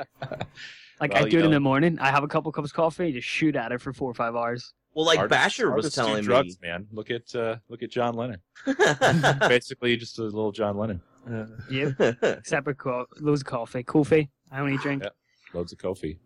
[1.01, 1.97] Like Well, I do it in the morning.
[1.99, 4.35] I have a couple cups of coffee, just shoot at it for four or five
[4.35, 4.73] hours.
[4.93, 6.87] Well, like Artists- Basher was artists do telling drugs, man.
[6.93, 8.39] Look at uh, look at John Lennon.
[9.49, 11.01] Basically, just a little John Lennon.
[11.29, 11.99] Uh, Yep.
[11.99, 12.15] me.
[12.45, 13.83] Separate co- loads of coffee.
[13.83, 14.29] Coffee.
[14.51, 15.03] I only drink.
[15.03, 15.09] Yeah.
[15.53, 16.19] Loads of coffee.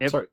[0.00, 0.10] Yep.
[0.10, 0.26] Sorry.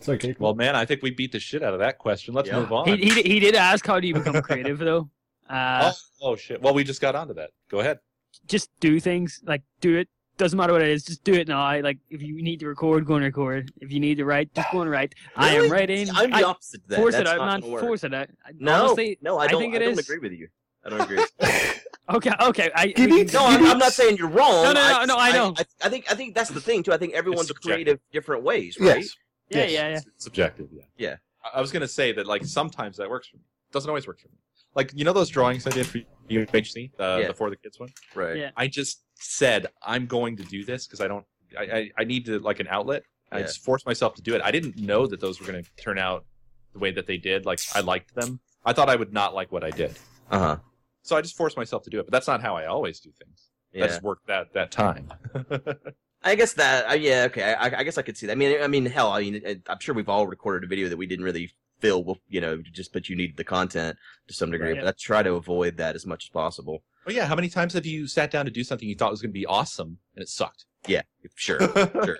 [0.00, 0.34] It's okay.
[0.38, 2.32] Well, man, I think we beat the shit out of that question.
[2.32, 2.60] Let's Yeah.
[2.60, 2.88] move on.
[2.88, 5.10] He, he he did ask how do you become creative though.
[5.50, 5.90] Uh,
[6.22, 6.62] oh, oh shit.
[6.62, 7.50] Well, we just got onto that.
[7.68, 7.98] Go ahead.
[8.46, 10.08] just do things like do it.
[10.36, 11.60] Doesn't matter what it is, just do it now.
[11.60, 13.72] I like if you need to record, go and record.
[13.80, 15.12] If you need to write, just go and write.
[15.36, 15.70] I am Really?
[15.70, 16.08] writing.
[16.14, 16.96] I'm the opposite to that.
[17.00, 17.70] force it out, not man.
[17.72, 17.82] work.
[17.82, 18.28] Force it out.
[18.60, 19.60] No, honestly, no, I I don't.
[19.60, 20.08] think I, don't is.
[20.08, 20.46] agree with you.
[20.84, 21.24] I don't agree.
[22.10, 22.70] Okay, okay.
[22.74, 24.64] I, You need- No, I'm, I'm not saying you're wrong.
[24.64, 25.54] No, no, I, no, no, I know.
[25.56, 26.92] I, I think I think that's the thing too.
[26.92, 27.70] I think everyone's subjective.
[27.72, 28.98] creative different ways, right?
[29.00, 29.16] Yes.
[29.50, 29.72] Yeah, Yes.
[29.72, 29.96] yeah, yeah.
[30.14, 30.68] It's subjective.
[30.72, 30.82] Yeah.
[30.96, 31.16] Yeah.
[31.44, 33.42] I- I was gonna say that like sometimes that works for me.
[33.72, 34.34] Doesn't always work for me.
[34.74, 35.98] Like you know those drawings I did for
[36.28, 37.28] UHC, uh, Yeah.
[37.28, 37.88] the for the kids one.
[38.14, 38.36] Right.
[38.36, 38.50] Yeah.
[38.56, 41.24] I just said I'm going to do this because I don't.
[41.58, 43.02] I, I I need to like an outlet.
[43.32, 43.36] Yeah.
[43.36, 43.46] I Yeah.
[43.46, 44.42] just forced myself to do it.
[44.44, 46.24] I didn't know that those were going to turn out
[46.72, 47.46] the way that they did.
[47.46, 48.40] Like I liked them.
[48.64, 49.98] I thought I would not like what I did,
[50.30, 50.56] Uh huh.
[51.02, 52.04] so I just forced myself to do it.
[52.06, 53.48] But that's not how I always do things.
[53.72, 53.80] Yeah.
[53.82, 55.08] That just worked that that time.
[56.22, 56.90] I guess that.
[56.90, 57.24] Uh, yeah.
[57.26, 57.42] Okay.
[57.54, 58.32] I, I guess I could see that.
[58.32, 59.10] I mean, I mean, hell.
[59.12, 61.50] I mean, I'm sure we've all recorded a video that we didn't really
[61.80, 63.96] feel you know, just but you needed the content
[64.28, 64.72] to some degree.
[64.72, 64.80] Right.
[64.82, 66.82] But I try to avoid that as much as possible.
[67.06, 69.22] oh yeah, how many times have you sat down to do something you thought was
[69.22, 70.66] going to be awesome and it sucked?
[70.86, 71.02] Yeah,
[71.36, 71.58] sure.
[72.04, 72.18] sure.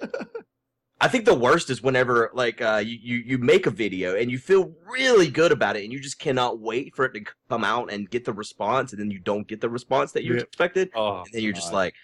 [1.03, 4.31] I think the worst is whenever like uh, you, you you make a video and
[4.31, 7.65] you feel really good about it and you just cannot wait for it to come
[7.65, 10.41] out and get the response and then you don't get the response that you Yeah.
[10.43, 11.95] expected Oh, and then you're just like,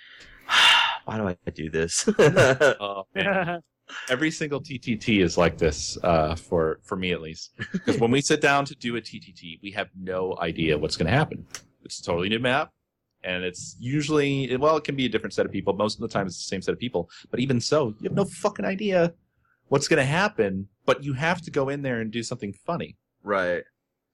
[1.06, 2.08] why do I do this?
[2.18, 3.62] oh man.
[4.10, 7.52] every single TTT is like this uh, for for me at least.
[7.72, 11.06] Because when we sit down to do a TTT, we have no idea what's going
[11.06, 11.46] to happen.
[11.84, 12.72] It's a totally new map,
[13.22, 15.72] and it's usually well, it can be a different set of people.
[15.74, 17.08] Most of the time, it's the same set of people.
[17.30, 19.14] But even so, you have no fucking idea
[19.68, 20.68] what's going to happen.
[20.84, 22.96] But you have to go in there and do something funny.
[23.22, 23.62] right.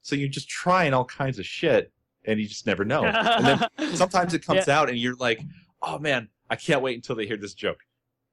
[0.05, 1.93] So you're just trying all kinds of shit,
[2.25, 3.05] and you just never know.
[3.05, 3.47] And
[3.79, 5.41] then sometimes it comes out and you're like,
[5.81, 7.79] oh man, I can't wait until they hear this joke.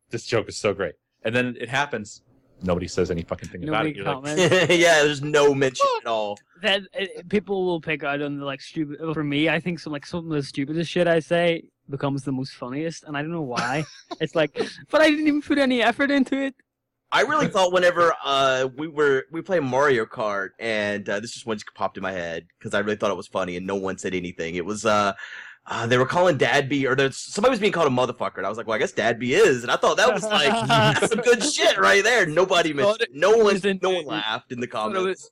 [0.10, 0.96] This joke is so great.
[1.24, 2.22] And then it happens.
[2.62, 3.98] Nobody says any fucking thing about it.
[3.98, 4.38] Like,
[4.70, 6.38] yeah, there's no mention at all.
[6.62, 9.00] that uh, people will pick out on the like stupid.
[9.14, 12.34] For me, I think some like some of the stupidest shit I say becomes the
[12.34, 13.86] most funniest, and I don't know why.
[14.20, 16.56] it's like, but I didn't even put any effort into it.
[17.14, 21.46] I really thought whenever uh we were we play Mario Kart and uh, this just
[21.48, 23.76] one just popped in my head because I really thought it was funny and no
[23.76, 24.56] one said anything.
[24.56, 25.14] It was uh,
[25.70, 28.50] uh they were calling Dadby or there's somebody was being called a motherfucker and I
[28.50, 31.20] was like, well, I guess Dadby is, and I thought that was like that's some
[31.22, 32.26] good shit right there.
[32.26, 33.10] Nobody mentioned, it.
[33.14, 35.32] no one, in- no one laughed in the But it comments.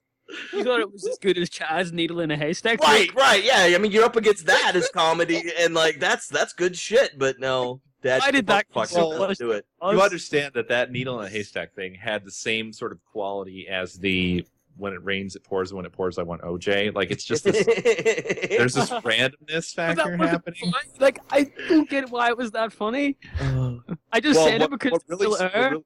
[0.51, 2.81] You thought it was as good as Chaz Needle in a Haystack?
[2.81, 3.73] Right, right, yeah.
[3.73, 7.17] I mean, you're up against that as comedy, and like that's that's good shit.
[7.17, 9.65] But no, that Why did that fuck so it, much- do it.
[9.81, 13.67] You understand that that needle in a haystack thing had the same sort of quality
[13.69, 14.45] as the
[14.77, 16.93] when it rains it pours when it pours I want OJ.
[16.95, 17.65] Like it's just this
[18.49, 20.71] there's this randomness But that factor happening.
[20.71, 20.89] funny.
[20.99, 23.17] Like I don't get why it was that funny.
[24.11, 25.71] I just said it because it's still what air.
[25.71, 25.83] really-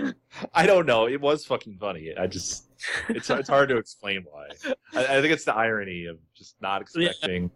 [0.54, 1.06] I don't know.
[1.08, 2.14] It was fucking funny.
[2.16, 2.66] I just
[3.08, 4.48] it's it's hard to explain why.
[4.94, 7.08] I, I think it's the irony of just not Yeah.
[7.08, 7.50] expecting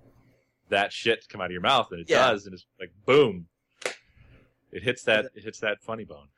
[0.69, 2.31] that shit to come out of your mouth, and it Yeah.
[2.31, 3.47] does, and it's like boom.
[4.73, 6.29] It hits that it hits that funny bone.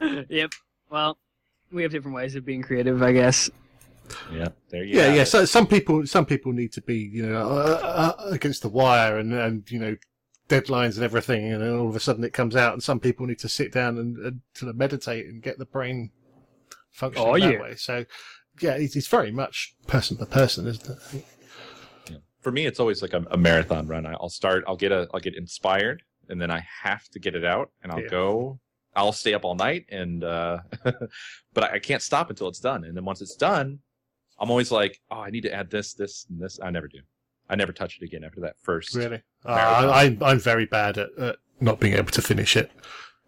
[0.28, 0.50] yep.
[0.90, 1.18] Well,
[1.72, 3.50] we have different ways of being creative, I guess.
[4.32, 5.00] yeah, there you go.
[5.00, 5.22] Yeah, yeah.
[5.22, 5.26] it.
[5.26, 9.18] So some people, some people need to be, you know, uh, uh, against the wire
[9.18, 9.96] and and you know,
[10.48, 13.26] deadlines and everything, and then all of a sudden it comes out, and some people
[13.26, 16.10] need to sit down and, and sort of meditate and get the brain
[16.90, 17.60] functioning Oh, that yeah.
[17.60, 17.74] way.
[17.76, 18.04] So,
[18.60, 21.24] yeah, it's, it's very much person to person, isn't it?
[22.40, 25.08] for me it's always like a, a marathon run I- i'll start i'll get a
[25.12, 28.08] i'll get inspired and then i have to get it out and i'll Yeah.
[28.08, 28.60] go
[28.98, 30.58] i'll stay up all night and uh
[31.54, 32.84] but I, I can't stop until it's done.
[32.84, 33.78] And then once it's done
[34.40, 36.58] i'm always like oh i need to add this this and this.
[36.62, 37.00] I never do.
[37.48, 40.98] I never touch it again after that first Really, uh, I, I'm I'm very bad
[40.98, 42.70] at, at not being able to finish it.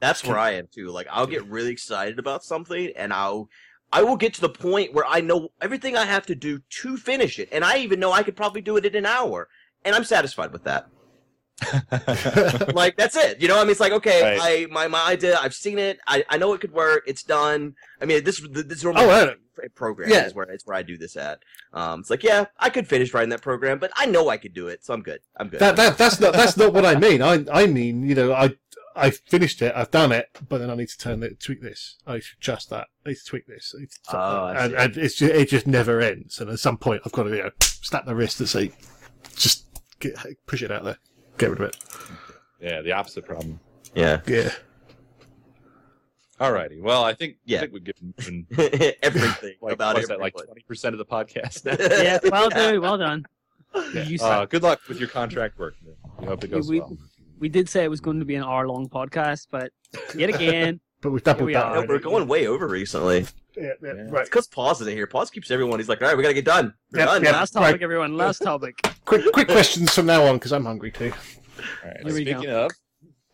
[0.01, 0.89] That's where I am too.
[0.89, 3.49] Like I'll get really excited about something, and I'll
[3.93, 6.97] I will get to the point where I know everything I have to do to
[6.97, 9.49] finish it, and I even know I could probably do it in an hour,
[9.85, 10.89] and I'm satisfied with that.
[12.75, 13.41] like that's it.
[13.41, 14.41] You know, I mean, it's like okay, Right.
[14.43, 17.75] I my my idea, I've seen it, I I know it could work, it's done.
[18.01, 19.35] I mean, this this is Oh,
[19.75, 20.27] program Yeah.
[20.27, 21.41] is where it's where I do this at.
[21.73, 24.55] Um, it's like yeah, I could finish writing that program, but I know I could
[24.55, 25.21] do it, so I'm good.
[25.37, 25.61] I'm good.
[25.61, 27.23] That, that that's not that's not what I mean.
[27.23, 28.55] I I mean, you know, I
[28.97, 31.97] I finished it, I've done it, but then I need to turn it, tweak this.
[32.07, 32.89] I need to adjust that.
[33.07, 33.71] I need to tweak this.
[33.71, 36.41] To Oh, I and, and it's just, it just never ends.
[36.41, 38.73] And at some point, I've got to you know, snap my wrist and say,
[39.37, 39.65] just
[40.01, 40.17] get,
[40.47, 40.99] push it out there,
[41.41, 41.77] get rid of it.
[42.61, 43.59] yeah the opposite problem
[43.95, 44.51] yeah, Yeah.
[46.41, 47.59] alrighty well i think Yeah.
[47.59, 48.47] i think we've given given,
[49.03, 50.09] everything like about it.
[50.21, 53.25] like 20% of the podcast now Yeah, well done, well done.
[53.95, 55.75] You said- uh, good luck with your contract work
[56.19, 56.97] we hope it goes we, well
[57.39, 59.73] we did say it was going to be an hour long podcast, but
[60.15, 61.65] yet again, But we've doubled we that.
[61.65, 61.75] are.
[61.81, 63.21] No, we're going way over recently.
[63.57, 63.91] Yeah, yeah, Yeah.
[64.11, 64.21] right.
[64.21, 65.07] It's because Pause isn't here.
[65.07, 65.79] Pause keeps everyone.
[65.79, 66.75] He's like, all right, we gotta get done.
[66.93, 67.25] We're Yeah, done.
[67.25, 67.31] yeah.
[67.33, 68.15] last topic, everyone.
[68.19, 68.79] Last topic.
[69.05, 71.13] Quick, quick questions from now on because I'm hungry too.
[71.13, 71.97] All right.
[72.05, 72.33] Here we go.
[72.39, 72.71] Speaking of,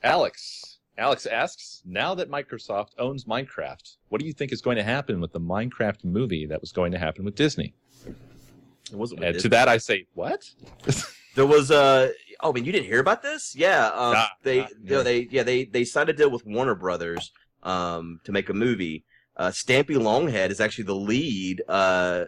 [0.02, 0.78] Alex.
[0.98, 5.20] Alex asks, now that Microsoft owns Minecraft, what do you think is going to happen
[5.20, 7.74] with the Minecraft movie that was going to happen with Disney?
[8.06, 9.22] It wasn't.
[9.22, 10.48] And to that I say, what?
[11.34, 13.54] There was Uh, oh, man, you didn't hear about this?
[13.54, 13.88] Yeah.
[13.88, 17.30] Um, Nah, they, nah, they, they, yeah, they, they signed a deal with Warner Brothers,
[17.62, 19.04] um, to make a movie.
[19.36, 22.24] Uh, Stampy Longhead is actually the lead, uh,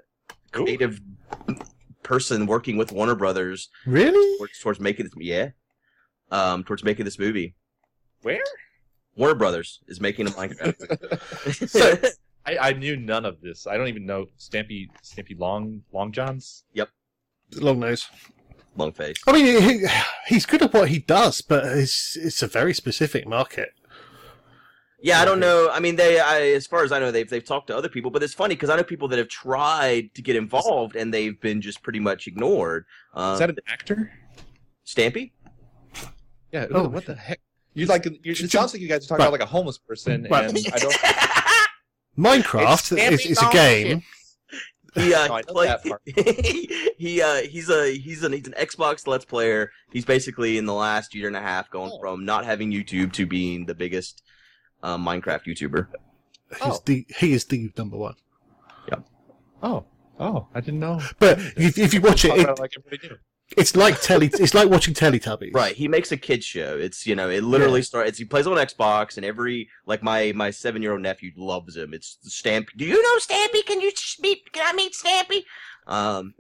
[0.59, 0.66] Ooh.
[2.09, 4.39] Creative person working with Warner Brothers Really?
[4.39, 5.14] towards, towards making this.
[5.18, 5.51] Yeah.
[6.30, 7.55] Um, towards making this movie.
[8.22, 8.43] Where?
[9.16, 11.68] Warner Brothers is making a Minecraft.
[11.68, 12.09] So-
[12.47, 13.66] I, I knew none of this.
[13.66, 16.64] I don't even know Stampy Stampy Long Long Johns.
[16.72, 16.89] Yep.
[17.56, 18.09] Long nose.
[18.74, 19.18] Long face.
[19.26, 19.86] I mean, he,
[20.28, 23.70] he's good at what he does, but it's it's a very specific market.
[25.00, 25.70] Yeah, I don't know.
[25.72, 28.10] I mean, they, I, as far as I know, they've they've talked to other people,
[28.10, 31.40] but it's funny because I know people that have tried to get involved and they've
[31.40, 32.84] been just pretty much ignored.
[33.14, 34.10] Um, Is that an actor?
[34.84, 35.30] Stampy?
[36.52, 36.66] Yeah.
[36.72, 37.40] Oh, what the heck?
[37.74, 38.06] You like?
[38.06, 39.28] You, it sounds like you guys are talking Right.
[39.28, 40.48] about like a homeless person, Right.
[40.48, 40.94] and I don't.
[42.18, 44.02] Minecraft It's is, is a game.
[44.94, 46.02] He uh, No, I he know play- that part.
[46.98, 49.70] he uh, he's a he's an he's an Xbox Let's Player.
[49.92, 52.00] He's basically in the last year and a half going Oh.
[52.00, 54.22] from not having YouTube to being the biggest
[54.82, 55.88] um, Minecraft YouTuber.
[56.50, 56.82] He's Oh.
[56.84, 58.14] the he is the number one.
[59.62, 59.84] Oh,
[60.20, 61.00] oh, I didn't know.
[61.18, 62.74] But if, if you watch it, it, like
[63.56, 64.30] it's like telly.
[64.32, 65.55] It's like watching Teletubbies.
[65.55, 66.76] Right, he makes a kids show.
[66.78, 68.18] It's you know, it literally starts.
[68.18, 71.92] He plays on Xbox, and every like my my seven year old nephew loves him.
[71.92, 72.68] It's Stampy.
[72.76, 73.64] Do you know Stampy?
[73.64, 73.90] Can you
[74.20, 74.52] meet?
[74.52, 75.42] Can I meet Stampy?
[75.86, 76.34] Um,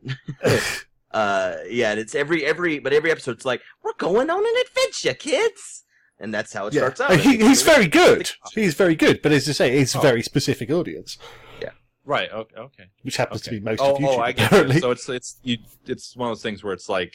[1.10, 4.54] uh, yeah, and it's every every but every episode it's like we're going on an
[4.66, 5.84] adventure, kids,
[6.20, 6.80] and that's how it Yeah.
[6.80, 7.10] starts out.
[7.12, 8.30] Uh, he, he's very good.
[8.54, 10.02] He's very good, but as I say, it's a Oh.
[10.02, 11.18] very specific audience,
[11.62, 11.70] Yeah.
[12.04, 12.30] Right.
[12.32, 12.56] Okay.
[12.56, 12.84] Okay.
[13.02, 14.08] which happens to be most oh, of YouTube.
[14.08, 14.76] oh, I get apparently.
[14.76, 14.80] it.
[14.82, 15.58] So it's it's you.
[15.86, 17.14] It's one of those things where it's like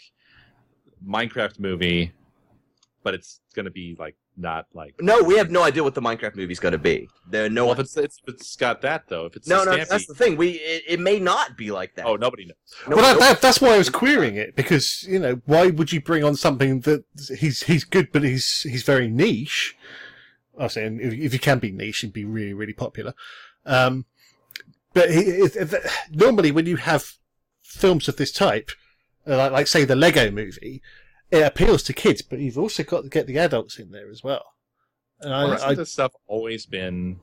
[1.06, 2.12] Minecraft movie,
[3.04, 4.96] but it's gonna be like not like.
[5.00, 7.10] No, we have no idea what the Minecraft movie's going to be.
[7.30, 9.26] There, no, Well, if it's, it's if it's got that though.
[9.26, 9.72] If it's no, no.
[9.72, 10.38] Stampy, That's the thing.
[10.38, 12.06] We it, it may not be like that.
[12.06, 12.56] oh nobody knows.
[12.88, 15.92] No, well, that, that, that's why I was querying it because you know why would
[15.92, 17.04] you bring on something that
[17.38, 19.76] he's he's good, but he's he's very niche.
[20.60, 23.14] I was saying if, if you can be niche and be really really popular,
[23.66, 24.06] Um,
[24.94, 25.74] but he, it, it,
[26.12, 27.14] normally, when you have
[27.62, 28.72] films of this type,
[29.28, 30.82] uh, like, like say the Lego Movie,
[31.34, 34.24] it appeals to kids, but you've also got to get the adults in there as
[34.24, 34.44] well.
[35.22, 37.20] And Well, I, hasn't I, this stuff always been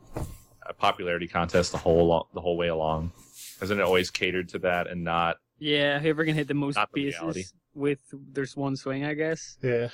[0.66, 3.12] a popularity contest the whole the whole way along?
[3.61, 5.37] Hasn't it always catered to that and not?
[5.59, 7.45] Yeah, whoever can hit the most Not the bases reality.
[7.74, 7.99] with
[8.32, 9.59] there's one swing, I guess.
[9.62, 9.89] yeah,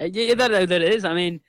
[0.00, 1.04] Uh, Yeah, that that is.
[1.04, 1.40] I mean,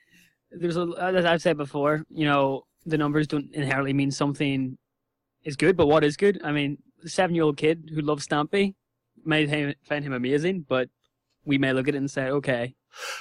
[0.50, 2.04] there's a as I've said before.
[2.10, 4.78] You know, the numbers don't inherently mean something
[5.44, 6.40] is good, but what is good?
[6.42, 8.74] I mean, the seven-year-old kid who loves Stampy
[9.24, 10.88] may ha- find him amazing, but
[11.44, 12.74] we may look at it and say, okay,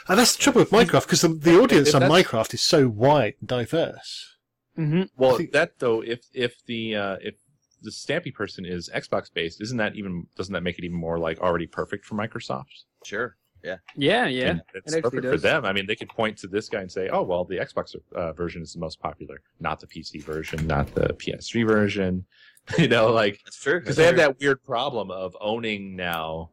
[0.08, 2.88] and that's the trouble with Minecraft because the, the audience if on Minecraft is so
[2.90, 4.38] wide and diverse.
[4.76, 7.36] hmm Well, think- that though, if if the uh, if
[7.82, 11.18] the Stampy person is Xbox based, isn't that even doesn't that make it even more
[11.20, 12.84] like already perfect for Microsoft?
[13.06, 13.36] Sure.
[13.64, 15.66] yeah, yeah, And it's it actually perfect for them.
[15.66, 18.32] I mean, they could point to this guy and say, "Oh, well, the Xbox uh,
[18.34, 22.26] version is the most popular, not the PC version, not the PS3 version."
[22.78, 23.80] you know, like That's true.
[23.80, 26.52] because they have that weird problem of owning now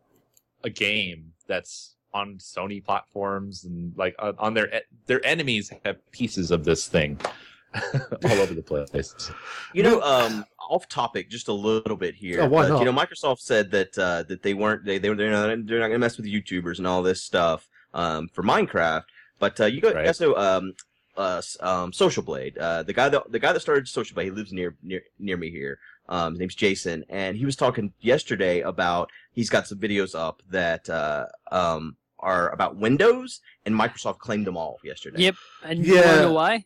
[0.64, 5.98] a game that's on Sony platforms and like on on their e, their enemies have
[6.12, 7.18] pieces of this thing
[7.74, 9.31] all over the place.
[9.74, 12.43] You know, um, off topic just a little bit here.
[12.43, 12.78] Oh, why but, not?
[12.81, 15.81] You know, Microsoft said that uh, that they weren't they they were they're not, they're
[15.81, 19.05] not gonna mess with YouTubers and all this stuff um, for Minecraft.
[19.39, 20.06] But uh, you guys, Right.
[20.06, 20.73] guys know um,
[21.16, 24.31] uh, um, Social Blade, uh, the guy that the guy that started Social Blade, he
[24.31, 25.78] lives near near near me here.
[26.08, 30.42] Um, his name's Jason, and he was talking yesterday about he's got some videos up
[30.50, 35.22] that uh, um, are about Windows, and Microsoft claimed them all yesterday.
[35.22, 35.34] Yep.
[35.64, 36.06] And you Yeah.
[36.06, 36.64] wanna know why?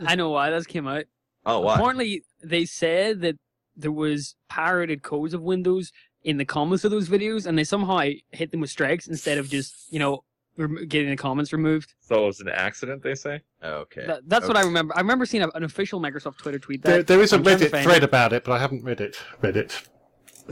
[0.00, 1.04] I know why this came out.
[1.46, 1.74] Oh, why?
[1.74, 3.36] Apparently, they said that
[3.76, 5.92] there was pirated codes of Windows
[6.22, 9.48] in the comments of those videos, and they somehow hit them with strikes instead of
[9.48, 10.20] just you know rem-
[10.68, 11.94] getting the comments removed.
[12.00, 13.40] So it was an accident, they say.
[13.62, 14.06] Okay.
[14.06, 14.94] That, that's what I remember.
[14.96, 17.06] I remember seeing a, an official Microsoft Twitter tweet There, that.
[17.06, 19.16] there is a I'm Reddit thread about it, but I haven't read it.
[19.42, 19.82] Read it.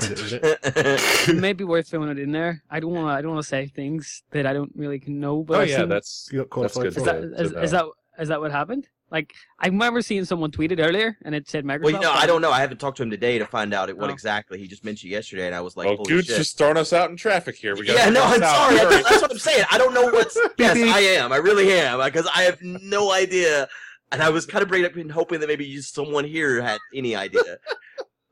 [0.00, 0.20] Read it.
[0.32, 1.28] Read it.
[1.28, 2.62] It may be worth throwing it in there.
[2.70, 3.10] I don't want to.
[3.12, 5.42] I don't want to say things that I don't really know.
[5.42, 7.04] But oh I've yeah, seen- that's You got That's good for is it.
[7.06, 7.92] that to- is, to is know.
[8.16, 8.88] that is that what happened?
[9.10, 11.82] Like I remember seeing someone tweet it earlier, and it said Microsoft.
[11.82, 12.50] Well, you know, I don't know.
[12.50, 14.12] I haven't talked to him today to find out what Oh.
[14.12, 16.76] exactly he just mentioned yesterday, and I was like, oh, "Holy Guude's shit!" just throwing
[16.76, 17.74] us out in traffic here.
[17.74, 18.76] We gotta yeah, no, I'm sorry.
[18.78, 18.90] Hurry.
[18.96, 19.64] That's, that's what I'm saying.
[19.70, 20.36] I don't know what's.
[20.58, 21.32] yes, I am.
[21.32, 23.66] I really am uh, because I have no idea,
[24.12, 27.16] and I was kind of bringing up and hoping that maybe someone here had any
[27.16, 27.58] idea.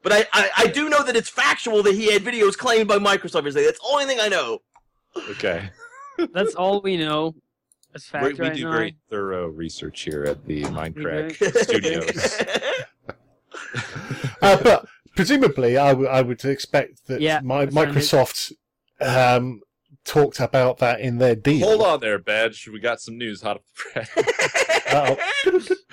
[0.02, 2.96] But I, I, I do know that it's factual that he had videos claimed by
[2.98, 3.42] Microsoft.
[3.44, 3.64] yesterday.
[3.64, 4.60] That's the only thing I know.
[5.30, 5.68] Okay.
[6.32, 7.34] That's all we know.
[7.96, 8.70] As We, fact we right do now.
[8.72, 11.32] very thorough research here at the Mindcrack.
[11.64, 12.42] Studios.
[14.42, 14.86] Uh, but
[15.16, 17.94] presumably, I would- expect that Yeah, my, that's what I mean.
[18.00, 18.52] Microsoft
[19.00, 19.60] um,
[20.04, 21.66] talked about that in their deal.
[21.66, 22.68] Hold on there, Baj.
[22.70, 23.62] We got some news hot off
[23.94, 24.10] the press.
[24.92, 25.16] Uh-oh.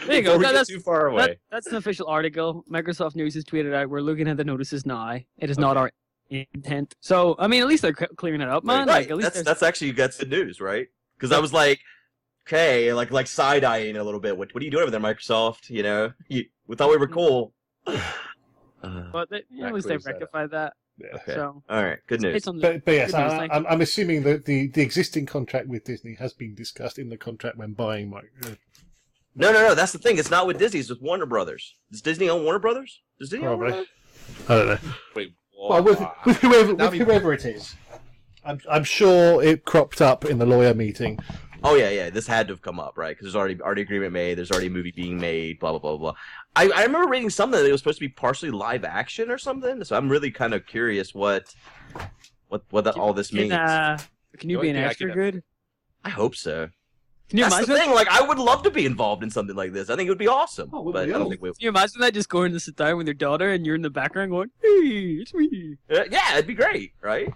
[0.05, 0.37] There you go.
[0.37, 1.27] Before we That- get that's too far away.
[1.27, 2.65] that, that's an official article.
[2.69, 3.89] Microsoft News has tweeted out.
[3.89, 5.19] We're looking at the notices now.
[5.37, 5.89] It is not our
[6.29, 6.93] intent.
[6.99, 8.87] So I mean, at least they're c- clearing it up, man.
[8.87, 9.01] right.
[9.03, 10.87] Like at least that's there's- that's actually that's good news, right?
[11.23, 11.79] Because I was like,
[12.45, 14.37] okay, like like side eyeing a little bit.
[14.37, 15.69] What what are you doing over there, Microsoft?
[15.69, 17.53] You know, you, we thought we were cool.
[18.83, 20.73] Uh, But they, you know, at least they've clears that rectified that.
[20.97, 21.07] Yeah.
[21.15, 21.35] okay.
[21.35, 21.99] So All right.
[22.07, 22.35] Good news.
[22.35, 23.65] it's on the, But, but yes, Good I, thank I'm.
[23.67, 27.57] I'm assuming that the, the existing contract with Disney has been discussed in the contract
[27.57, 28.19] when buying my.
[28.43, 28.49] Uh,
[29.35, 29.73] No, no, no.
[29.73, 30.17] That's the thing.
[30.17, 30.81] It's not with Disney.
[30.81, 31.75] It's with Warner Brothers.
[31.93, 33.01] Does Disney own Warner Brothers?
[33.19, 33.85] Does Disney own Warner Probably.
[34.45, 34.49] Brothers?
[34.49, 34.93] I don't know.
[35.15, 35.33] Wait.
[35.57, 37.73] Well, with, with whoever with we- whoever it is,
[38.45, 41.19] I'm I'm sure it cropped up in the lawyer meeting.
[41.63, 42.09] Oh yeah, yeah.
[42.09, 43.11] This had to have come up, right?
[43.11, 44.37] Because there's already already agreement made.
[44.37, 45.59] There's already a movie being made.
[45.59, 46.13] Blah blah blah blah.
[46.55, 49.37] I, I remember reading something that it was supposed to be partially live action or
[49.37, 49.83] something.
[49.85, 51.55] So I'm really kind of curious what
[52.49, 53.53] what what that, all this can, means.
[53.53, 53.97] uh,
[54.37, 55.43] can you The be an thing I extra good?
[56.03, 56.69] I hope so.
[57.29, 57.73] Can you That's imagine?
[57.73, 57.91] the thing.
[57.95, 59.89] Like, I would love to be involved in something like this.
[59.89, 60.69] I think it would be awesome.
[60.73, 61.49] Oh, but I don't think we.
[61.49, 63.81] Can you imagine that just going to sit down with your daughter and you're in
[63.81, 67.33] the background going, "Hey, it's me." Uh, yeah, it'd be great, right?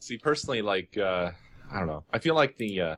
[0.00, 1.30] See, personally, like, uh,
[1.70, 2.04] I don't know.
[2.12, 2.96] I feel like the, uh,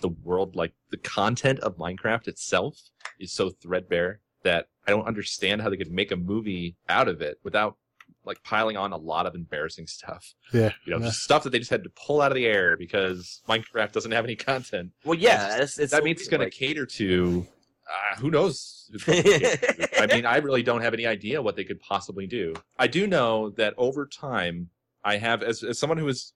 [0.00, 2.76] the world, like, the content of Minecraft itself
[3.18, 7.22] is so threadbare that I don't understand how they could make a movie out of
[7.22, 7.76] it without,
[8.24, 10.34] like, piling on a lot of embarrassing stuff.
[10.52, 11.06] Yeah, You know, yeah.
[11.06, 14.12] just stuff that they just had to pull out of the air because Minecraft doesn't
[14.12, 14.90] have any content.
[15.04, 17.46] Well, yeah, it's, it's that means it's going to cater to
[17.88, 19.56] uh, who knows who it's gonna cater
[19.86, 20.02] to.
[20.02, 23.06] i mean i really don't have any idea what they could possibly do i do
[23.06, 24.68] know that over time
[25.04, 26.32] i have as, as someone who was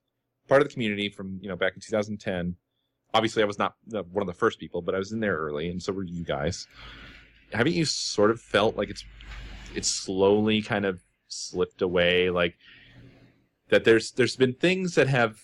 [0.47, 2.55] part of the community from you know back in 2010
[3.13, 5.69] obviously i was not one of the first people but i was in there early
[5.69, 6.67] and so were you guys
[7.53, 9.05] haven't you sort of felt like it's
[9.75, 12.55] it's slowly kind of slipped away like
[13.69, 15.39] that there's there's been things that have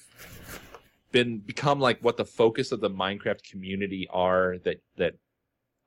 [1.12, 5.16] been become like what the focus of the Minecraft community are that that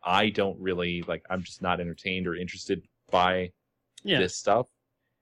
[0.03, 1.25] I don't really like.
[1.31, 3.51] I'm just not entertained or interested by
[4.03, 4.67] Yeah, this stuff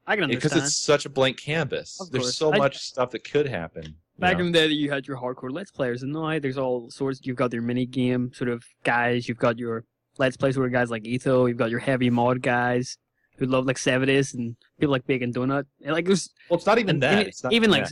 [0.07, 2.01] I can because it's such a blank canvas.
[2.01, 2.37] Of There's course.
[2.37, 3.95] so I- much stuff that could happen.
[4.19, 4.47] Back know?
[4.47, 7.21] in the day, that you had your hardcore Let's Players, and now there's all sorts.
[7.23, 9.29] You've got your mini game sort of guys.
[9.29, 9.85] You've got your
[10.19, 11.47] Let's Plays where guys like Etho.
[11.47, 12.99] You've got your heavy mod guys
[13.37, 15.67] who love like Sevadus and people like Bacon Donut.
[15.85, 17.27] And, like there's well, it's not even and- that.
[17.29, 17.87] It's not even like.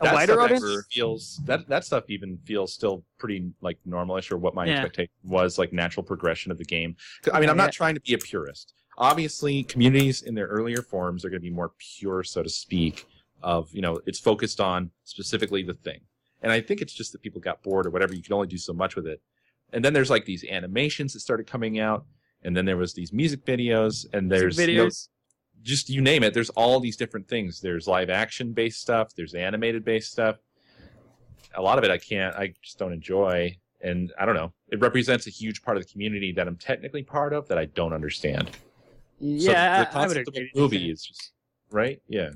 [0.00, 0.86] A That wider stuff audience.
[0.90, 4.72] feels that that stuff even feels still pretty like normalish or what my Yeah.
[4.80, 6.96] expectation was like natural progression of the game.
[7.32, 7.64] I mean, I'm Yeah.
[7.64, 8.74] not trying to be a purist.
[8.98, 13.06] Obviously, communities in their earlier forms are going to be more pure, so to speak.
[13.42, 16.00] Of you know, it's focused on specifically the thing,
[16.42, 18.14] and I think it's just that people got bored or whatever.
[18.14, 19.22] You can only do so much with it,
[19.72, 22.04] and then there's like these animations that started coming out,
[22.42, 25.08] and then there was these music videos, and there's you know, videos.
[25.62, 29.34] Just you name it there's all these different things there's live action based stuff there's
[29.34, 30.36] animated based stuff
[31.54, 34.80] a lot of it i can't i just don't enjoy and i don't know it
[34.80, 37.92] represents a huge part of the community that i'm technically part of that i don't
[37.92, 40.50] understand so yeah, the I, I would concept of agree.
[40.54, 41.32] movie is just
[41.70, 42.30] right yeah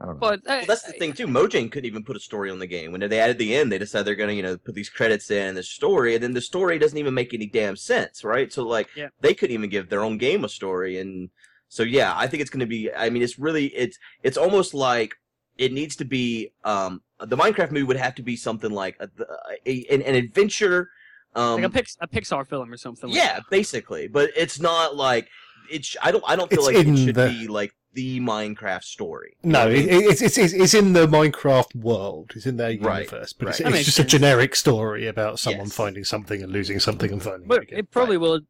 [0.00, 1.26] i don't know But uh, Well, that's the thing too.
[1.26, 2.92] Mojang couldn't even put a story on the game.
[2.92, 5.54] When they added the end, they decided they're gonna, you know, put these credits in
[5.54, 8.52] the story, and then the story doesn't even make any damn sense, right?
[8.52, 9.08] So like, Yeah.
[9.20, 11.30] they couldn't even give their own game a story, and
[11.68, 12.92] so yeah, I think it's gonna be.
[12.92, 15.14] I mean, it's really, it's it's almost like
[15.56, 16.52] it needs to be.
[16.64, 19.08] Um, the Minecraft movie would have to be something like a,
[19.66, 20.88] a, an, an adventure.
[21.34, 23.10] Um, like a, Pix, a Pixar film or something.
[23.10, 23.44] like yeah, that.
[23.50, 25.28] basically, but it's not like
[25.70, 25.96] it's.
[26.02, 26.24] I don't.
[26.26, 29.36] I don't feel It's like it should the- be like the Minecraft story.
[29.42, 32.32] No, know it, it's, it's, it's, it's in the Minecraft world.
[32.36, 33.64] It's in their Right, universe, but it's, right.
[33.64, 34.12] That it's makes just sense.
[34.12, 35.74] a generic story about someone Yes.
[35.74, 37.78] finding something and losing something and finding But it again.
[37.80, 38.40] it probably will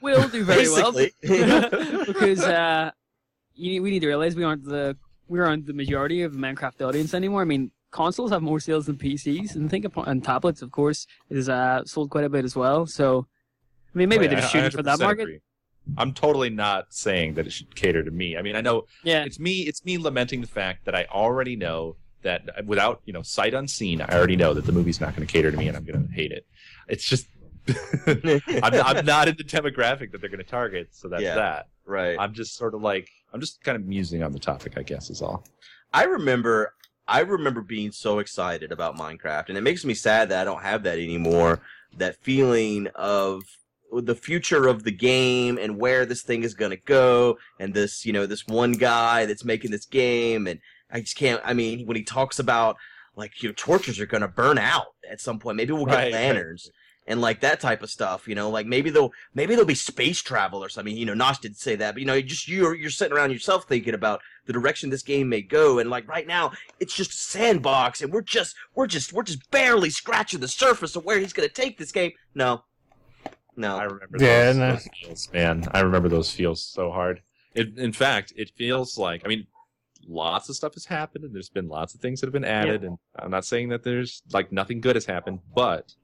[0.00, 0.92] will do very well
[2.06, 2.90] because uh,
[3.54, 4.96] you, we need to realize we aren't the
[5.28, 7.42] we aren't the majority of the Minecraft audience anymore.
[7.42, 11.06] I mean, consoles have more sales than PCs, and think upon and tablets, of course,
[11.30, 12.86] is uh, sold quite a bit as well.
[12.86, 13.26] So,
[13.94, 15.22] I mean, maybe Oh, yeah, they're shooting for that market.
[15.22, 15.40] agree.
[15.98, 19.24] I'm totally not saying that it should cater to me i mean i know Yeah,
[19.24, 23.22] it's me it's me lamenting the fact that i already know that without you know
[23.22, 25.76] sight unseen i already know that the movie's not going to cater to me and
[25.76, 26.46] i'm going to hate it
[26.88, 27.26] it's just
[28.06, 31.34] I'm, I'm not in the demographic that they're going to target so that's Yeah.
[31.34, 32.16] that right.
[32.18, 35.10] i'm just sort of like i'm just kind of musing on the topic i guess
[35.10, 35.44] is all
[35.92, 36.74] I remember
[37.06, 40.62] I remember being so excited about Minecraft and it makes me sad that I don't
[40.62, 41.60] have that anymore.
[41.98, 43.44] That feeling of
[44.02, 48.04] the future of the game and where this thing is going to go and this,
[48.04, 50.60] you know, this one guy that's making this game and
[50.90, 52.76] I just can't I mean when he talks about
[53.16, 55.56] like your torches are going to burn out at some point.
[55.56, 56.12] Maybe we'll get Right, right.
[56.12, 56.70] lanterns.
[57.06, 60.22] And like that type of stuff, you know, like maybe they'll maybe there'll be space
[60.22, 60.96] travel or something.
[60.96, 63.64] You know, Notch did say that, but you know, just you're you're sitting around yourself
[63.68, 67.16] thinking about the direction this game may go and like right now it's just a
[67.16, 71.32] sandbox and we're just we're just we're just barely scratching the surface of where he's
[71.32, 72.62] going to take this game no
[73.56, 74.70] no i remember Yeah, those, no.
[74.72, 77.22] those feels man i remember those feels so hard
[77.54, 79.46] it, in fact it feels like i mean
[80.06, 82.84] lots of stuff has happened and there's been lots of things that have been added
[82.84, 85.94] and i'm not saying that there's like nothing good has happened but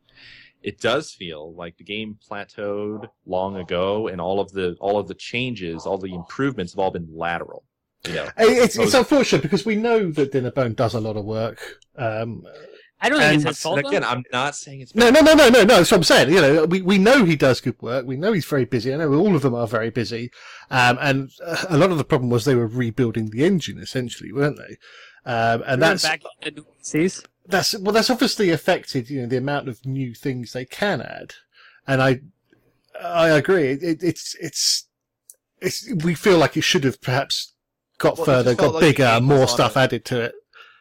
[0.62, 5.06] it does feel like the game plateaued long ago and all of the all of
[5.08, 7.64] the changes all the improvements have all been lateral
[8.06, 11.58] you know It's, it's unfortunate because we know that Dinnerbone does a lot of work.
[11.96, 12.46] Um,
[13.02, 13.78] I don't think it's and- his fault.
[13.78, 14.08] again though.
[14.08, 15.76] i'm not saying it's no, no, no, no, no, no.
[15.78, 16.30] That's what I'm saying.
[16.34, 18.04] You know, we, we know he does good work.
[18.06, 18.92] We know he's very busy.
[18.92, 20.30] I know all of them are very busy.
[20.70, 24.32] Um, and uh, a lot of the problem was they were rebuilding the engine essentially,
[24.32, 24.76] weren't they?
[25.30, 27.22] Um, and We that's back to seas.
[27.46, 31.34] that's well, that's obviously affected you know the amount of new things they can add,
[31.86, 32.20] and I
[33.02, 33.68] I agree.
[33.68, 34.86] It, it, it's it's
[35.60, 37.52] it's we feel like it should have perhaps
[37.98, 40.34] got Well, further, got like bigger, more stuff a- added to it.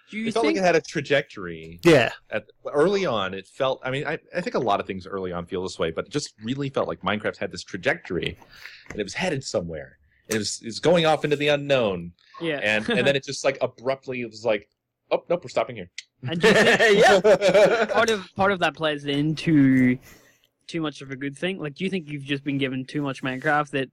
[0.10, 0.58] Do you it felt think?
[0.58, 1.80] like it had a trajectory.
[1.84, 5.08] Yeah, at early on it felt i mean I, I think a lot of things
[5.08, 8.38] early on feel this way but it just really felt like minecraft had this trajectory
[8.90, 9.98] and it was headed somewhere.
[10.28, 12.14] And it was, it was going off into the unknown.
[12.40, 14.70] Yeah, and and then it just like abruptly it was like
[15.12, 15.90] oh nope we're stopping here.
[16.28, 17.86] And do you think yeah.
[17.86, 19.98] part of part of that plays into
[20.70, 21.60] too much of a good thing.
[21.60, 23.90] Like, do you think you've just been given too much Minecraft that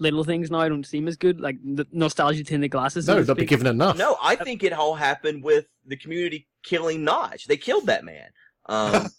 [0.00, 1.40] little things now don't seem as good?
[1.40, 3.06] Like the nostalgia tinted glasses.
[3.06, 3.96] so no, to not be given enough.
[3.96, 8.28] no i think it all happened with the community killing notch they killed that man
[8.66, 9.08] um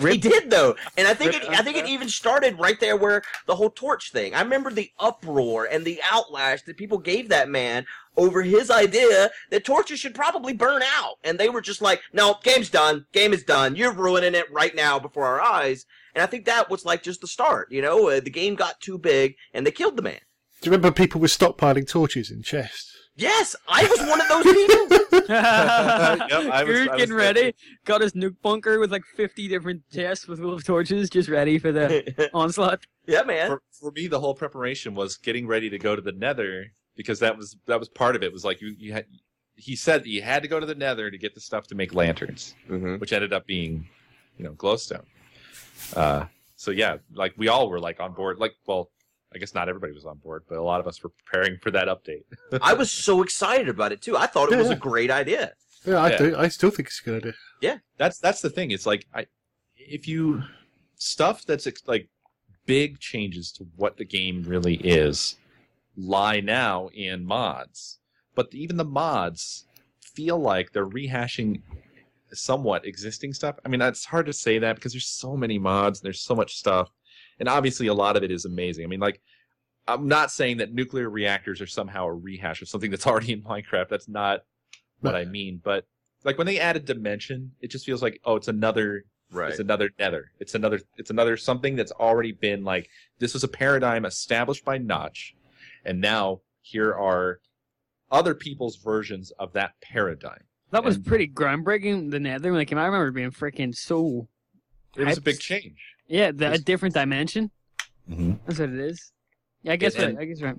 [0.00, 1.42] He did though, and I think it.
[1.48, 4.32] I think it even started right there where the whole torch thing.
[4.32, 7.84] I remember the uproar and the outlash that people gave that man
[8.16, 12.38] over his idea that torches should probably burn out, and they were just like, "No,
[12.44, 13.06] game's done.
[13.12, 13.74] Game is done.
[13.74, 15.84] You're ruining it right now before our eyes."
[16.16, 17.70] And I think that was like just the start.
[17.70, 20.18] You know, uh, the game got too big, and they killed the man.
[20.62, 22.90] Do you remember people were stockpiling torches in chests?
[23.16, 24.96] Yes, I was one of those people.
[25.28, 25.30] Yep,
[26.30, 27.16] I was- You're I was getting there.
[27.18, 27.54] ready.
[27.84, 31.70] Got his nuke bunker with like 50 different chests with wolf torches, just ready for
[31.72, 32.86] the onslaught.
[33.06, 33.48] yeah, man.
[33.48, 36.66] for, for me the whole preparation was getting ready to go to the nether
[36.96, 39.04] because that was that was part of it was like you, you had
[39.56, 41.74] he said that you had to go to the nether to get the stuff to
[41.74, 43.86] make lanterns hmm which ended up being
[44.38, 45.04] you know glowstone
[45.94, 46.24] uh
[46.56, 48.90] so yeah like we all were like on board like well
[49.34, 51.70] i guess not everybody was on board but a lot of us were preparing for
[51.70, 52.24] that update
[52.62, 54.16] I was so excited about it too.
[54.16, 55.52] I thought it was a great idea.
[55.84, 56.18] Yeah, I Yeah.
[56.18, 56.36] do.
[56.36, 57.34] I still think it's a good idea.
[57.60, 59.26] Yeah, that's that's the thing it's like i
[59.76, 60.42] if you
[60.96, 62.08] stuff that's ex- like
[62.66, 65.36] big changes to what the game really is
[65.96, 67.98] lie now in mods
[68.34, 69.64] but even the mods
[70.00, 71.60] feel like they're rehashing
[72.32, 73.56] somewhat existing stuff.
[73.64, 76.56] I mean it's hard to say that because there's so many mods there's so much
[76.56, 76.90] stuff.
[77.38, 78.84] And obviously a lot of it is amazing.
[78.84, 79.20] I mean like
[79.88, 83.42] i'm not saying that nuclear reactors are somehow a rehash of something that's already in
[83.42, 83.88] minecraft.
[83.88, 84.40] That's not
[85.00, 85.60] what i mean.
[85.62, 85.86] But
[86.24, 89.50] like when they added dimension it just feels like oh it's another Right.
[89.50, 90.30] it's another nether.
[90.38, 92.88] It's another it's another something that's already been like
[93.18, 95.34] this was a paradigm established by Notch,
[95.84, 97.40] and now here are
[98.10, 100.44] other people's versions of that paradigm.
[100.70, 102.10] That was And- pretty groundbreaking.
[102.10, 104.28] The Nether, like I remember being freaking so.
[104.96, 105.76] It was a big change.
[106.08, 107.50] Yeah, the, a different dimension.
[108.10, 108.32] Mm-hmm.
[108.46, 109.12] That's what it is.
[109.62, 109.94] Yeah, I guess.
[109.96, 110.56] And- right, I guess right.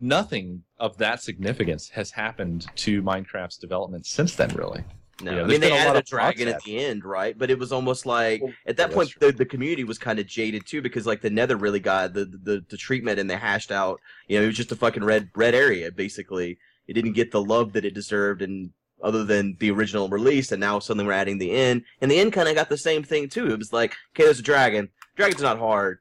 [0.00, 4.84] Nothing of that significance has happened to Minecraft's development since then, really.
[5.20, 7.36] No, Yeah, I mean they been a a of dragon at the end, right?
[7.36, 10.20] But it was almost like Well, at that yeah, point the, the community was kind
[10.20, 13.34] of jaded too because like the Nether really got the, the the treatment and they
[13.36, 14.00] hashed out.
[14.28, 16.58] You know, it was just a fucking red red area basically.
[16.86, 18.70] It didn't get the love that it deserved, and
[19.02, 22.32] other than the original release, and now suddenly we're adding the end, and the end
[22.32, 23.46] kind of got the same thing too.
[23.48, 24.88] It was like, okay, there's a dragon.
[25.16, 25.98] Dragon's not hard.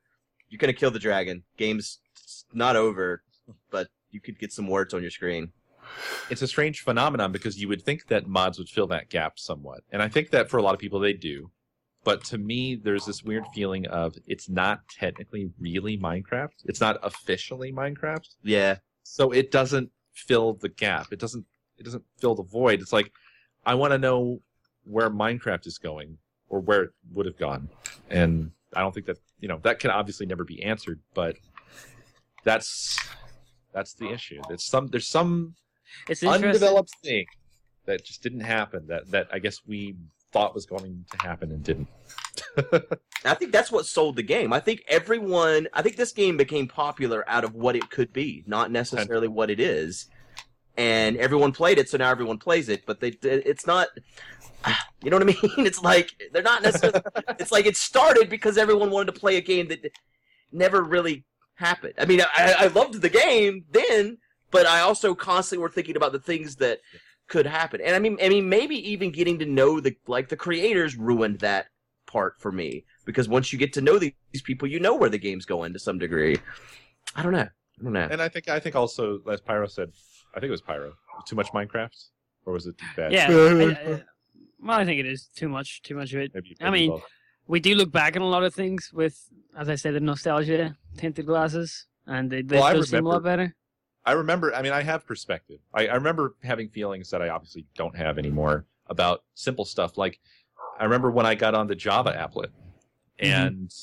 [0.49, 1.43] You're gonna kill the dragon.
[1.57, 1.99] Game's
[2.53, 3.23] not over,
[3.69, 5.51] but you could get some words on your screen.
[6.29, 9.81] It's a strange phenomenon because you would think that mods would fill that gap somewhat.
[9.91, 11.51] And I think that for a lot of people they do.
[12.03, 16.51] But to me, there's this weird feeling of it's not technically really Minecraft.
[16.65, 18.27] It's not officially Minecraft.
[18.43, 21.45] Yeah, so it doesn't fill the gap it doesn't
[21.77, 22.81] it doesn't fill the void.
[22.81, 23.11] It's like
[23.65, 24.41] i want to know
[24.85, 26.17] where minecraft is going
[26.47, 27.69] or where it would have gone.
[28.09, 31.37] And i don't think that you know that can obviously never be answered but
[32.43, 32.97] that's
[33.73, 34.41] that's the issue.
[34.47, 35.55] There's some there's some
[36.07, 37.25] It's undeveloped thing
[37.85, 39.95] that just didn't happen that that i guess we
[40.31, 41.87] thought was going to happen and didn't.
[43.25, 44.53] I think that's what sold the game.
[44.53, 48.43] I think everyone, I think this game became popular out of what it could be,
[48.45, 50.07] not necessarily what it is.
[50.77, 52.85] And everyone played it, so now everyone plays it.
[52.85, 53.87] But they, it's not,
[55.03, 55.25] you know what I
[55.57, 55.65] mean?
[55.65, 57.01] It's like they're not necessarily.
[57.39, 59.91] it's like it started because everyone wanted to play a game that
[60.51, 61.25] never really
[61.55, 61.93] happened.
[61.97, 64.17] I mean, I, I loved the game then,
[64.51, 66.79] but I also constantly were thinking about the things that
[67.27, 67.81] could happen.
[67.81, 71.39] And I mean, I mean, maybe even getting to know the like the creators ruined
[71.39, 71.67] that
[72.05, 74.13] part for me because once you get to know these
[74.43, 76.37] people, you know where the game's going to some degree.
[77.15, 77.47] I don't know.
[77.79, 78.07] I don't know.
[78.09, 79.91] and i think i think also as pyro said
[80.37, 80.93] i think it was pyro
[81.25, 82.09] too much minecraft
[82.45, 83.27] or was it too bad Yeah.
[83.29, 84.03] I, I,
[84.59, 85.81] well, I think it is too much.
[85.83, 86.31] Too much of it.
[86.33, 87.03] maybe, I mean, both.
[87.47, 89.15] we do look back on a lot of things with,
[89.57, 93.09] as I said, the nostalgia tinted glasses, and they, they Well, I does seem a
[93.09, 93.55] lot better.
[94.05, 94.53] I remember.
[94.55, 95.59] I mean, I have perspective.
[95.73, 99.97] I, I remember having feelings that I obviously don't have anymore about simple stuff.
[99.97, 100.19] Like,
[100.79, 102.47] I remember when I got on the Java applet,
[103.21, 103.25] mm-hmm.
[103.25, 103.73] and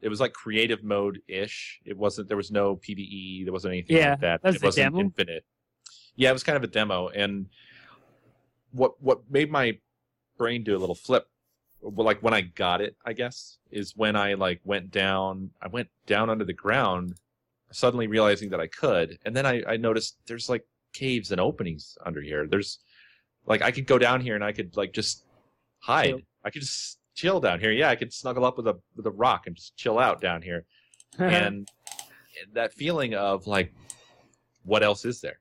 [0.00, 1.80] it was like creative mode ish.
[1.84, 2.28] It wasn't.
[2.28, 3.44] There was no PVE.
[3.44, 4.42] There wasn't anything Yeah, like that.
[4.42, 5.00] that's it the wasn't demo?
[5.00, 5.44] infinite.
[6.16, 7.46] Yeah, it was kind of a demo, and
[8.72, 9.78] what what made my
[10.38, 11.26] brain do a little flip
[11.82, 15.50] like when I got it, I guess, is when I like went down.
[15.60, 17.14] I went down under the ground,
[17.70, 21.96] suddenly realizing that I could, and then I, I noticed there's like caves and openings
[22.04, 22.46] under here.
[22.46, 22.78] There's
[23.46, 25.24] like I could go down here and I could like just
[25.80, 26.06] hide.
[26.06, 26.20] Chill.
[26.44, 27.72] I could just chill down here.
[27.72, 30.42] Yeah, I could snuggle up with a with a rock and just chill out down
[30.42, 30.64] here.
[31.18, 31.68] and
[32.54, 33.72] that feeling of like,
[34.64, 35.38] what else is there?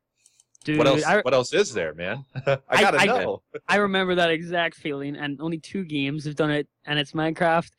[0.64, 1.04] Dude, what else?
[1.04, 2.24] I, what else is there, man?
[2.46, 3.42] I I- gotta I- know.
[3.68, 7.70] I remember that exact feeling, and only two games have done it, and it's Minecraft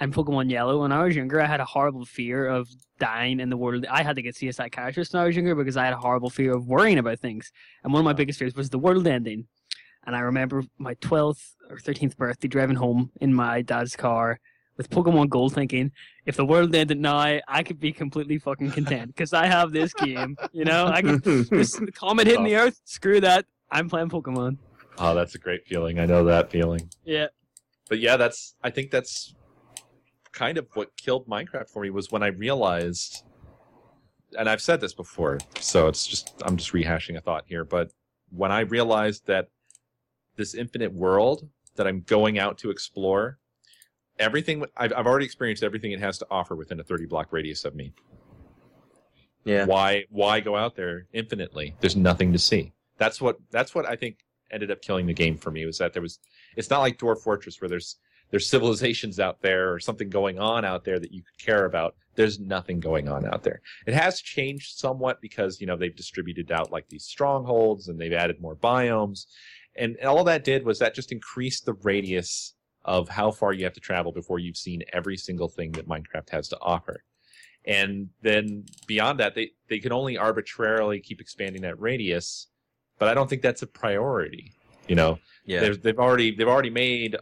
[0.00, 0.80] and Pokemon Yellow.
[0.82, 3.86] When I was younger, I had a horrible fear of dying in the world.
[3.90, 6.30] I had to get CSI characters when I was younger because I had a horrible
[6.30, 7.52] fear of worrying about things.
[7.84, 9.46] And one of my biggest fears was the world ending.
[10.04, 14.40] And I remember my 12th or 13th birthday driving home in my dad's car
[14.76, 15.92] with Pokemon Gold thinking,
[16.26, 19.92] if the world ended now, I could be completely fucking content because I have this
[19.94, 20.36] game.
[20.52, 23.46] You know, I could, this comet hitting the earth, screw that.
[23.70, 24.58] I'm playing Pokemon.
[24.98, 25.98] Oh, that's a great feeling.
[25.98, 26.88] I know that feeling.
[27.04, 27.28] Yeah.
[27.88, 29.34] But yeah, that's I think that's
[30.32, 33.24] kind of what killed Minecraft for me was when I realized
[34.38, 37.64] and I've said this before, so it's just I'm just rehashing a thought here.
[37.64, 37.90] But
[38.30, 39.48] when I realized that
[40.36, 43.38] this infinite world that I'm going out to explore,
[44.22, 47.64] everything I've, I've already experienced everything it has to offer within a 30 block radius
[47.64, 47.92] of me.
[49.44, 49.66] Yeah.
[49.66, 51.74] Why why go out there infinitely?
[51.80, 52.72] There's nothing to see.
[52.98, 54.18] That's what that's what I think
[54.52, 56.20] ended up killing the game for me was that there was
[56.56, 57.96] it's not like Dwarf Fortress where there's
[58.30, 61.94] there's civilizations out there or something going on out there that you could care about.
[62.14, 63.60] There's nothing going on out there.
[63.86, 68.12] It has changed somewhat because, you know, they've distributed out like these strongholds and they've
[68.12, 69.26] added more biomes.
[69.76, 72.54] And all that did was that just increased the radius
[72.84, 76.30] of how far you have to travel before you've seen every single thing that Minecraft
[76.30, 77.04] has to offer.
[77.64, 82.48] And then beyond that, they, they can only arbitrarily keep expanding that radius,
[82.98, 84.52] but I don't think that's a priority.
[84.88, 85.60] You know, Yeah.
[85.60, 87.16] They've, they've already they've already made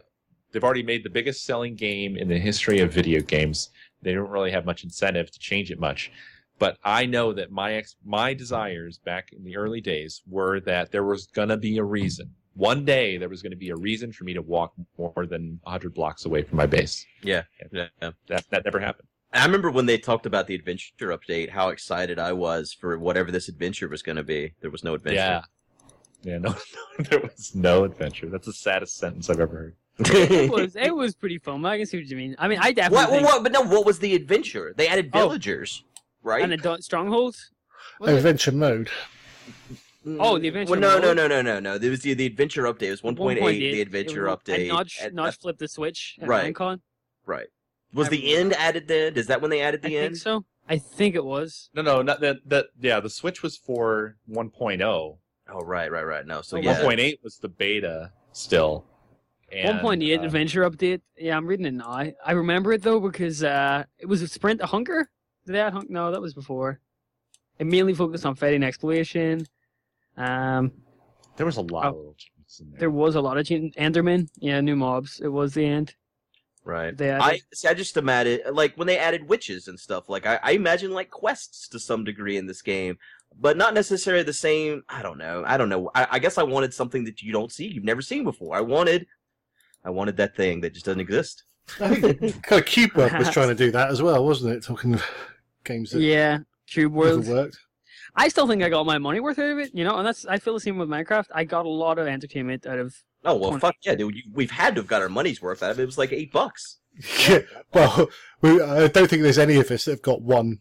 [0.51, 3.69] they've already made the biggest selling game in the history of video games.
[4.01, 6.11] They don't really have much incentive to change it much.
[6.57, 10.91] But I know that my ex, my desires back in the early days were that
[10.91, 12.33] there was gonna be a reason.
[12.53, 15.93] One day there was gonna be a reason for me to walk more than 100
[15.93, 17.05] blocks away from my base.
[17.23, 17.43] Yeah.
[17.71, 17.87] Yeah.
[18.27, 19.07] That that never happened.
[19.33, 23.31] I remember when they talked about the adventure update, how excited I was for whatever
[23.31, 24.53] this adventure was going to be.
[24.59, 25.15] There was no adventure.
[25.15, 25.41] Yeah.
[26.23, 26.49] Yeah, no,
[26.99, 28.27] no, there was no adventure.
[28.27, 29.75] That's the saddest sentence I've ever heard.
[29.99, 31.65] it was it was pretty fun.
[31.65, 32.35] I can see what you mean.
[32.39, 34.73] I mean, I definitely what, think, what, but no, what was the adventure?
[34.75, 35.19] They added Oh.
[35.19, 35.83] villagers,
[36.23, 36.43] right?
[36.43, 37.51] and the do- strongholds.
[37.99, 38.17] Was it?
[38.17, 38.89] Adventure mode.
[40.05, 41.17] Oh, the adventure Well, no, no, mode?
[41.17, 41.77] no, no, no, no.
[41.77, 42.83] There was the, the adventure update.
[42.83, 44.67] It was 1.8, the adventure and update.
[44.67, 46.53] Notch, At- Notch at- flipped the switch at Right.
[46.53, 46.79] Minecon.
[47.25, 47.47] right.
[47.93, 48.39] Was I the remember.
[48.39, 49.15] end added then?
[49.15, 50.17] Is that when they added I the think end?
[50.17, 50.45] so.
[50.69, 51.69] I think it was.
[51.73, 52.37] No, no, not that.
[52.45, 54.81] That yeah, the Switch was for 1.0.
[55.49, 56.25] Oh, right, right, right.
[56.25, 56.81] No, so Oh, yeah.
[56.81, 58.85] 1.8 was the beta still.
[59.51, 61.01] And, 1.8 uh, adventure update.
[61.17, 61.89] Yeah, I'm reading it now.
[61.89, 65.09] I, I remember it though because uh, it was a sprint to hunger.
[65.45, 65.87] Did they add hunger?
[65.89, 66.79] No, that was before.
[67.59, 69.45] It mainly focused on fighting exploration.
[70.17, 70.71] Um,
[71.37, 71.89] there was a lot Oh.
[71.89, 72.79] of little changes in there.
[72.81, 73.73] there was a lot of change.
[73.75, 75.19] Enderman, yeah, new mobs.
[75.23, 75.95] It was the end.
[76.63, 76.95] Right.
[76.95, 77.23] They added.
[77.23, 77.67] I see.
[77.67, 80.09] I just imagine like when they added witches and stuff.
[80.09, 82.99] Like I, I imagine like quests to some degree in this game,
[83.39, 84.83] but not necessarily the same.
[84.87, 85.43] I don't know.
[85.45, 85.89] I don't know.
[85.95, 88.55] I, I guess I wanted something that you don't see, you've never seen before.
[88.55, 89.07] I wanted,
[89.83, 91.45] I wanted that thing that just doesn't exist.
[91.79, 94.63] I think kind of Cube World was trying to do that as well, wasn't it?
[94.63, 95.03] Talking of
[95.63, 97.27] games that yeah, Cube never World.
[97.27, 97.57] worked.
[98.15, 99.71] I still think I got my money worth out of it.
[99.73, 101.27] You know, and that's I feel the same with Minecraft.
[101.33, 102.95] I got a lot of entertainment out of.
[103.23, 103.61] Oh well, 20.
[103.61, 104.15] fuck yeah, dude.
[104.15, 105.83] You, we've had to have got our money's worth out of it.
[105.83, 106.77] It was like eight bucks.
[107.29, 107.39] Yeah.
[107.73, 108.09] Well,
[108.41, 110.59] we, I don't think there's any of us that have got one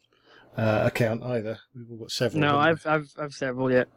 [0.56, 1.58] uh, account either.
[1.74, 2.40] We've all got several.
[2.40, 3.88] No, I've I've I've several yet.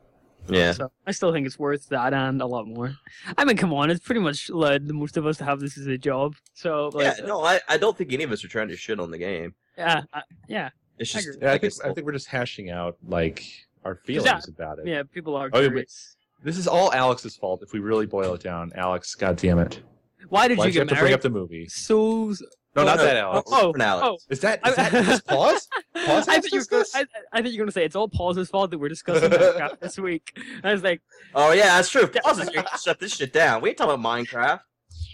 [0.50, 0.74] Yeah.
[0.74, 2.96] So I still think it's worth that and a lot more.
[3.38, 5.78] I mean, come on, it's pretty much led the most of us to have this
[5.78, 6.36] as a job.
[6.54, 7.26] So like, yeah.
[7.26, 9.56] No, I, I don't think any of us are trying to shit on the game.
[9.78, 11.28] yeah, I, yeah, It's I just.
[11.30, 11.48] agree.
[11.48, 13.44] Yeah, I think I think we're just hashing out like
[13.86, 14.40] our feelings Yeah.
[14.48, 14.88] about it.
[14.88, 15.04] yeah.
[15.04, 16.16] People are Oh, yeah, curious.
[16.44, 18.72] This is all Alex's fault if we really boil it down.
[18.76, 19.82] Alex, god damn it.
[20.30, 21.68] Why did Why you did you get have to bring up the movie?
[21.68, 22.28] So
[22.76, 23.50] No, oh, not no, that Alex.
[23.54, 24.08] oh, different Alex.
[24.08, 24.18] Oh.
[24.34, 25.68] Is that I- is that just pause?
[26.06, 26.96] Pause I think, you're were, this?
[26.96, 29.30] I, I thought you were going to say it's all Paul's fault that we're discussing
[29.32, 30.38] Minecraft this week.
[30.64, 31.02] I was like,
[31.36, 32.08] Oh yeah, that's true.
[32.08, 32.64] Pause is here.
[32.82, 33.62] Shut this shit down.
[33.62, 34.60] We ain't talking about Minecraft.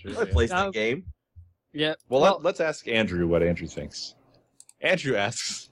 [0.01, 0.31] Sure, I yeah.
[0.31, 0.55] play No.
[0.65, 1.05] that game.
[1.73, 1.93] yeah.
[2.07, 4.15] Well, let, let's ask Andrew what Andrew thinks.
[4.81, 5.68] Andrew asks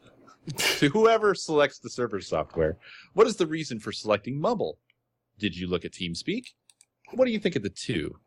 [0.58, 2.78] to whoever selects the server software,
[3.14, 4.78] what is the reason for selecting Mumble?
[5.40, 6.46] Did you look at TeamSpeak?
[7.14, 8.18] What do you think of the two?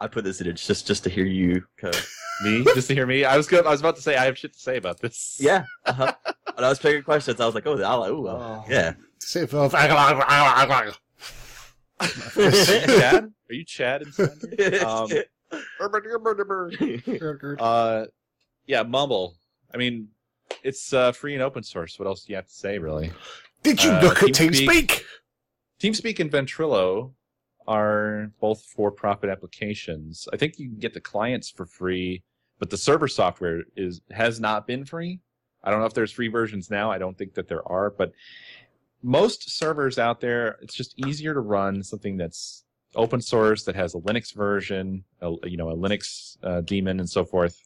[0.00, 1.64] I put this in it just just to hear you.
[2.44, 3.24] Me, just to hear me.
[3.24, 3.66] I was good.
[3.66, 5.38] I was about to say I have shit to say about this.
[5.40, 5.64] yeah.
[5.86, 6.12] Uh-huh.
[6.54, 8.92] when I was picking questions, I was like, oh, I'll, ooh, uh, yeah.
[9.18, 9.74] See if I've-
[12.36, 14.84] Chad, are you Chad inside here?
[14.86, 15.10] Um,
[17.58, 18.04] uh,
[18.66, 19.34] yeah, Mumble.
[19.74, 20.08] I mean,
[20.62, 21.98] it's uh, free and open source.
[21.98, 23.12] What else do you have to say, really?
[23.62, 25.02] Did you uh, look at TeamSpeak?
[25.80, 26.20] TeamSpeak?
[26.20, 27.12] And Ventrilo
[27.66, 30.28] are both for-profit applications.
[30.32, 32.22] I think you can get the clients for free,
[32.58, 35.20] but the server software is has not been free.
[35.62, 36.90] I don't know if there's free versions now.
[36.90, 38.12] I don't think that there are, but
[39.02, 42.64] most servers out there, it's just easier to run something that's
[42.94, 47.08] open source that has a Linux version, a, you know, a Linux uh, daemon and
[47.08, 47.62] so forth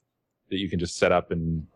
[0.50, 1.66] that you can just set up and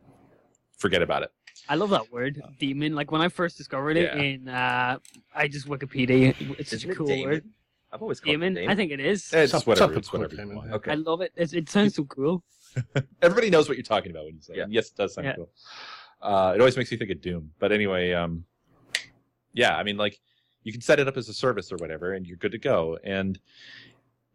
[0.77, 1.31] forget about it.
[1.69, 2.94] I love that word, demon.
[2.94, 4.23] Like when I first discovered it Yeah.
[4.23, 4.98] in, uh,
[5.35, 6.35] I just Wikipedia.
[6.59, 7.31] It's such a cool Damon?
[7.31, 7.44] word.
[7.93, 8.57] I've always called Demon.
[8.57, 9.32] it I think it is.
[9.32, 9.94] It's Some- whatever.
[9.94, 10.73] It's whatever call it you Damon.
[10.74, 10.90] Okay.
[10.93, 11.32] I love it.
[11.36, 12.44] It, it sounds so cool.
[13.23, 14.65] Everybody knows what you're talking about when you say Yeah.
[14.65, 14.70] it.
[14.70, 15.36] Yes, it does sound Yeah.
[15.36, 15.51] cool.
[16.20, 17.51] Uh, it always makes me think of Doom.
[17.59, 18.44] But anyway, um,
[19.53, 20.19] yeah, I mean, like,
[20.62, 22.98] you can set it up as a service or whatever, and you're good to go.
[23.05, 23.39] And,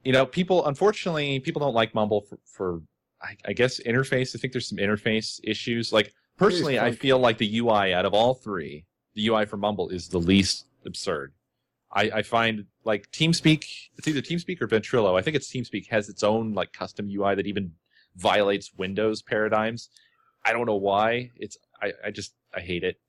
[0.04, 2.82] you know, people, unfortunately, people don't like Mumble for, for
[3.22, 4.36] I, I guess, interface.
[4.36, 5.92] I think there's some interface issues.
[5.94, 9.90] Like, personally, I feel like the UI out of all three, the UI for Mumble
[9.90, 11.34] is the least absurd.
[11.94, 13.66] I, I find like TeamSpeak,
[13.98, 15.18] it's either TeamSpeak or Ventrilo.
[15.18, 17.74] I think it's TeamSpeak has its own like custom UI that even
[18.16, 19.90] violates Windows paradigms.
[20.46, 21.32] I don't know why.
[21.36, 23.00] It's I, I just I hate it.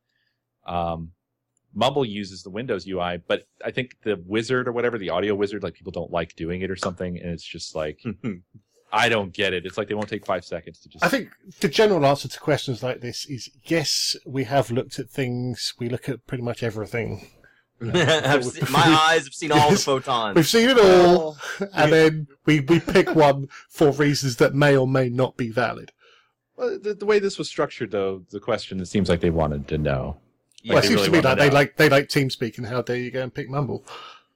[0.67, 1.13] Um,
[1.75, 5.63] Mumble uses the Windows UI, but I think the wizard or whatever, the audio wizard,
[5.63, 8.03] like people don't like doing it or something, and it's just like
[8.93, 9.64] I don't get it.
[9.64, 12.40] It's like they won't take five seconds to just I think the general answer to
[12.40, 15.74] questions like this is yes, we have looked at things.
[15.78, 17.27] We look at pretty much everything.
[17.82, 20.36] I've seen, my eyes have seen all the photons.
[20.36, 21.66] We've seen it all, oh.
[21.74, 25.90] and then we, we pick one for reasons that may or may not be valid.
[26.56, 29.66] Well, the, the way this was structured, though, the question it seems like they wanted
[29.69, 30.19] to know
[30.62, 32.66] Yeah, well, it seems really to me wanna like they like they like TeamSpeak, and
[32.69, 33.85] how dare you go and pick Mumble?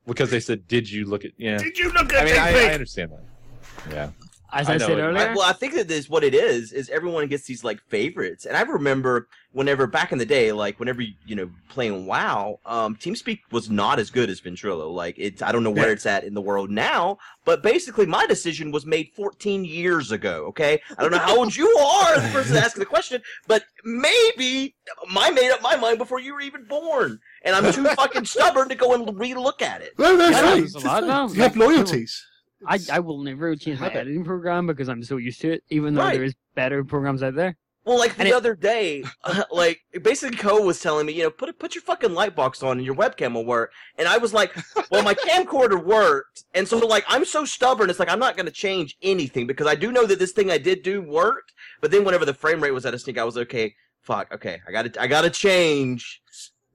[0.07, 2.71] because they said, "Did you look at?" Yeah, Did you look I at mean, I,
[2.71, 3.93] I understand that.
[3.93, 4.11] Yeah,
[4.57, 6.73] As I I, said earlier, I, well, I think that is what it is.
[6.73, 10.79] Is everyone gets these like favorites, and I remember whenever back in the day, like
[10.79, 14.93] whenever you know playing WoW, um, TeamSpeak was not as good as Ventrilo.
[14.93, 15.93] Like it's, I don't know where Yeah.
[15.93, 20.47] it's at in the world now, but basically my decision was made 14 years ago.
[20.49, 24.75] Okay, I don't know how old you are, the person asking the question, but maybe
[25.17, 28.69] I made up my mind before you were even born, and I'm too fucking stubborn
[28.69, 29.99] to go and relook at it.
[29.99, 30.59] No, no, Yeah, fine.
[30.61, 31.29] there's a lot now.
[31.29, 32.25] You have Like, loyalties.
[32.67, 35.95] I, I will never change my editing program because I'm so used to it, even
[35.95, 36.15] though Right.
[36.15, 37.57] there is better programs out there.
[37.85, 39.05] Well, like the And it- other day,
[39.53, 42.79] like basically, Coe was telling me, you know, put put your fucking light box on
[42.79, 43.71] and your webcam will work.
[43.97, 44.57] And I was like,
[44.91, 47.89] well, my camcorder worked, and so like I'm so stubborn.
[47.89, 50.51] It's like I'm not going to change anything because I do know that this thing
[50.51, 51.53] I did do worked.
[51.81, 53.75] But then whenever the frame rate was at a sneak, I was okay.
[54.03, 54.33] Fuck.
[54.35, 56.21] Okay, I got to I got to change.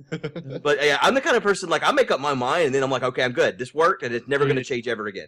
[0.10, 2.82] But yeah, I'm the kind of person like I make up my mind and then
[2.84, 3.60] I'm like, okay, I'm good.
[3.60, 5.28] This worked, and it's never going to change ever again.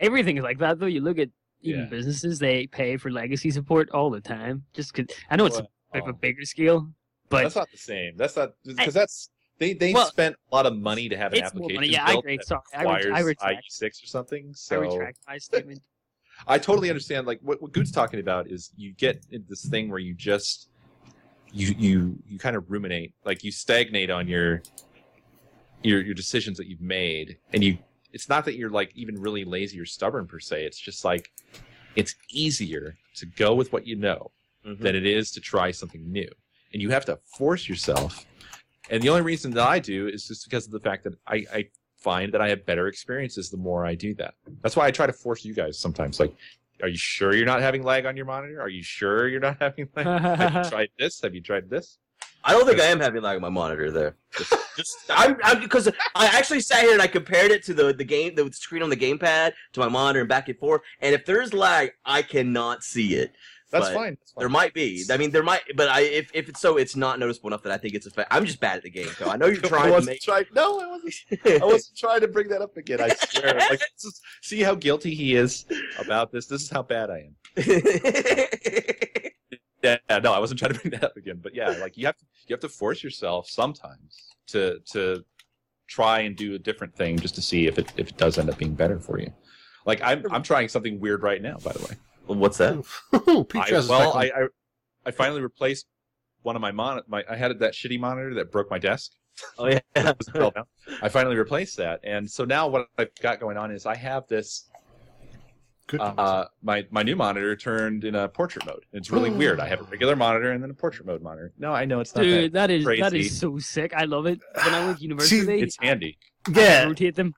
[0.00, 0.86] Everything is like that, though.
[0.86, 1.28] You look at
[1.62, 1.88] even Yeah.
[1.88, 4.64] businesses; they pay for legacy support all the time.
[4.72, 5.60] Just because I know it's oh.
[5.60, 6.88] a bit of a Oh, bigger scale,
[7.28, 8.16] but that's not the same.
[8.16, 11.42] That's not because that's they they Well, spent a lot of money to have an
[11.42, 11.82] application.
[11.84, 12.36] Yeah, I built agree.
[12.36, 13.70] that Sorry, I, ret- requires I retract.
[13.70, 14.46] IE6 or something.
[14.48, 15.82] I So retract my statement.
[16.46, 17.26] I totally understand.
[17.26, 20.68] Like what, what Guude's talking about is you get this thing where you just
[21.52, 24.62] you you you kind of ruminate, like you stagnate on your
[25.82, 27.78] your your decisions that you've made, and you.
[28.12, 30.64] It's not that you're like even really lazy or stubborn per se.
[30.64, 31.30] It's just like
[31.96, 34.30] it's easier to go with what you know
[34.66, 34.80] Mhm.
[34.80, 36.28] than it is to try something new,
[36.72, 38.26] and you have to force yourself.
[38.90, 41.44] And the only reason that I do is just because of the fact that I,
[41.52, 44.34] I find that I have better experiences the more I do that.
[44.62, 46.18] That's why I try to force you guys sometimes.
[46.18, 46.34] Like,
[46.82, 48.60] are you sure you're not having lag on your monitor?
[48.60, 50.06] Are you sure you're not having lag?
[50.06, 51.20] Have you tried this?
[51.22, 51.98] Have you tried this?
[52.48, 54.16] I don't think I am having lag on my monitor there.
[54.36, 58.04] Just, just I'm, because I actually sat here and I compared it to the the
[58.04, 60.82] game the screen on the gamepad to my monitor and back and forth.
[61.00, 63.32] And if there's lag, I cannot see it.
[63.70, 64.16] That's fine.
[64.20, 64.42] That's fine.
[64.42, 65.04] There might be.
[65.10, 67.72] I mean, there might, but I if, if it's so, it's not noticeable enough that
[67.72, 68.28] I think it's a fact.
[68.30, 70.22] I'm just bad at the game, so I know you're trying to make.
[70.22, 70.44] trying.
[70.54, 71.14] No, I wasn't.
[71.44, 73.00] I wasn't trying to bring that up again.
[73.00, 73.54] I swear.
[73.54, 75.66] Like, is- see how guilty he is
[75.98, 76.46] about this.
[76.46, 77.34] This is how bad I am.
[79.82, 82.16] Yeah, no, I wasn't trying to bring that up again, but yeah, like you have
[82.16, 85.24] to you have to force yourself sometimes to to
[85.86, 88.50] try and do a different thing just to see if it if it does end
[88.50, 89.32] up being better for you.
[89.86, 91.96] Like I'm I'm trying something weird right now, by the way.
[92.26, 92.74] What's that?
[92.74, 94.16] Ooh, I, well.
[94.16, 94.46] I, I
[95.06, 95.86] I finally replaced
[96.42, 99.12] one of my mon my I had that shitty monitor that broke my desk.
[99.58, 99.78] Oh yeah.
[99.94, 100.64] It was fell down.
[101.02, 104.26] I finally replaced that, and so now what I've got going on is I have
[104.26, 104.77] this Good.
[105.98, 108.84] Uh, my my new monitor turned in a portrait mode.
[108.92, 109.60] It's really weird.
[109.60, 111.52] I have a regular monitor and then a portrait mode monitor.
[111.58, 113.20] No, I know it's not Dude, that is that crazy.
[113.20, 113.92] is so sick.
[113.94, 114.40] I love it.
[114.64, 115.58] When I went to university, that.
[115.58, 116.18] It's handy.
[116.46, 117.34] I yeah, rotate them.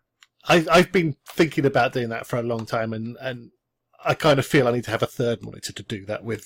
[0.48, 3.50] I, I've been thinking about doing that for a long time, and, and
[4.02, 6.44] I kind of feel I need to have a third monitor to do that with.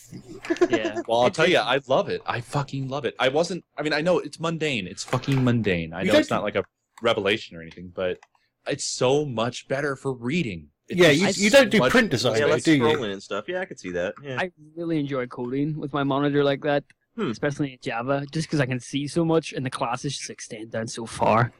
[0.70, 1.00] Yeah.
[1.08, 2.22] Well, I'll It's- tell you, I love it.
[2.26, 3.14] I fucking love it.
[3.18, 3.64] I wasn't.
[3.78, 4.86] I mean, I know it's mundane.
[4.86, 5.92] It's fucking mundane.
[5.92, 6.64] I know it's not like a
[7.02, 8.18] revelation or anything, but
[8.66, 10.68] it's so much better for reading.
[10.88, 12.82] It's Yeah, you, you don't do much- print design, yeah, though, do you?
[12.82, 13.44] scrolling and stuff.
[13.48, 14.14] Yeah, I could see that.
[14.22, 14.36] Yeah.
[14.38, 16.84] I really enjoy coding with my monitor like that,
[17.16, 17.30] Hmm.
[17.30, 20.72] especially in Java, just because I can see so much and the classes just extend
[20.72, 21.52] down so far.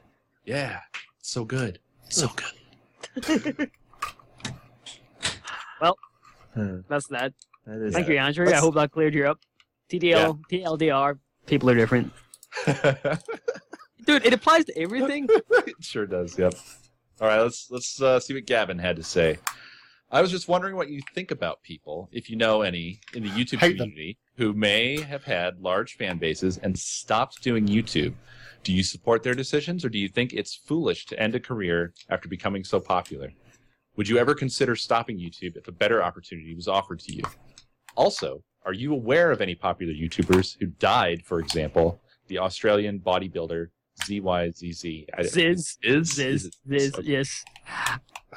[0.45, 0.81] Yeah,
[1.21, 1.79] so good.
[2.09, 2.29] So
[3.15, 3.71] good.
[5.81, 5.97] Well
[6.87, 7.33] that's that.
[7.65, 8.45] That is- Thank you, Andrew.
[8.45, 9.39] I Let's- hope that cleared you up.
[9.89, 12.11] TDL, TLDR, people are different.
[14.05, 15.27] Dude, it applies to everything.
[15.51, 16.37] it sure does.
[16.39, 16.53] Yep.
[17.21, 19.37] All right, let's let's uh, see what Gavin had to say.
[20.11, 23.29] I was just wondering what you think about people, if you know any in the
[23.29, 23.89] YouTube Hate them.
[23.89, 28.13] community who may have had large fan bases and stopped doing YouTube.
[28.63, 31.93] Do you support their decisions, or do you think it's foolish to end a career
[32.09, 33.31] after becoming so popular?
[33.95, 37.23] Would you ever consider stopping YouTube if a better opportunity was offered to you?
[37.95, 41.23] Also, are you aware of any popular YouTubers who died?
[41.23, 43.67] For example, the Australian bodybuilder
[44.03, 45.05] ZYZZ.
[45.17, 45.77] I- Zyzz.
[45.83, 47.07] Zyzz, Zyzz, Okay.
[47.07, 47.43] yes.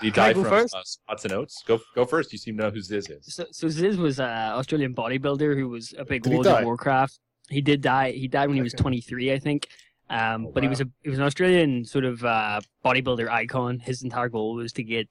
[0.01, 0.75] He Can I died go from first?
[0.75, 1.63] Uh, spots and oats.
[1.67, 2.33] Go go first.
[2.33, 3.35] You seem to know who Zyzz is.
[3.35, 6.65] So, so Zyzz was an Australian bodybuilder who was a big Did World of?
[6.65, 7.19] Warcraft.
[7.51, 8.13] He did die.
[8.13, 9.67] He died when he was 23, I think.
[10.11, 13.79] Um, Oh, but he was a he was an Australian sort of uh, bodybuilder icon.
[13.81, 15.09] His entire goal was to get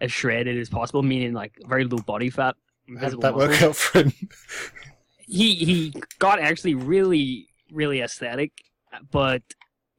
[0.00, 2.56] as shredded as possible, meaning like very low body fat.
[2.98, 4.12] How did that work out for him?
[5.18, 8.52] He he got actually really really aesthetic,
[9.12, 9.42] but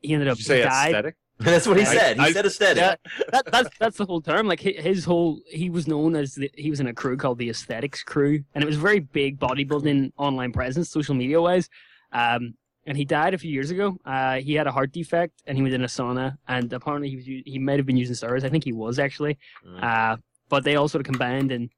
[0.01, 0.89] he ended Did up you say he died.
[0.91, 1.15] aesthetic?
[1.39, 2.17] That's what he I- said.
[2.17, 2.77] He I- said aesthetic.
[2.81, 2.95] Yeah,
[3.31, 4.47] that, that's that's the whole term.
[4.47, 7.49] Like his whole, he was known as the, he was in a crew called the
[7.49, 11.67] Aesthetics Crew, and it was very big bodybuilding online presence, social media wise.
[12.11, 12.53] Um,
[12.85, 13.97] and he died a few years ago.
[14.05, 17.15] Uh, he had a heart defect, and he was in a sauna, and apparently he
[17.15, 18.43] was he might have been using steroids.
[18.43, 19.37] I think he was actually.
[19.67, 19.83] Mm.
[19.83, 20.17] Uh,
[20.49, 21.69] but they all sort of combined, and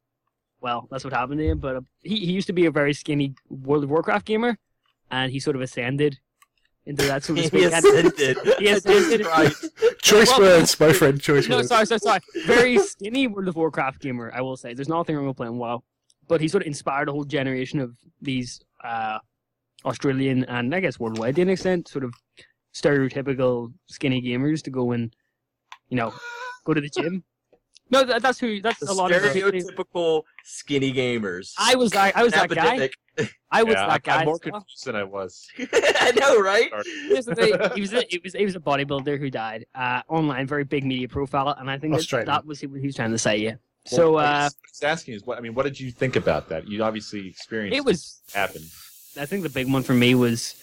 [0.61, 1.59] well, that's what happened to him.
[1.59, 4.57] But uh, he he used to be a very skinny World of Warcraft gamer,
[5.11, 6.19] and he sort of ascended
[6.85, 7.63] into that so to He speak.
[7.71, 8.37] And- ascended.
[8.59, 9.25] He ascended.
[9.25, 9.65] Christ.
[10.01, 11.19] Choice Well, words, my friend.
[11.21, 11.69] Choice No, words.
[11.69, 12.19] sorry, sorry, sorry.
[12.45, 14.73] Very skinny World of Warcraft gamer, I will say.
[14.73, 15.83] There's nothing wrong with playing WoW.
[16.27, 19.19] But he sort of inspired a whole generation of these uh,
[19.85, 22.13] Australian and I guess worldwide to an extent, sort of
[22.73, 25.13] stereotypical skinny gamers to go and,
[25.89, 26.13] you know,
[26.65, 27.23] go to the gym.
[27.93, 28.59] No, that, that's who.
[28.59, 31.53] That's The a lot of stereotypical skinny gamers.
[31.59, 32.17] I was that.
[32.17, 32.75] I was that guy.
[32.75, 32.95] Epidemic.
[33.51, 34.21] I was yeah, that guy.
[34.21, 34.61] I'm more as well.
[34.61, 35.47] confused than I was.
[35.59, 36.71] I know, right?
[37.07, 37.53] Here's the thing.
[37.75, 40.83] He was a, he was he was a bodybuilder who died uh, online, very big
[40.83, 43.37] media profile, and I think that, that was what he was trying to say.
[43.37, 43.55] Yeah.
[43.85, 45.53] So Well, uh, what I was asking is what I mean.
[45.53, 46.67] What did you think about that?
[46.67, 48.65] You obviously experienced it was happened.
[49.19, 50.55] I think the big one for me was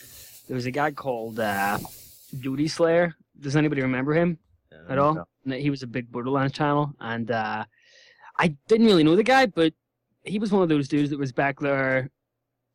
[0.48, 1.78] there was a guy called uh,
[2.40, 3.15] Duty Slayer.
[3.39, 4.39] Does anybody remember him
[4.89, 5.27] at all?
[5.44, 5.57] No.
[5.57, 7.65] He was a big Borderlands channel, and uh,
[8.39, 9.73] I didn't really know the guy, but
[10.24, 12.11] he was one of those dudes that was back there,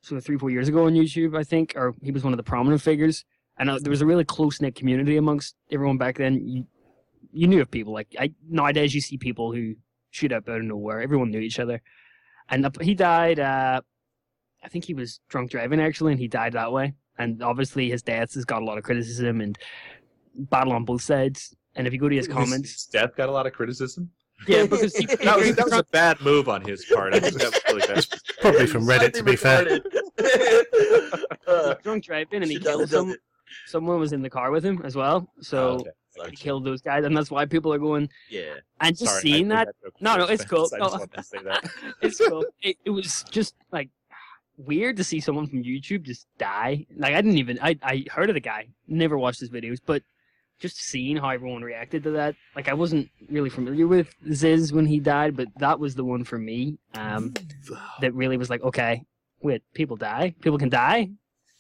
[0.02, 2.38] sort of three, four years ago on YouTube, I think, or he was one of
[2.38, 3.24] the prominent figures.
[3.58, 6.46] And uh, there was a really close knit community amongst everyone back then.
[6.46, 6.68] You,
[7.32, 9.76] you knew of people like I nowadays you see people who
[10.12, 11.02] shoot up out of nowhere.
[11.02, 11.82] Everyone knew each other,
[12.50, 13.40] and uh, he died.
[13.40, 13.82] Uh,
[14.64, 16.94] I think he was drunk driving actually, and he died that way.
[17.18, 19.58] And obviously, his death has got a lot of criticism and
[20.36, 21.56] battle on both sides.
[21.76, 24.10] And if you go to his comments, His death got a lot of criticism.
[24.48, 27.14] yeah, because he, That was, that was a bad move on his part.
[27.14, 28.06] I think that was really bad.
[28.42, 29.82] Probably from Reddit, to be fair.
[31.48, 33.16] uh, drunk driving and he killed it, done some,
[33.66, 35.30] someone was in the car with him as well.
[35.42, 35.86] So
[36.18, 36.30] Oh, okay.
[36.32, 38.54] he killed those guys, and that's why people are going Yeah.
[38.80, 39.68] and just Sorry, seeing made that.
[39.84, 40.70] joke No, no, it's cool.
[40.74, 40.90] I No.
[40.90, 41.70] just to say that.
[42.02, 42.46] it's cool.
[42.62, 43.90] It, it was just like
[44.58, 46.86] weird to see someone from YouTube just die.
[46.96, 50.04] Like I didn't even I I heard of the guy, never watched his videos, but
[50.60, 52.36] just seeing how everyone reacted to that.
[52.56, 56.24] Like I wasn't really familiar with Zyzz when he died, but that was the one
[56.24, 56.78] for me.
[56.94, 57.34] Um,
[58.02, 59.04] that really was like, okay,
[59.42, 61.10] wait, people die, people can die.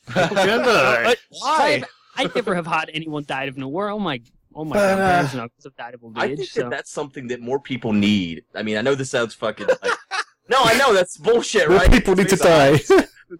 [0.13, 1.15] Gender.
[1.29, 1.83] Why?
[2.17, 3.89] I never have had anyone died of nowhere.
[3.89, 4.21] Oh my,
[4.53, 6.69] oh my But, uh, grandparents and uncles have died of old I think So that
[6.69, 8.43] that's something that more people need.
[8.53, 9.91] I mean, I know this sounds fucking like.
[10.47, 11.91] No, I know that's bullshit, More right?
[11.91, 12.79] people need to die.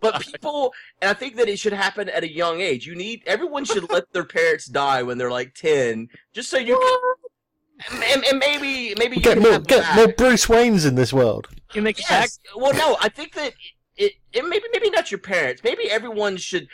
[0.02, 2.86] But people, and I think that it should happen at a young age.
[2.88, 6.78] You need everyone should let their parents die when they're like ten, just so you
[6.78, 9.96] can, and, and maybe maybe you get more, get that.
[9.96, 11.48] more Bruce Waynes in this world.
[11.70, 12.24] can make it back.
[12.24, 12.40] Yes.
[12.56, 13.54] Well, no, I think that
[13.98, 15.64] it, it maybe maybe not your parents.
[15.64, 16.68] Maybe everyone should.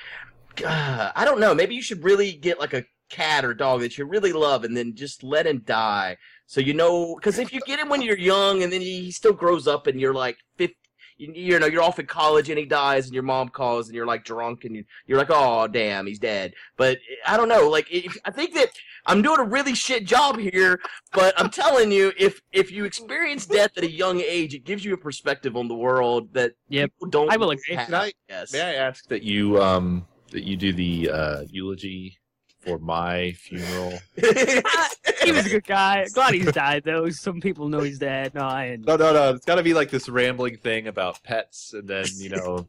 [0.64, 1.56] Uh, I don't know.
[1.56, 4.76] Maybe you should really get like a cat or dog that you really love, and
[4.76, 6.18] then just let him die.
[6.46, 9.12] So you know, because if you get him when you're young, and then he, he
[9.12, 10.78] still grows up, and you're like fifty.
[11.22, 13.95] You, you know, you're off in college and he dies, and your mom calls, and
[13.95, 17.69] you're like drunk, and you, you're like, "Oh, damn, he's dead." But I don't know.
[17.69, 18.69] Like, if, I think that
[19.06, 20.80] I'm doing a really shit job here,
[21.14, 24.84] but I'm telling you, if if you experience death at a young age, it gives
[24.84, 26.91] you a perspective on the world that Yep.
[26.95, 27.31] people don't.
[27.31, 27.76] I will agree.
[27.76, 27.85] have.
[27.85, 28.53] Can I- Yes.
[28.53, 32.18] May I ask that you um that you do the uh, eulogy
[32.62, 34.00] for my funeral?
[34.16, 36.06] he was a good guy.
[36.14, 37.10] Glad he's died though.
[37.10, 38.34] Some people know he's dead.
[38.34, 39.32] No, I No, no, no.
[39.32, 42.68] It's got to be like this rambling thing about pets, and then you know,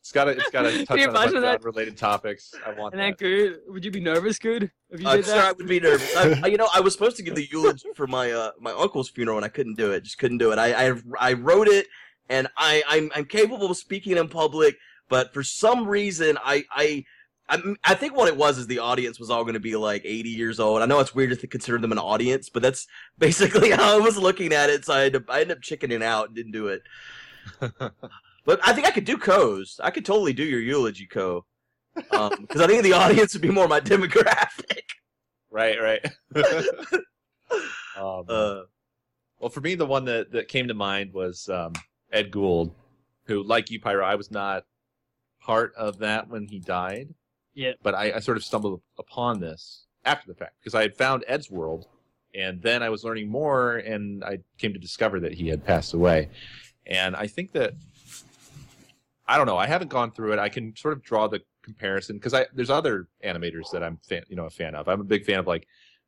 [0.00, 1.60] it's got to it's got to touch you on a bunch of that?
[1.60, 2.52] unrelated topics.
[2.66, 3.18] I want And then that.
[3.18, 3.60] good.
[3.68, 4.70] Would you be nervous, good?
[4.90, 6.16] If you I'm did sorry, I would be nervous.
[6.16, 8.72] I, I- you know, I was supposed to give the eulogy for my uh, my
[8.72, 10.02] uncle's funeral, and I couldn't do it.
[10.04, 10.58] Just couldn't do it.
[10.58, 11.86] I I, I wrote it,
[12.28, 14.76] and I I'm, I'm capable of speaking in public,
[15.08, 17.04] but for some reason, I I.
[17.50, 20.02] I, I think what it was is the audience was all going to be like
[20.04, 20.82] 80 years old.
[20.82, 22.86] I know it's weird to consider them an audience, but that's
[23.18, 24.84] basically how I was looking at it.
[24.84, 26.82] So I, had to, I ended up chickening out and didn't do it.
[28.44, 29.78] But I think I could do Coe's.
[29.82, 31.44] I could totally do your eulogy, Coe.
[31.94, 34.82] Because I think the audience would be more my demographic.
[35.50, 36.04] right, right.
[37.96, 38.62] um, Uh,
[39.38, 41.72] well, for me, the one that, that came to mind was um,
[42.12, 42.74] Ed Gould,
[43.26, 44.64] who, like you, Pyro, I was not
[45.40, 47.14] part of that when he died.
[47.54, 47.72] Yeah.
[47.82, 51.24] But I, I sort of stumbled upon this after the fact because I had found
[51.28, 51.84] Eddsworld,
[52.34, 55.94] and then I was learning more, and I came to discover that he had passed
[55.94, 56.28] away.
[56.86, 57.74] And I think that
[59.26, 59.56] I don't know.
[59.56, 60.38] I haven't gone through it.
[60.38, 64.22] I can sort of draw the comparison because I there's other animators that I'm fan,
[64.28, 64.88] you know a fan of.
[64.88, 65.66] I'm a big fan of like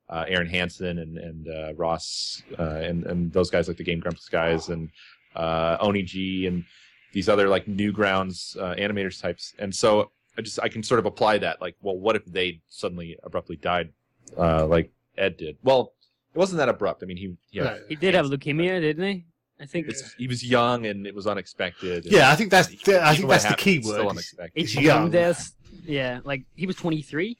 [0.09, 3.99] uh, Arin Hanson and and uh, Ross uh, and and those guys like the Game
[3.99, 4.89] Grumps guys and
[5.35, 6.65] uh, Oni G and
[7.13, 9.53] these other like Newgrounds uh, animators types.
[9.59, 12.61] And so I just I can sort of apply that like, well, what if they
[12.69, 13.91] suddenly abruptly died,
[14.37, 15.57] uh, like Ed did?
[15.63, 15.93] Well,
[16.33, 17.03] it wasn't that abrupt.
[17.03, 19.25] I mean, he he, had- He did have leukemia, didn't he?
[19.59, 22.05] I think it's, he was young and it was unexpected.
[22.05, 23.93] Yeah, I think that's the, I think that's the key happened, it's word.
[23.99, 24.59] Still unexpected.
[24.61, 25.11] He's young young.
[25.11, 25.51] death.
[25.85, 27.37] Yeah, like he was 23.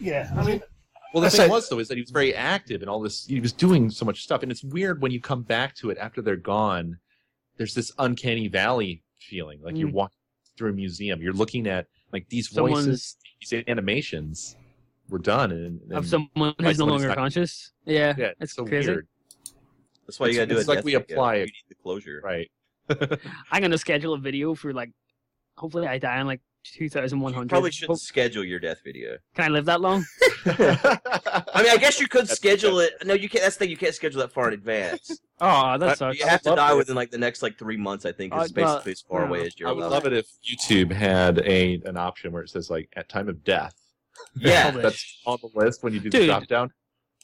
[0.00, 0.62] Yeah, I mean,
[1.12, 3.00] Well, the I thing said- was though is that he was very active and all
[3.00, 3.26] this.
[3.26, 5.98] He was doing so much stuff, and it's weird when you come back to it
[5.98, 6.98] after they're gone.
[7.58, 9.92] There's this uncanny valley feeling, like you're Mm.
[9.92, 10.16] walking
[10.56, 11.20] through a museum.
[11.20, 13.16] You're looking at like these Someone's- voices,
[13.50, 14.56] these animations
[15.08, 17.72] were done, and, and of someone who's no longer not- conscious.
[17.84, 18.88] Yeah, yeah, it's it's so crazy.
[18.90, 19.08] weird,
[20.06, 21.46] That's why you It's- gotta do it's like we apply You it.
[21.46, 22.20] need the closure.
[22.22, 22.50] right?
[23.52, 24.90] I'm gonna schedule a video for like.
[25.56, 27.44] Hopefully, I die in like 2100.
[27.44, 29.16] You probably should Hope- schedule your death video.
[29.34, 30.04] Can I live that long?
[30.46, 32.92] I mean, I guess you could That's- schedule it.
[33.04, 33.42] No, you can't.
[33.42, 33.70] That's the thing.
[33.70, 35.20] You can't schedule that far in advance.
[35.42, 36.18] Oh, that I- sucks.
[36.20, 36.76] You have to die it.
[36.76, 38.04] within like the next like three months.
[38.04, 39.28] I think Uh, is but- basically as far yeah.
[39.28, 42.50] away as you're I would love it if YouTube had a an option where it
[42.50, 43.74] says like at time of death.
[44.36, 44.70] Yeah.
[44.70, 46.26] that's on the list when you do the Dude.
[46.26, 46.72] drop down.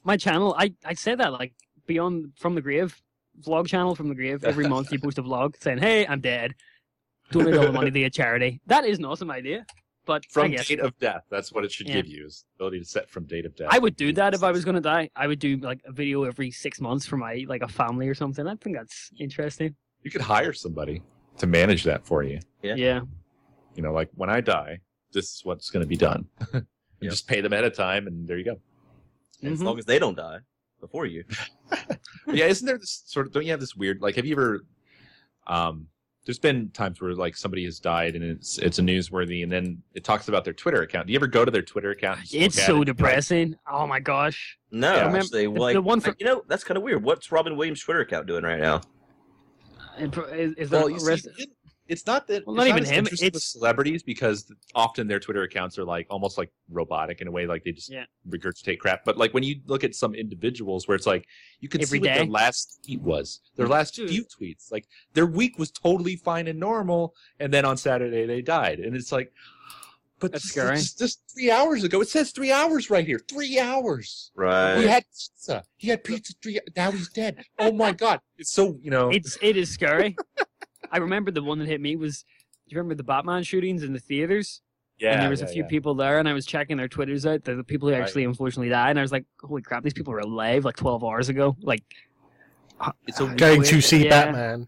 [0.02, 1.52] My channel, I I said that like
[1.86, 2.98] beyond from the grave
[3.46, 4.44] vlog channel from the grave.
[4.44, 6.54] Every month you post a vlog saying, "Hey, I'm dead.
[7.30, 9.66] Donate all the money to a charity." That is an awesome idea.
[10.04, 11.94] But I From guess date of death, that's what it should Yeah.
[11.94, 13.68] give you is the ability to set from date of death.
[13.72, 15.10] I would do that if I was gonna die.
[15.16, 18.14] I would do like a video every six months for my like a family or
[18.14, 18.46] something.
[18.46, 19.74] I think that's interesting.
[20.04, 21.02] You could hire somebody
[21.38, 22.38] to manage that for you.
[22.62, 22.76] Yeah.
[22.76, 23.00] Yeah.
[23.74, 24.78] You know, like when I die,
[25.12, 26.26] this is what's going to be done.
[26.52, 26.66] and
[27.00, 27.10] Yep.
[27.10, 28.60] just pay them ahead of time, and there you go.
[29.42, 29.64] As Mhm.
[29.64, 30.38] long as they don't die
[30.80, 31.24] before you.
[32.26, 33.32] yeah, isn't there this sort of?
[33.32, 34.00] Don't you have this weird?
[34.00, 34.64] Like, have you ever?
[35.46, 35.88] Um,
[36.26, 39.80] there's been times where like somebody has died and it's it's a newsworthy, and then
[39.94, 41.06] it talks about their Twitter account.
[41.06, 42.18] Do you ever go to their Twitter account?
[42.32, 43.56] It's so it and be like, depressing.
[43.70, 44.58] Oh my gosh.
[44.72, 44.98] No, Yeah.
[45.06, 47.02] Remember- actually, the- like the one for- you know that's kind of weird.
[47.02, 48.80] What's Robin Williams' Twitter account doing right now?
[49.98, 51.48] Is, is there Well, you see, rest- it-
[51.88, 52.46] it's not that.
[52.46, 55.78] Well, it's not even as him, interesting with it's- celebrities because often their Twitter accounts
[55.78, 58.04] are like almost like robotic in a way, like they just Yeah.
[58.28, 59.04] regurgitate crap.
[59.04, 61.26] But like when you look at some individuals, where it's like
[61.60, 63.70] you can Every see what their last tweet was, their mm.
[63.70, 64.10] last Dude.
[64.10, 68.42] few tweets, like their week was totally fine and normal, and then on Saturday they
[68.42, 69.32] died, and it's like.
[70.18, 70.76] But That's just, scary.
[70.76, 73.18] just, just three hours ago, it says three hours right here.
[73.18, 74.30] Three hours.
[74.34, 74.78] Right.
[74.78, 75.62] We had pizza.
[75.76, 76.58] He had pizza three.
[76.74, 77.44] Now he's dead.
[77.58, 78.20] Oh my god!
[78.38, 79.10] It's so you know.
[79.10, 80.16] it's it is scary.
[80.92, 82.24] I remember the one that hit me was.
[82.68, 84.60] Do you remember the Batman shootings in the theaters?
[84.98, 85.68] yeah, and there was yeah, a few yeah.
[85.68, 87.44] people there, and I was checking their twitters out.
[87.44, 88.02] The, the people who Right.
[88.02, 89.82] actually unfortunately died, and I was like, "Holy crap!
[89.84, 91.82] These people were alive like 12 hours ago." Like,
[93.06, 94.10] It's a going weird- to see yeah.
[94.32, 94.66] Batman.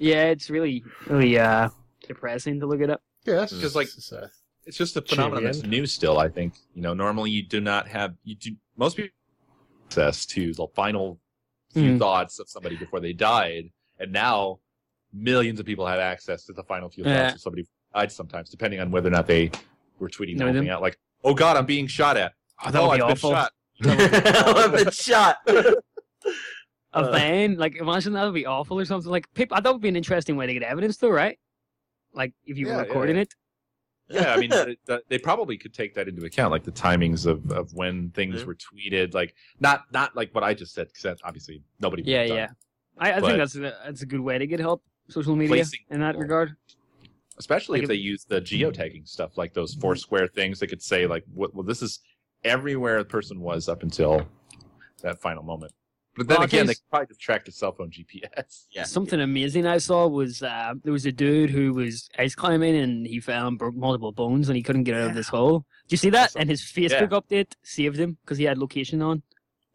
[0.00, 1.68] yeah, it's really really uh
[2.06, 3.02] depressing to look it up.
[3.26, 4.28] Yeah, that's Because, like, it's, uh,
[4.64, 7.88] it's just a phenomenon that's new still i think you know normally you do not
[7.88, 11.18] have you do most people have access to the final
[11.72, 11.98] few Mhm.
[11.98, 14.60] thoughts of somebody before they died and now
[15.12, 17.32] millions of people have access to the final few Yeah.
[17.34, 17.68] of somebody who
[17.98, 19.50] died sometimes depending on whether or not they
[19.98, 20.74] were tweeting Know something them?
[20.74, 22.32] out like oh god i'm being shot at
[22.64, 23.30] Oh, that oh would be i've awful.
[23.30, 23.52] been shot
[24.56, 25.36] I've been shot.
[26.94, 27.12] A Uh.
[27.12, 29.10] van, like imagine that would be awful or something.
[29.10, 31.38] Like, people, I thought it would be an interesting way to get evidence, though, right?
[32.14, 33.34] Like, if you Yeah, were yeah, recording it.
[34.08, 37.26] yeah i mean th- th- they probably could take that into account like the timings
[37.26, 38.46] of, of when things Mhm.
[38.46, 42.48] were tweeted like not not like what i just said because obviously nobody Yeah, yeah.
[42.96, 44.82] I, I But- think that's a, that's a good way to get help.
[45.08, 46.22] Social media in that people.
[46.22, 46.56] regard.
[47.38, 50.82] especially Like if if- they use the geotagging stuff like those foursquare things they could
[50.82, 52.00] say like well this is
[52.44, 54.26] everywhere the person was up until
[55.02, 55.72] that final moment
[56.16, 58.82] but then Well, again they could probably just track the cell phone gps Yeah.
[58.84, 63.06] Something amazing I saw was uh, there was a dude who was ice climbing and
[63.06, 65.64] he found broke multiple bones and he couldn't get out of this hole.
[65.86, 66.30] Did you see that?
[66.30, 66.40] Awesome.
[66.40, 69.22] And his Facebook update saved him because he had location on.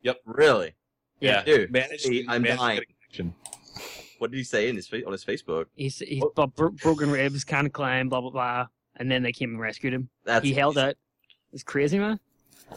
[0.01, 0.17] Yep.
[0.25, 0.75] Really?
[1.21, 1.43] Yeah.
[1.43, 3.33] Dude, managed see, I'm managed dying.
[4.31, 4.31] Get a connection.
[4.31, 5.65] What did he say in his on his Facebook?
[5.75, 6.47] He's he's Oh.
[6.47, 8.67] bro- broken ribs, can't climb, blah blah blah.
[8.97, 10.09] And then they came and rescued him.
[10.23, 10.95] That's he held out.
[11.51, 12.19] It's crazy, man.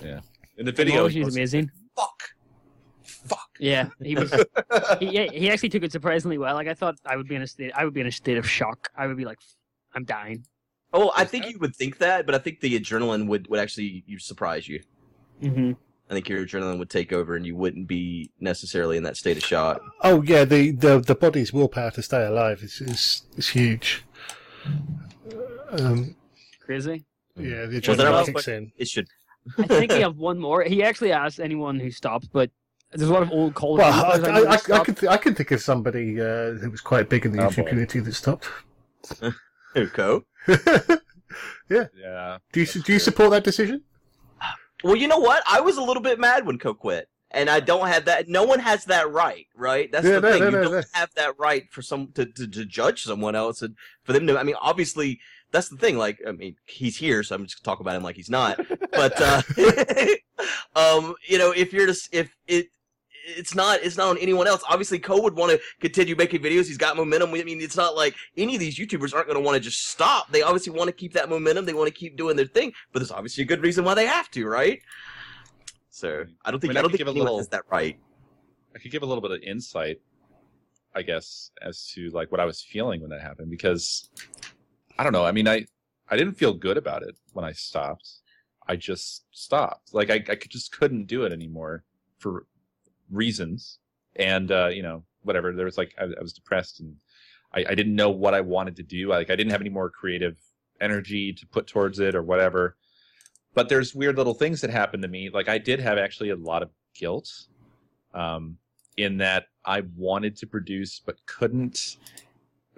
[0.02, 0.20] Yeah.
[0.59, 1.70] In the video Technology he is goes, amazing.
[1.94, 2.23] fuck
[3.02, 4.32] fuck Yeah, he was.
[5.01, 6.55] he, yeah, he actually took it surprisingly well.
[6.55, 7.73] Like I thought, I would be in a state.
[7.74, 8.89] I would be in a state of shock.
[8.97, 9.39] I would be like,
[9.94, 10.44] I'm dying.
[10.93, 14.05] Oh, I think you would think that, but I think the adrenaline would, would actually
[14.18, 14.81] surprise you.
[15.43, 15.73] Mm-hmm.
[16.08, 19.36] I think your adrenaline would take over, and you wouldn't be necessarily in that state
[19.36, 19.80] of shock.
[20.02, 24.04] oh yeah, the, the the body's willpower to stay alive is is, is huge.
[25.70, 26.14] Um,
[26.64, 27.04] Crazy.
[27.36, 28.26] yeah, the adrenaline else?
[28.28, 28.72] kicks in.
[28.76, 29.08] It should.
[29.58, 30.62] I think we have one more.
[30.62, 32.50] He actually asked anyone who stopped, but
[32.92, 34.94] there's a lot of old Call Well, I, players I know I, I, I, can
[34.94, 37.56] th- I can think of somebody uh, who was quite big in the Oh, YouTube
[37.64, 37.68] boy.
[37.68, 38.48] community that stopped.
[39.92, 40.24] Coe.
[41.68, 42.38] Yeah.
[42.52, 43.82] do you do you support that decision?
[44.85, 45.43] Well, you know what?
[45.48, 48.28] I was a little bit mad when Coe quit, and I don't have that.
[48.28, 49.90] No one has that right, right?
[49.90, 50.40] That's Yeah, the no, thing.
[50.40, 50.82] no, you no, don't no.
[50.93, 53.74] have that right for some to, to, to judge someone else and
[54.05, 54.39] for them to.
[54.39, 55.20] I mean, obviously,
[55.53, 55.97] that's the thing.
[55.97, 58.61] Like, I mean, he's here, so I'm just gonna talk about him like he's not.
[58.97, 59.43] But uh,
[60.77, 62.69] um, you know, if you're just if it.
[63.28, 63.81] It's not.
[63.82, 64.62] It's not on anyone else.
[64.69, 66.66] Obviously, Coe would want to continue making videos.
[66.66, 67.31] He's got momentum.
[67.35, 69.89] I mean, it's not like any of these YouTubers aren't going to want to just
[69.89, 70.31] stop.
[70.31, 71.65] They obviously want to keep that momentum.
[71.65, 72.73] They want to keep doing their thing.
[72.93, 74.81] But there's obviously a good reason why they have to, right?
[75.90, 77.39] So I don't think I mean, I I don't could think give a anyone little-
[77.39, 77.98] has that right.
[78.74, 80.01] I could give a little bit of insight,
[80.94, 84.11] I guess, as to like what I was feeling when that happened because
[84.98, 85.24] I don't know.
[85.24, 85.66] I mean, I
[86.09, 88.09] I didn't feel good about it when I stopped.
[88.69, 89.94] I just stopped.
[89.94, 91.85] Like I I just couldn't do it anymore
[92.19, 92.47] for
[93.10, 93.78] reasons,
[94.16, 95.52] and uh, you know whatever.
[95.52, 96.96] There was like I, I was depressed and
[97.54, 99.08] I, I didn't know what I wanted to do.
[99.08, 100.36] Like I didn't have any more creative
[100.80, 102.76] energy to put towards it or whatever.
[103.54, 105.30] But there's weird little things that happened to me.
[105.32, 107.30] Like I did have actually a lot of guilt.
[108.14, 108.58] Um,
[108.96, 111.96] in that I wanted to produce but couldn't.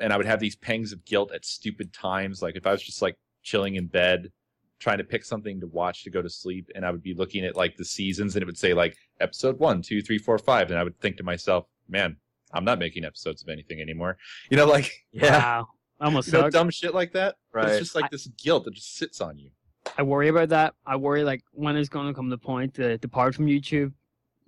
[0.00, 2.42] And I would have these pangs of guilt at stupid times.
[2.42, 4.30] Like if I was just like chilling in bed,
[4.78, 7.44] trying to pick something to watch to go to sleep, and I would be looking
[7.44, 10.70] at like the seasons and it would say like episode one, two, three, four, five.
[10.70, 12.16] And I would think to myself, man,
[12.52, 14.16] I'm not making episodes of anything anymore.
[14.50, 15.68] You know, like, Yeah, Wow.
[16.00, 17.36] Almost you know, dumb shit like that.
[17.52, 17.68] But right.
[17.70, 19.50] It's just like this guilt that just sits on you.
[19.96, 20.74] I worry about that.
[20.86, 23.92] I worry like when is going to come the point to depart from YouTube.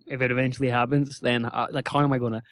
[0.07, 2.43] If it eventually happens, then uh, like how am I going to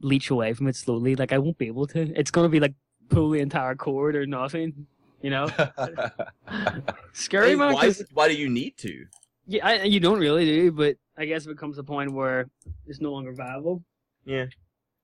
[0.00, 1.14] leech away from it slowly?
[1.14, 2.00] Like I won't be able to.
[2.18, 2.74] It's going to be like
[3.08, 4.86] pull the entire cord or nothing.
[5.22, 5.46] You know,
[7.12, 9.06] scary Hey, why, 'cause- why do you need to?
[9.46, 12.12] Yeah, I, you don't really do, but I guess if it comes to a point
[12.12, 12.48] where
[12.86, 13.82] it's no longer viable.
[14.24, 14.46] Yeah.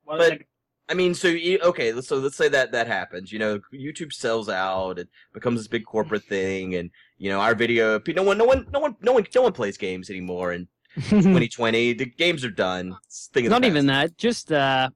[0.06, 0.48] Well, But- like,
[0.90, 3.30] I mean, so you, okay, so let's say that that happens.
[3.30, 7.54] You know, YouTube sells out, it becomes this big corporate thing, and you know, our
[7.54, 10.52] video, no one, no one, no one, no one, no one plays games anymore.
[10.54, 10.66] In
[10.96, 12.96] 2020, the games are done.
[13.36, 14.16] Not even that.
[14.16, 14.88] Just uh,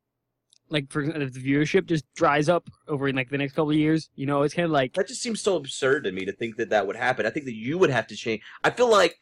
[0.72, 3.76] like for if the viewership just dries up over in like the next couple of
[3.76, 4.10] years.
[4.16, 6.56] You know, it's kind of like That just seems so absurd to me to think
[6.56, 7.26] that that would happen.
[7.26, 8.42] I think that you would have to change.
[8.64, 9.16] I feel like,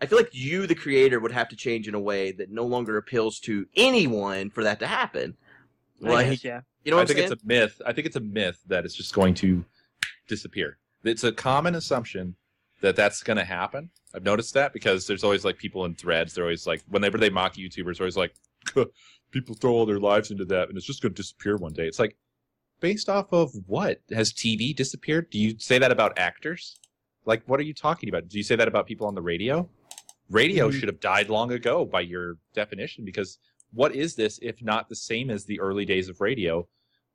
[0.00, 2.64] I feel like you, the creator, would have to change in a way that no
[2.64, 5.36] longer appeals to anyone for that to happen.
[6.04, 6.60] I Like, guess, yeah.
[6.84, 7.32] you know I I'm think saying?
[7.32, 7.80] it's a myth.
[7.86, 9.64] I think it's a myth that it's just going to
[10.26, 10.78] disappear.
[11.04, 12.34] It's a common assumption
[12.80, 13.90] that that's going to happen.
[14.14, 16.34] I've noticed that because there's always like people in threads.
[16.34, 18.34] They're always like, whenever they mock YouTubers, they're always like,
[19.34, 21.86] people throw all their lives into that and it's just going to disappear one day.
[21.86, 22.16] It's like,
[22.80, 24.00] based off of what?
[24.10, 25.28] Has TV disappeared?
[25.30, 26.78] Do you say that about actors?
[27.26, 28.28] Like, what are you talking about?
[28.28, 29.68] Do you say that about people on the radio?
[30.30, 30.74] Radio Mhm.
[30.80, 33.38] should have died long ago by your definition because
[33.72, 36.66] what is this if not the same as the early days of radio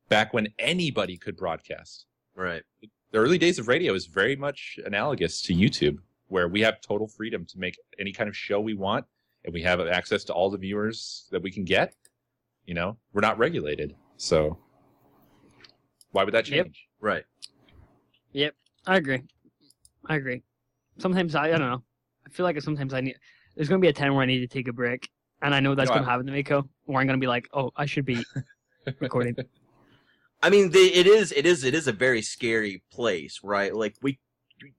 [0.09, 2.05] back when anybody could broadcast?
[2.35, 2.63] right.
[3.11, 5.97] The early days of radio is very much analogous to YouTube,
[6.27, 9.05] where we have total freedom to make any kind of show we want
[9.43, 11.95] and we have access to all the viewers that we can get.
[12.65, 13.95] You know, we're not regulated.
[14.17, 14.57] So
[16.11, 16.65] why would that Yep.
[16.65, 16.87] change?
[16.99, 17.23] Right.
[18.33, 18.53] Yep.
[18.85, 19.21] I agree.
[20.05, 20.43] I agree.
[20.99, 21.83] Sometimes I, I don't know.
[22.25, 23.15] I feel like sometimes I need.
[23.55, 25.09] There's gonna be a time where I need to take a break,
[25.41, 26.67] and I know that's No, gonna I- happen to me, Coe.
[26.85, 28.23] Where I'm gonna be like, oh, I should be
[28.99, 29.35] recording.
[30.41, 33.75] I mean, the, it is, it is, it is a very scary place, right?
[33.75, 34.19] Like we,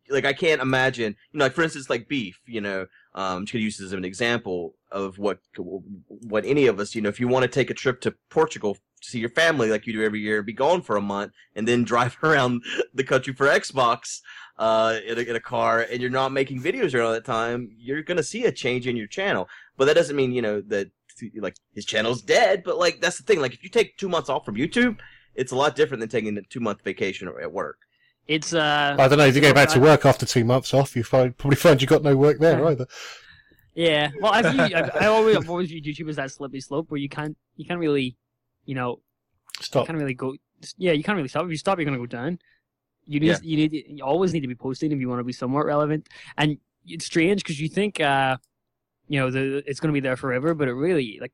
[0.08, 3.52] like I can't imagine, you know, like for instance, like beef, you know, um, just
[3.52, 7.20] gonna use this as an example of what, what any of us, you know, if
[7.20, 10.04] you want to take a trip to Portugal to see your family like you do
[10.04, 12.62] every year, be gone for a month, and then drive around
[12.94, 14.20] the country for Xbox,
[14.58, 18.02] uh, in a, in a car, and you're not making videos around that time, you're
[18.02, 19.48] gonna see a change in your channel.
[19.76, 20.90] But that doesn't mean, you know, that
[21.36, 22.62] like his channel's dead.
[22.64, 24.98] But like that's the thing, like if you take two months off from YouTube
[25.34, 27.78] it's a lot different than taking a two month vacation at work.
[28.26, 29.26] It's uh, I don't know.
[29.26, 31.88] If you go back to work after two months off, you find, probably find you
[31.88, 32.86] got no work there either.
[33.74, 34.10] yeah.
[34.20, 37.08] Well, I've, I've I always I've always viewed YouTube as that slippery slope where you
[37.08, 38.16] can't you can't really,
[38.66, 39.00] you know,
[39.60, 39.82] stop.
[39.82, 40.36] you can't really go.
[40.76, 41.44] Yeah, you can't really stop.
[41.44, 42.38] If you stop, you're gonna go down.
[43.06, 43.38] You need Yeah.
[43.42, 46.08] you need you always need to be posting if you want to be somewhat relevant.
[46.36, 48.36] And it's strange because you think uh,
[49.08, 51.32] you know, the it's gonna be there forever, but it really like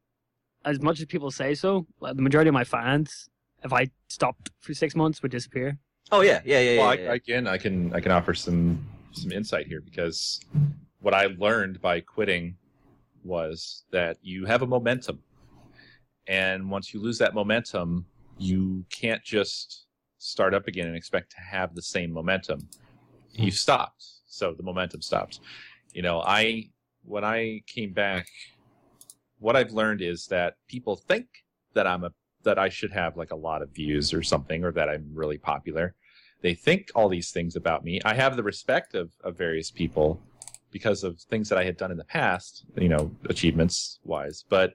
[0.64, 3.28] as much as people say so, like, the majority of my fans,
[3.62, 5.78] if I stopped for six months, would disappear.
[6.12, 6.80] Oh yeah, yeah, yeah, yeah.
[6.80, 7.10] well, yeah.
[7.10, 10.40] I, again, I can I can offer some some insight here because
[11.00, 12.56] what I learned by quitting
[13.24, 15.20] was that you have a momentum,
[16.28, 18.06] and once you lose that momentum,
[18.38, 19.86] you can't just
[20.18, 22.68] start up again and expect to have the same momentum,
[23.32, 23.50] you hmm.
[23.50, 24.04] stopped.
[24.26, 25.40] So the momentum stopped.
[25.92, 26.70] You know, I
[27.04, 28.26] when I came back,
[29.38, 31.26] what I've learned is that people think
[31.74, 32.12] that I'm a
[32.46, 35.38] that I should have like a lot of views or something, or that I'm really
[35.38, 35.94] popular.
[36.40, 38.00] They think all these things about me.
[38.04, 40.20] I have the respect of, of various people
[40.70, 44.44] because of things that I had done in the past, you know, achievements wise.
[44.48, 44.74] But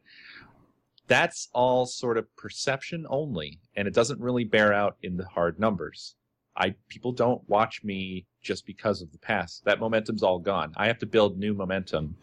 [1.08, 5.60] that's all sort of perception only, and it doesn't really bear out in the hard
[5.60, 6.16] numbers.
[6.56, 9.64] I people don't watch me just because of the past.
[9.66, 10.74] That momentum's all gone.
[10.76, 12.16] I have to build new momentum.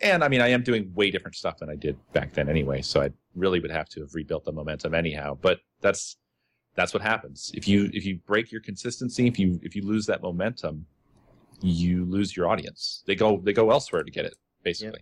[0.00, 2.82] And I mean, I am doing way different stuff than I did back then anyway,
[2.82, 5.36] so I really would have to have rebuilt the momentum anyhow.
[5.40, 6.16] But that's
[6.76, 7.50] that's what happens.
[7.54, 10.86] If you if you break your consistency, if you if you lose that momentum,
[11.60, 13.02] you lose your audience.
[13.06, 15.00] They go they go elsewhere to get it, basically.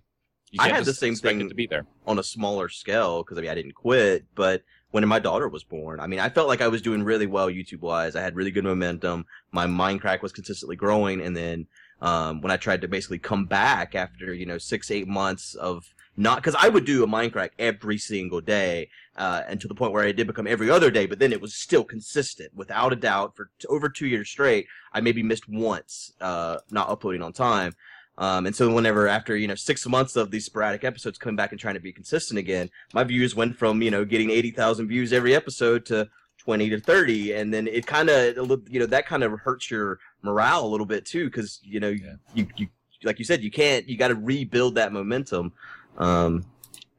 [0.51, 1.87] You I had the same thing to be there.
[2.07, 4.63] on a smaller scale because I mean I didn't quit, but
[4.93, 7.49] when my daughter was born, I mean I felt like I was doing really well
[7.49, 8.17] YouTube wise.
[8.17, 9.27] I had really good momentum.
[9.53, 11.67] My Minecraft was consistently growing, and then
[12.03, 15.93] um, when I tried to basically come back after you know six eight months of
[16.17, 19.93] not because I would do a Minecraft every single day, uh, and to the point
[19.93, 22.97] where I did become every other day, but then it was still consistent without a
[22.97, 24.67] doubt for t- over two years straight.
[24.93, 27.75] I maybe missed once, uh, not uploading on time.
[28.19, 31.53] Um, and so whenever after, you know, six months of these sporadic episodes coming back
[31.53, 35.13] and trying to be consistent again, my views went from, you know, getting 80,000 views
[35.13, 36.09] every episode to
[36.39, 37.33] 20 to 30.
[37.35, 38.37] And then it kind of,
[38.71, 41.31] you know, that kind of hurts your morale a little bit too.
[41.31, 42.15] Cause, you know, Yeah.
[42.35, 42.69] you, you,
[43.05, 45.53] like you said, you can't, you got to rebuild that momentum.
[45.99, 46.45] Um,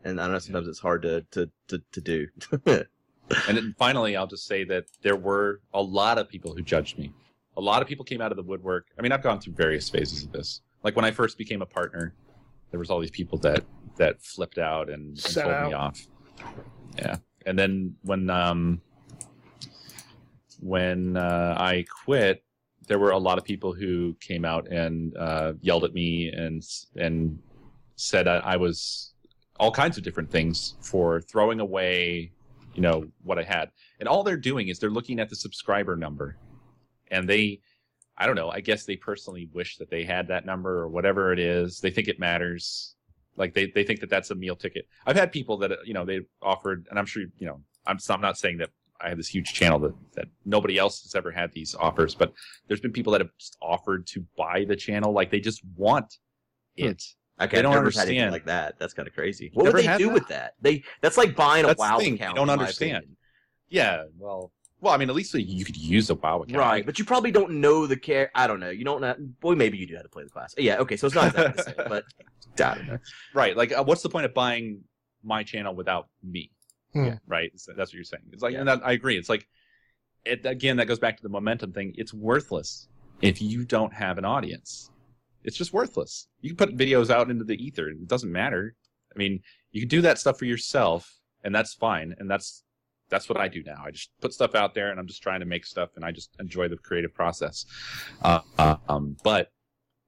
[0.03, 2.27] and I don't know sometimes it's hard to, to, to, to do.
[3.48, 6.98] And then finally, I'll just say that there were a lot of people who judged
[6.98, 7.11] me.
[7.57, 8.88] A lot of people came out of the woodwork.
[8.98, 10.61] I mean, I've gone through various phases of this.
[10.84, 12.14] Like when I first became a partner,
[12.72, 13.65] there was all these people that
[13.98, 16.07] that flipped out and, and Set told me off.
[16.98, 18.81] Yeah, and then when um
[20.61, 22.44] when uh, I quit,
[22.88, 26.64] there were a lot of people who came out and uh, yelled at me and
[26.95, 27.38] and
[27.95, 29.14] said I, I was
[29.59, 32.31] all kinds of different things for throwing away,
[32.76, 33.72] you know, what I had.
[33.99, 36.38] And all they're doing is they're looking at the subscriber number,
[37.09, 37.59] and they,
[38.18, 41.34] I don't know, I guess they personally wish that they had that number or whatever
[41.34, 41.80] it is.
[41.80, 42.95] They think it matters.
[43.35, 44.88] Like they, they think that that's a meal ticket.
[45.05, 48.22] I've had people that you know they offered, and I'm sure you know I'm I'm
[48.22, 51.51] not saying that I have this huge channel that that nobody else has ever had
[51.53, 52.33] these offers, but
[52.67, 56.17] there's been people that have just offered to buy the channel, like they just want
[56.75, 57.03] it.
[57.39, 58.31] I They can't don't never had understand.
[58.31, 58.79] like that.
[58.79, 59.51] That's kind of crazy.
[59.53, 60.13] What Never would they do that?
[60.13, 60.53] with that?
[60.61, 62.35] They that's like buying a That's the WoW thing, they account.
[62.35, 63.05] don't understand.
[63.69, 64.51] Yeah, well,
[64.81, 66.57] well, I mean, at least you could use a WoW account.
[66.57, 68.31] Right, but you probably don't know the care.
[68.33, 68.69] I don't know.
[68.69, 69.15] You don't know.
[69.41, 70.55] Boy, maybe you do how to play the class.
[70.57, 72.03] Yeah, okay, so it's not exactly the same, but
[72.65, 72.97] I don't know.
[73.35, 73.55] Right.
[73.57, 74.81] Like, uh, what's the point of buying
[75.23, 76.49] my channel without me?
[77.05, 77.17] Yeah.
[77.27, 77.51] Right.
[77.59, 78.23] So that's what you're saying.
[78.31, 78.59] It's like, Yeah.
[78.59, 79.17] and that, I agree.
[79.17, 79.47] It's like,
[80.25, 81.93] it, again, that goes back to the momentum thing.
[81.97, 82.87] It's worthless
[83.21, 84.91] if you don't have an audience.
[85.43, 86.27] It's just worthless.
[86.41, 87.87] You can put videos out into the ether.
[87.89, 88.75] It doesn't matter.
[89.15, 89.41] I mean,
[89.71, 92.13] you can do that stuff for yourself, and that's fine.
[92.19, 92.63] And that's
[93.09, 93.81] that's what I do now.
[93.85, 96.11] I just put stuff out there, and I'm just trying to make stuff, and I
[96.11, 97.65] just enjoy the creative process.
[98.21, 99.53] Uh, uh, um, but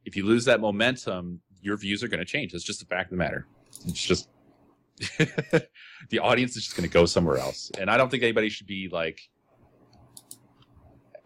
[0.03, 2.53] if you lose that momentum, your views are going to change.
[2.53, 3.47] It's just a fact of the matter.
[3.87, 4.27] It's just
[6.09, 8.67] the audience is just going to go somewhere else, and I don't think anybody should
[8.67, 9.21] be like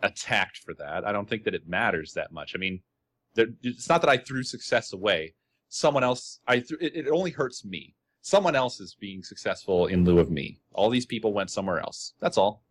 [0.03, 1.05] attacked for that.
[1.07, 2.53] I don't think that it matters that much.
[2.55, 2.81] I mean,
[3.35, 5.33] there, it's not that I threw success away.
[5.69, 7.95] Someone else, I threw, it, it only hurts me.
[8.21, 10.59] Someone else is being successful in lieu of me.
[10.73, 12.13] All these people went somewhere else.
[12.19, 12.63] That's all.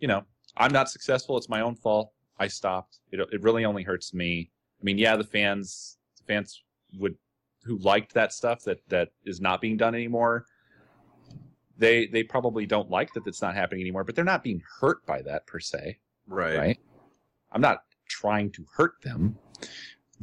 [0.00, 0.24] You know,
[0.56, 1.36] I'm not successful.
[1.36, 2.12] It's my own fault.
[2.38, 2.98] I stopped.
[3.12, 4.50] It, it really only hurts me.
[4.80, 6.62] I mean, yeah, the fans, the fans
[6.98, 7.16] would,
[7.66, 10.46] who liked that stuff that, that is not being done anymore.
[11.78, 15.04] They, they probably don't like that it's not happening anymore, but they're not being hurt
[15.04, 16.56] by that per se Right.
[16.56, 16.78] right?
[17.52, 19.38] I'm not trying to hurt them.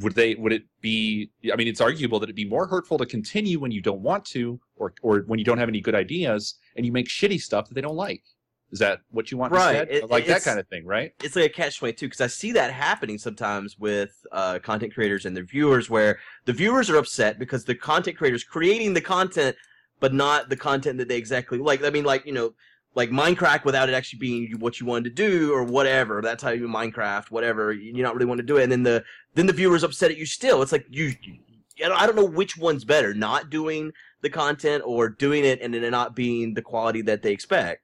[0.00, 0.34] Would they?
[0.34, 1.30] Would it be?
[1.52, 4.24] I mean, it's arguable that it'd be more hurtful to continue when you don't want
[4.26, 7.68] to, or or when you don't have any good ideas and you make shitty stuff
[7.68, 8.24] that they don't like.
[8.74, 9.52] Is that what you want?
[9.52, 9.76] Right.
[9.88, 11.14] It- like that kind of thing, right?
[11.22, 14.92] It's like a catch twenty two because I see that happening sometimes with uh, content
[14.92, 19.00] creators and their viewers, where the viewers are upset because the content creators creating the
[19.00, 19.54] content,
[20.00, 21.84] but not the content that they exactly like.
[21.84, 22.52] I mean, like you know,
[22.96, 26.20] like Minecraft without it actually being what you wanted to do or whatever.
[26.20, 27.72] That's how you Minecraft, whatever.
[27.72, 30.16] You not really want to do it, and then the then the viewers upset at
[30.16, 30.62] you still.
[30.62, 31.14] It's like you.
[31.22, 31.38] you
[31.84, 33.92] I don't- I don't know which one's better, not doing
[34.22, 37.83] the content or doing it and then it not being the quality that they expect.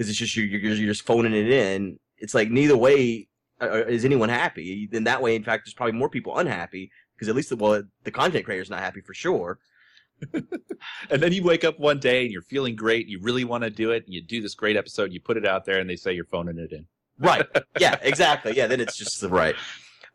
[0.00, 1.98] Because it's just you, you're, you're just phoning it in.
[2.16, 3.28] It's like neither way
[3.60, 4.88] uh, is anyone happy.
[4.90, 7.82] Then that way, in fact, there's probably more people unhappy because at least the well,
[8.04, 9.58] the content creator's not happy for sure.
[10.32, 13.08] and then you wake up one day and you're feeling great.
[13.08, 14.06] You really want to do it.
[14.06, 15.12] And you do this great episode.
[15.12, 16.86] You put it out there, and they say you're phoning it in.
[17.18, 17.46] Right.
[17.78, 18.56] Yeah, exactly.
[18.56, 19.54] Yeah, then it's just the right.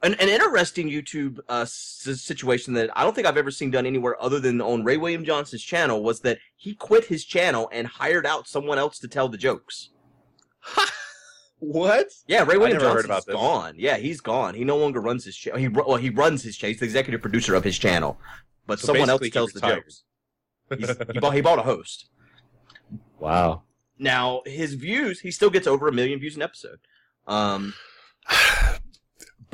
[0.06, 3.88] An, an interesting YouTube uh, s- situation that I don't think I've ever seen done
[3.88, 7.88] anywhere other than on Ray William Johnson's channel was that he quit his channel and
[7.88, 9.90] hired out someone else to tell the jokes.
[11.60, 12.08] What?
[12.28, 13.76] Yeah, Ray William never heard Johnson's about gone.
[13.78, 14.54] Yeah, he's gone.
[14.56, 15.58] He no longer runs his channel.
[15.58, 16.74] He well, he runs his channel.
[16.74, 18.20] He's the executive producer of his channel,
[18.68, 20.04] but So someone else tells the jokes.
[20.70, 22.10] He, bought, he bought a host.
[23.20, 23.64] Wow.
[23.98, 26.80] Now his views, he still gets over a million views an episode.
[27.26, 27.74] Um,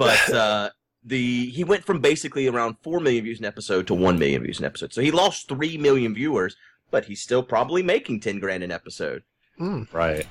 [0.02, 0.70] but uh,
[1.04, 4.60] the he went from basically around four million views an episode to one million views
[4.60, 4.94] an episode.
[4.94, 6.56] So he lost three million viewers,
[6.90, 9.24] but he's still probably making ten grand an episode.
[9.60, 9.92] Mm.
[9.94, 10.28] Right.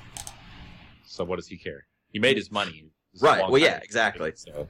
[1.05, 1.85] So what does he care?
[2.11, 2.91] He made his money.
[3.13, 4.33] This is a Right, well, yeah, ago, exactly.
[4.35, 4.67] So.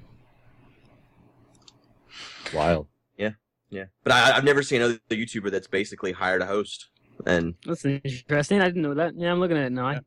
[2.54, 2.88] Wild.
[3.18, 3.32] Yeah,
[3.70, 3.86] yeah.
[4.04, 6.90] but I, I've never seen another YouTuber that's basically hired a host.
[7.26, 8.62] And That's interesting.
[8.62, 9.14] I didn't know that.
[9.16, 9.92] Yeah, I'm looking at it now.
[9.92, 10.00] Yeah.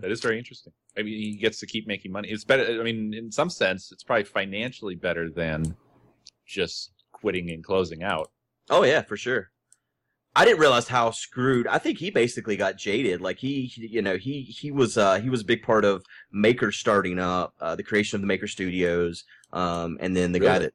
[0.00, 0.72] That is very interesting.
[0.96, 2.28] I mean, he gets to keep making money.
[2.28, 2.80] It's better.
[2.80, 5.76] I mean, in some sense, it's probably financially better than
[6.46, 8.30] just quitting and closing out.
[8.70, 9.50] oh yeah, for sure.
[10.36, 11.66] I didn't realize how screwed.
[11.66, 13.20] I think he basically got jaded.
[13.20, 16.70] Like he, you know, he he was uh, he was a big part of Maker
[16.70, 20.64] starting up, uh, the creation of the Maker Studios, um, and then the guy Really?
[20.66, 20.74] that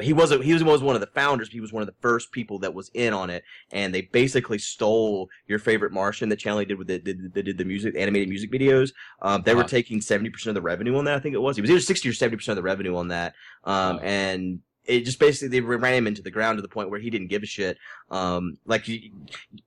[0.00, 0.44] he wasn't.
[0.44, 1.48] He was one of the founders.
[1.48, 4.02] But he was one of the first people that was in on it, and they
[4.02, 7.94] basically stole your favorite Martian that Channel did with the did, did, did the music
[7.96, 8.92] animated music videos.
[9.22, 9.68] Um, they were Uh-huh.
[9.68, 11.16] taking seventy percent of the revenue on that.
[11.16, 11.56] I think it was.
[11.58, 13.34] It was either sixty or seventy percent of the revenue on that.
[13.64, 14.02] Um, Wow.
[14.02, 17.10] and it just basically they ran him into the ground to the point where he
[17.10, 17.78] didn't give a shit.
[18.10, 19.10] Um, like you,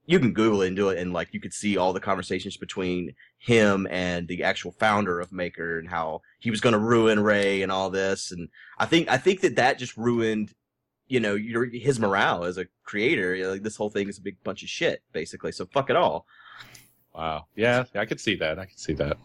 [0.05, 2.57] you can Google it and do it, and like you could see all the conversations
[2.57, 7.19] between him and the actual founder of Maker and how he was going to ruin
[7.19, 8.31] Ray and all this.
[8.31, 10.53] And I think I think that that just ruined,
[11.07, 13.35] you know, your his morale as a creator.
[13.35, 15.51] You know, like this whole thing is a big bunch of shit, basically.
[15.51, 16.25] So fuck it all.
[17.13, 17.47] Wow.
[17.55, 18.59] Yeah, I could see that.
[18.59, 19.17] I could see that.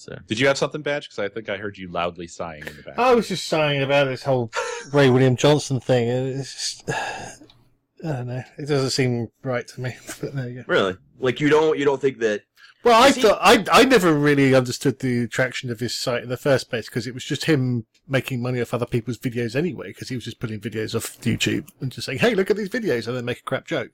[0.00, 1.02] So Did you have something, Baj?
[1.02, 2.98] Because I think I heard you loudly sighing in the back.
[2.98, 4.50] I was just sighing about this whole
[4.94, 6.08] Ray William Johnson thing.
[6.08, 6.90] and It's just,
[8.04, 8.42] I don't know.
[8.56, 9.94] It doesn't seem right to me.
[10.20, 10.64] But there you go.
[10.66, 12.40] really, like you don't you don't think that
[12.82, 16.30] Well, I See- thought I I never really understood the attraction of his site in
[16.30, 19.88] the first place because it was just him making money off other people's videos anyway.
[19.88, 22.70] Because he was just putting videos off YouTube and just saying, "Hey, look at these
[22.70, 23.90] videos," and then make a crap joke.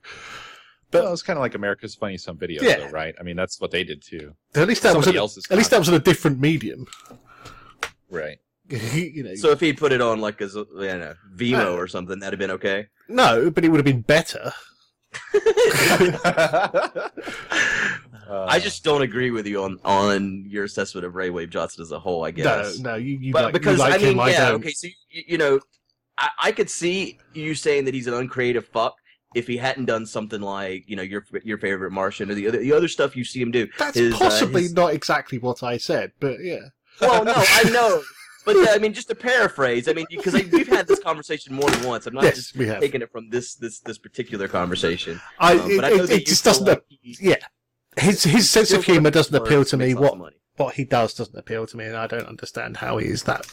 [0.89, 2.77] But well, it's kind of like America's Funniest Home Videos, Yeah.
[2.77, 3.13] though, right?
[3.19, 4.35] I mean, that's what they did too.
[4.55, 5.11] At least that was a,
[5.51, 6.87] at least that was in a different medium.
[8.09, 8.39] Right.
[8.69, 11.75] you know, so if he'd put it on like as a, I don't know Vimeo
[11.77, 12.87] or something, that'd have been okay.
[13.07, 14.51] no, but it would have been better.
[18.29, 21.81] Uh, I just don't agree with you on on your assessment of Ray Wave Johnson
[21.81, 22.25] as a whole.
[22.25, 22.77] I guess.
[22.77, 24.55] No, no, you, you but like, because you like I mean, him, yeah, don't.
[24.59, 24.71] okay.
[24.71, 25.61] So you, you know,
[26.17, 28.95] I, I could see you saying that he's an uncreative fuck
[29.35, 32.59] if he hadn't done something like you know your your favorite Martian or the other
[32.59, 33.67] the other stuff you see him do.
[33.77, 36.59] That's his, uh, possibly his- not exactly what I said, but yeah.
[37.01, 38.01] Well, no, I know.
[38.45, 41.69] But uh, I mean, just to paraphrase, I mean, because we've had this conversation more
[41.69, 42.07] than once.
[42.07, 45.19] I'm not Yes, just taking it from this this this particular conversation.
[45.37, 46.65] I, Um, it, but I know it, it just doesn't.
[46.65, 47.35] like he- yeah,
[47.97, 49.93] his his sense of humour doesn't appeal to me.
[49.95, 50.17] What
[50.55, 53.45] what he does doesn't appeal to me, and I don't understand how he is that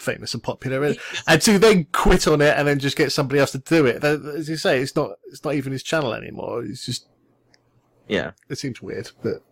[0.00, 0.82] famous and popular.
[0.84, 3.86] And, and to then quit on it and then just get somebody else to do
[3.86, 6.64] it, that, as you say, it's not it's not even his channel anymore.
[6.64, 7.06] It's just
[8.08, 9.44] Yeah, it seems weird, but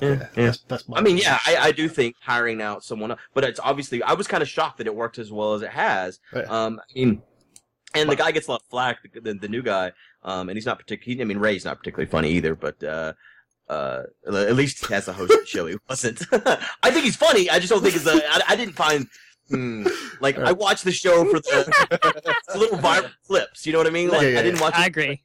[0.00, 0.44] yeah, yeah, yeah.
[0.44, 0.98] That's, that's my.
[0.98, 4.26] I mean, yeah, I, I do think hiring out someone, but it's obviously I was
[4.26, 6.20] kind of shocked that it worked as well as it has.
[6.34, 6.42] Yeah.
[6.42, 7.22] Um, I mean,
[7.94, 9.92] and the guy gets a lot of flack, the, the, the new guy,
[10.22, 11.22] um, and he's not particularly.
[11.22, 13.14] I mean, Ray's not particularly funny either, but uh,
[13.70, 16.22] uh, at least as a host show, he wasn't.
[16.32, 17.48] I think he's funny.
[17.50, 18.20] I just don't think it's a.
[18.28, 19.06] I, I didn't find.
[19.48, 19.84] Hmm,
[20.20, 21.58] like I watched the show for the,
[22.52, 23.66] the little viral clips.
[23.66, 24.08] You know what I mean?
[24.08, 24.74] Like Yeah, yeah, I didn't watch.
[24.76, 25.22] I it agree.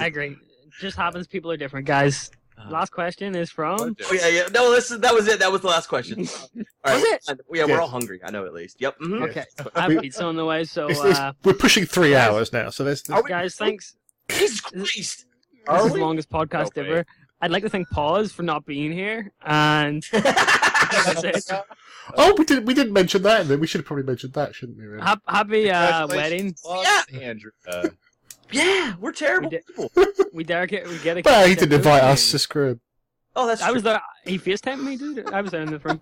[0.00, 0.36] I agree.
[0.80, 2.30] Just happens people are different, guys.
[2.68, 3.96] Last question is from.
[4.04, 4.48] Oh yeah, yeah.
[4.52, 5.38] No, this is, that was it.
[5.40, 6.26] That was the last question.
[6.54, 6.94] All right.
[6.94, 7.40] Was it?
[7.52, 7.80] Yeah, we're Yes.
[7.80, 8.20] all hungry.
[8.24, 8.80] I know at least.
[8.80, 8.98] Yep.
[9.00, 9.28] mhm.
[9.28, 9.44] Okay,
[9.76, 12.70] I have pizza on the way, so It's- it's- uh, we're pushing three hours now,
[12.70, 13.96] so there's, Are we- guys, thanks.
[14.30, 15.26] Jesus Christ.
[15.66, 16.88] This is the longest podcast No way.
[16.88, 17.06] ever.
[17.42, 22.92] I'd like to thank Pause for not being here, and oh, we didn't we didn't
[22.92, 24.84] mention that, and then we should have probably mentioned that, shouldn't we?
[24.84, 25.02] Really?
[25.04, 26.54] Hap- happy uh, wedding.
[26.64, 27.18] Congratulations, Yeah.
[27.20, 27.50] Andrew.
[27.66, 27.88] Uh,
[28.52, 29.90] yeah, we're terrible We did- people.
[30.34, 31.22] We dare get we get a.
[31.24, 32.80] Well, he didn't invite us to screw him.
[33.36, 34.00] Oh, that's I was there.
[34.24, 35.30] He FaceTimed me, dude.
[35.30, 36.00] I was there in the front.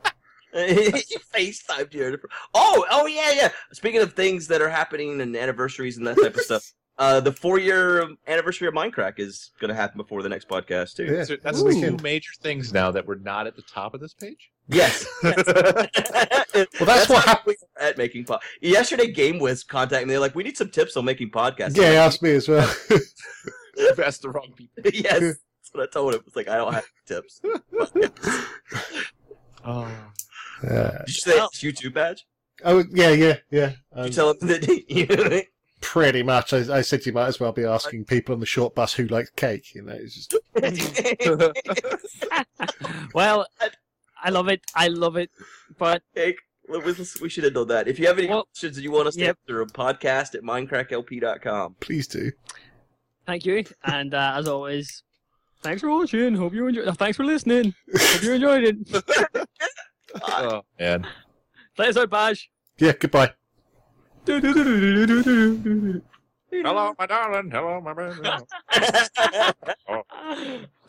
[0.53, 2.17] he FaceTimed you.
[2.55, 3.49] Oh, oh yeah, yeah.
[3.73, 6.73] Speaking of things that are happening and anniversaries and that type of stuff.
[7.01, 11.07] Uh, the four-year anniversary of Minecraft is going to happen before the next podcast too.
[11.07, 11.25] Yeah.
[11.25, 11.73] So that's Ooh.
[11.73, 14.51] two major things now that we're not at the top of this page.
[14.69, 15.07] Yes.
[15.23, 17.49] well, that's what hap-
[17.81, 18.43] at making pod.
[18.61, 20.13] Yesterday, Game was contacting me.
[20.13, 22.71] They're like, "We need some tips on making podcasts." Yeah, he asked me as well.
[23.77, 24.83] You've asked the wrong people.
[24.93, 25.41] yes, that's
[25.73, 26.21] what I told him.
[26.27, 27.41] It's like I don't have tips.
[27.95, 28.13] Did
[29.65, 29.89] Oh.
[30.63, 31.03] Yeah.
[31.07, 32.21] you say it's YouTube Baj?
[32.63, 33.67] Oh, yeah, yeah, yeah.
[33.69, 35.43] Did Um, you tell him that you?
[35.81, 36.53] Pretty much.
[36.53, 39.07] I, I said you might as well be asking people on the short bus who
[39.07, 39.75] likes cake.
[39.75, 40.35] You know, it's just
[43.15, 43.47] well,
[44.23, 44.61] I love it.
[44.75, 45.31] I love it.
[45.79, 46.39] But Cake.
[46.69, 46.79] We
[47.21, 47.89] we should have done that.
[47.89, 49.39] If you have any Well, questions that you want us to yep.
[49.49, 51.77] answer, podcast at mindcracklp.com.
[51.81, 52.31] please do.
[53.27, 53.65] thank you.
[53.85, 55.03] And uh, as always,
[55.63, 56.37] thanks for watching.
[56.37, 56.97] Hope you enjoyed.
[56.97, 57.75] Thanks for listening.
[57.97, 58.77] Hope you enjoyed it.
[60.29, 61.07] oh man.
[61.75, 62.47] Play us out, Baj.
[62.79, 63.33] Yeah, goodbye.
[66.53, 67.51] Hello, my darling.
[67.51, 68.21] Hello, my man.
[68.25, 68.43] Ah.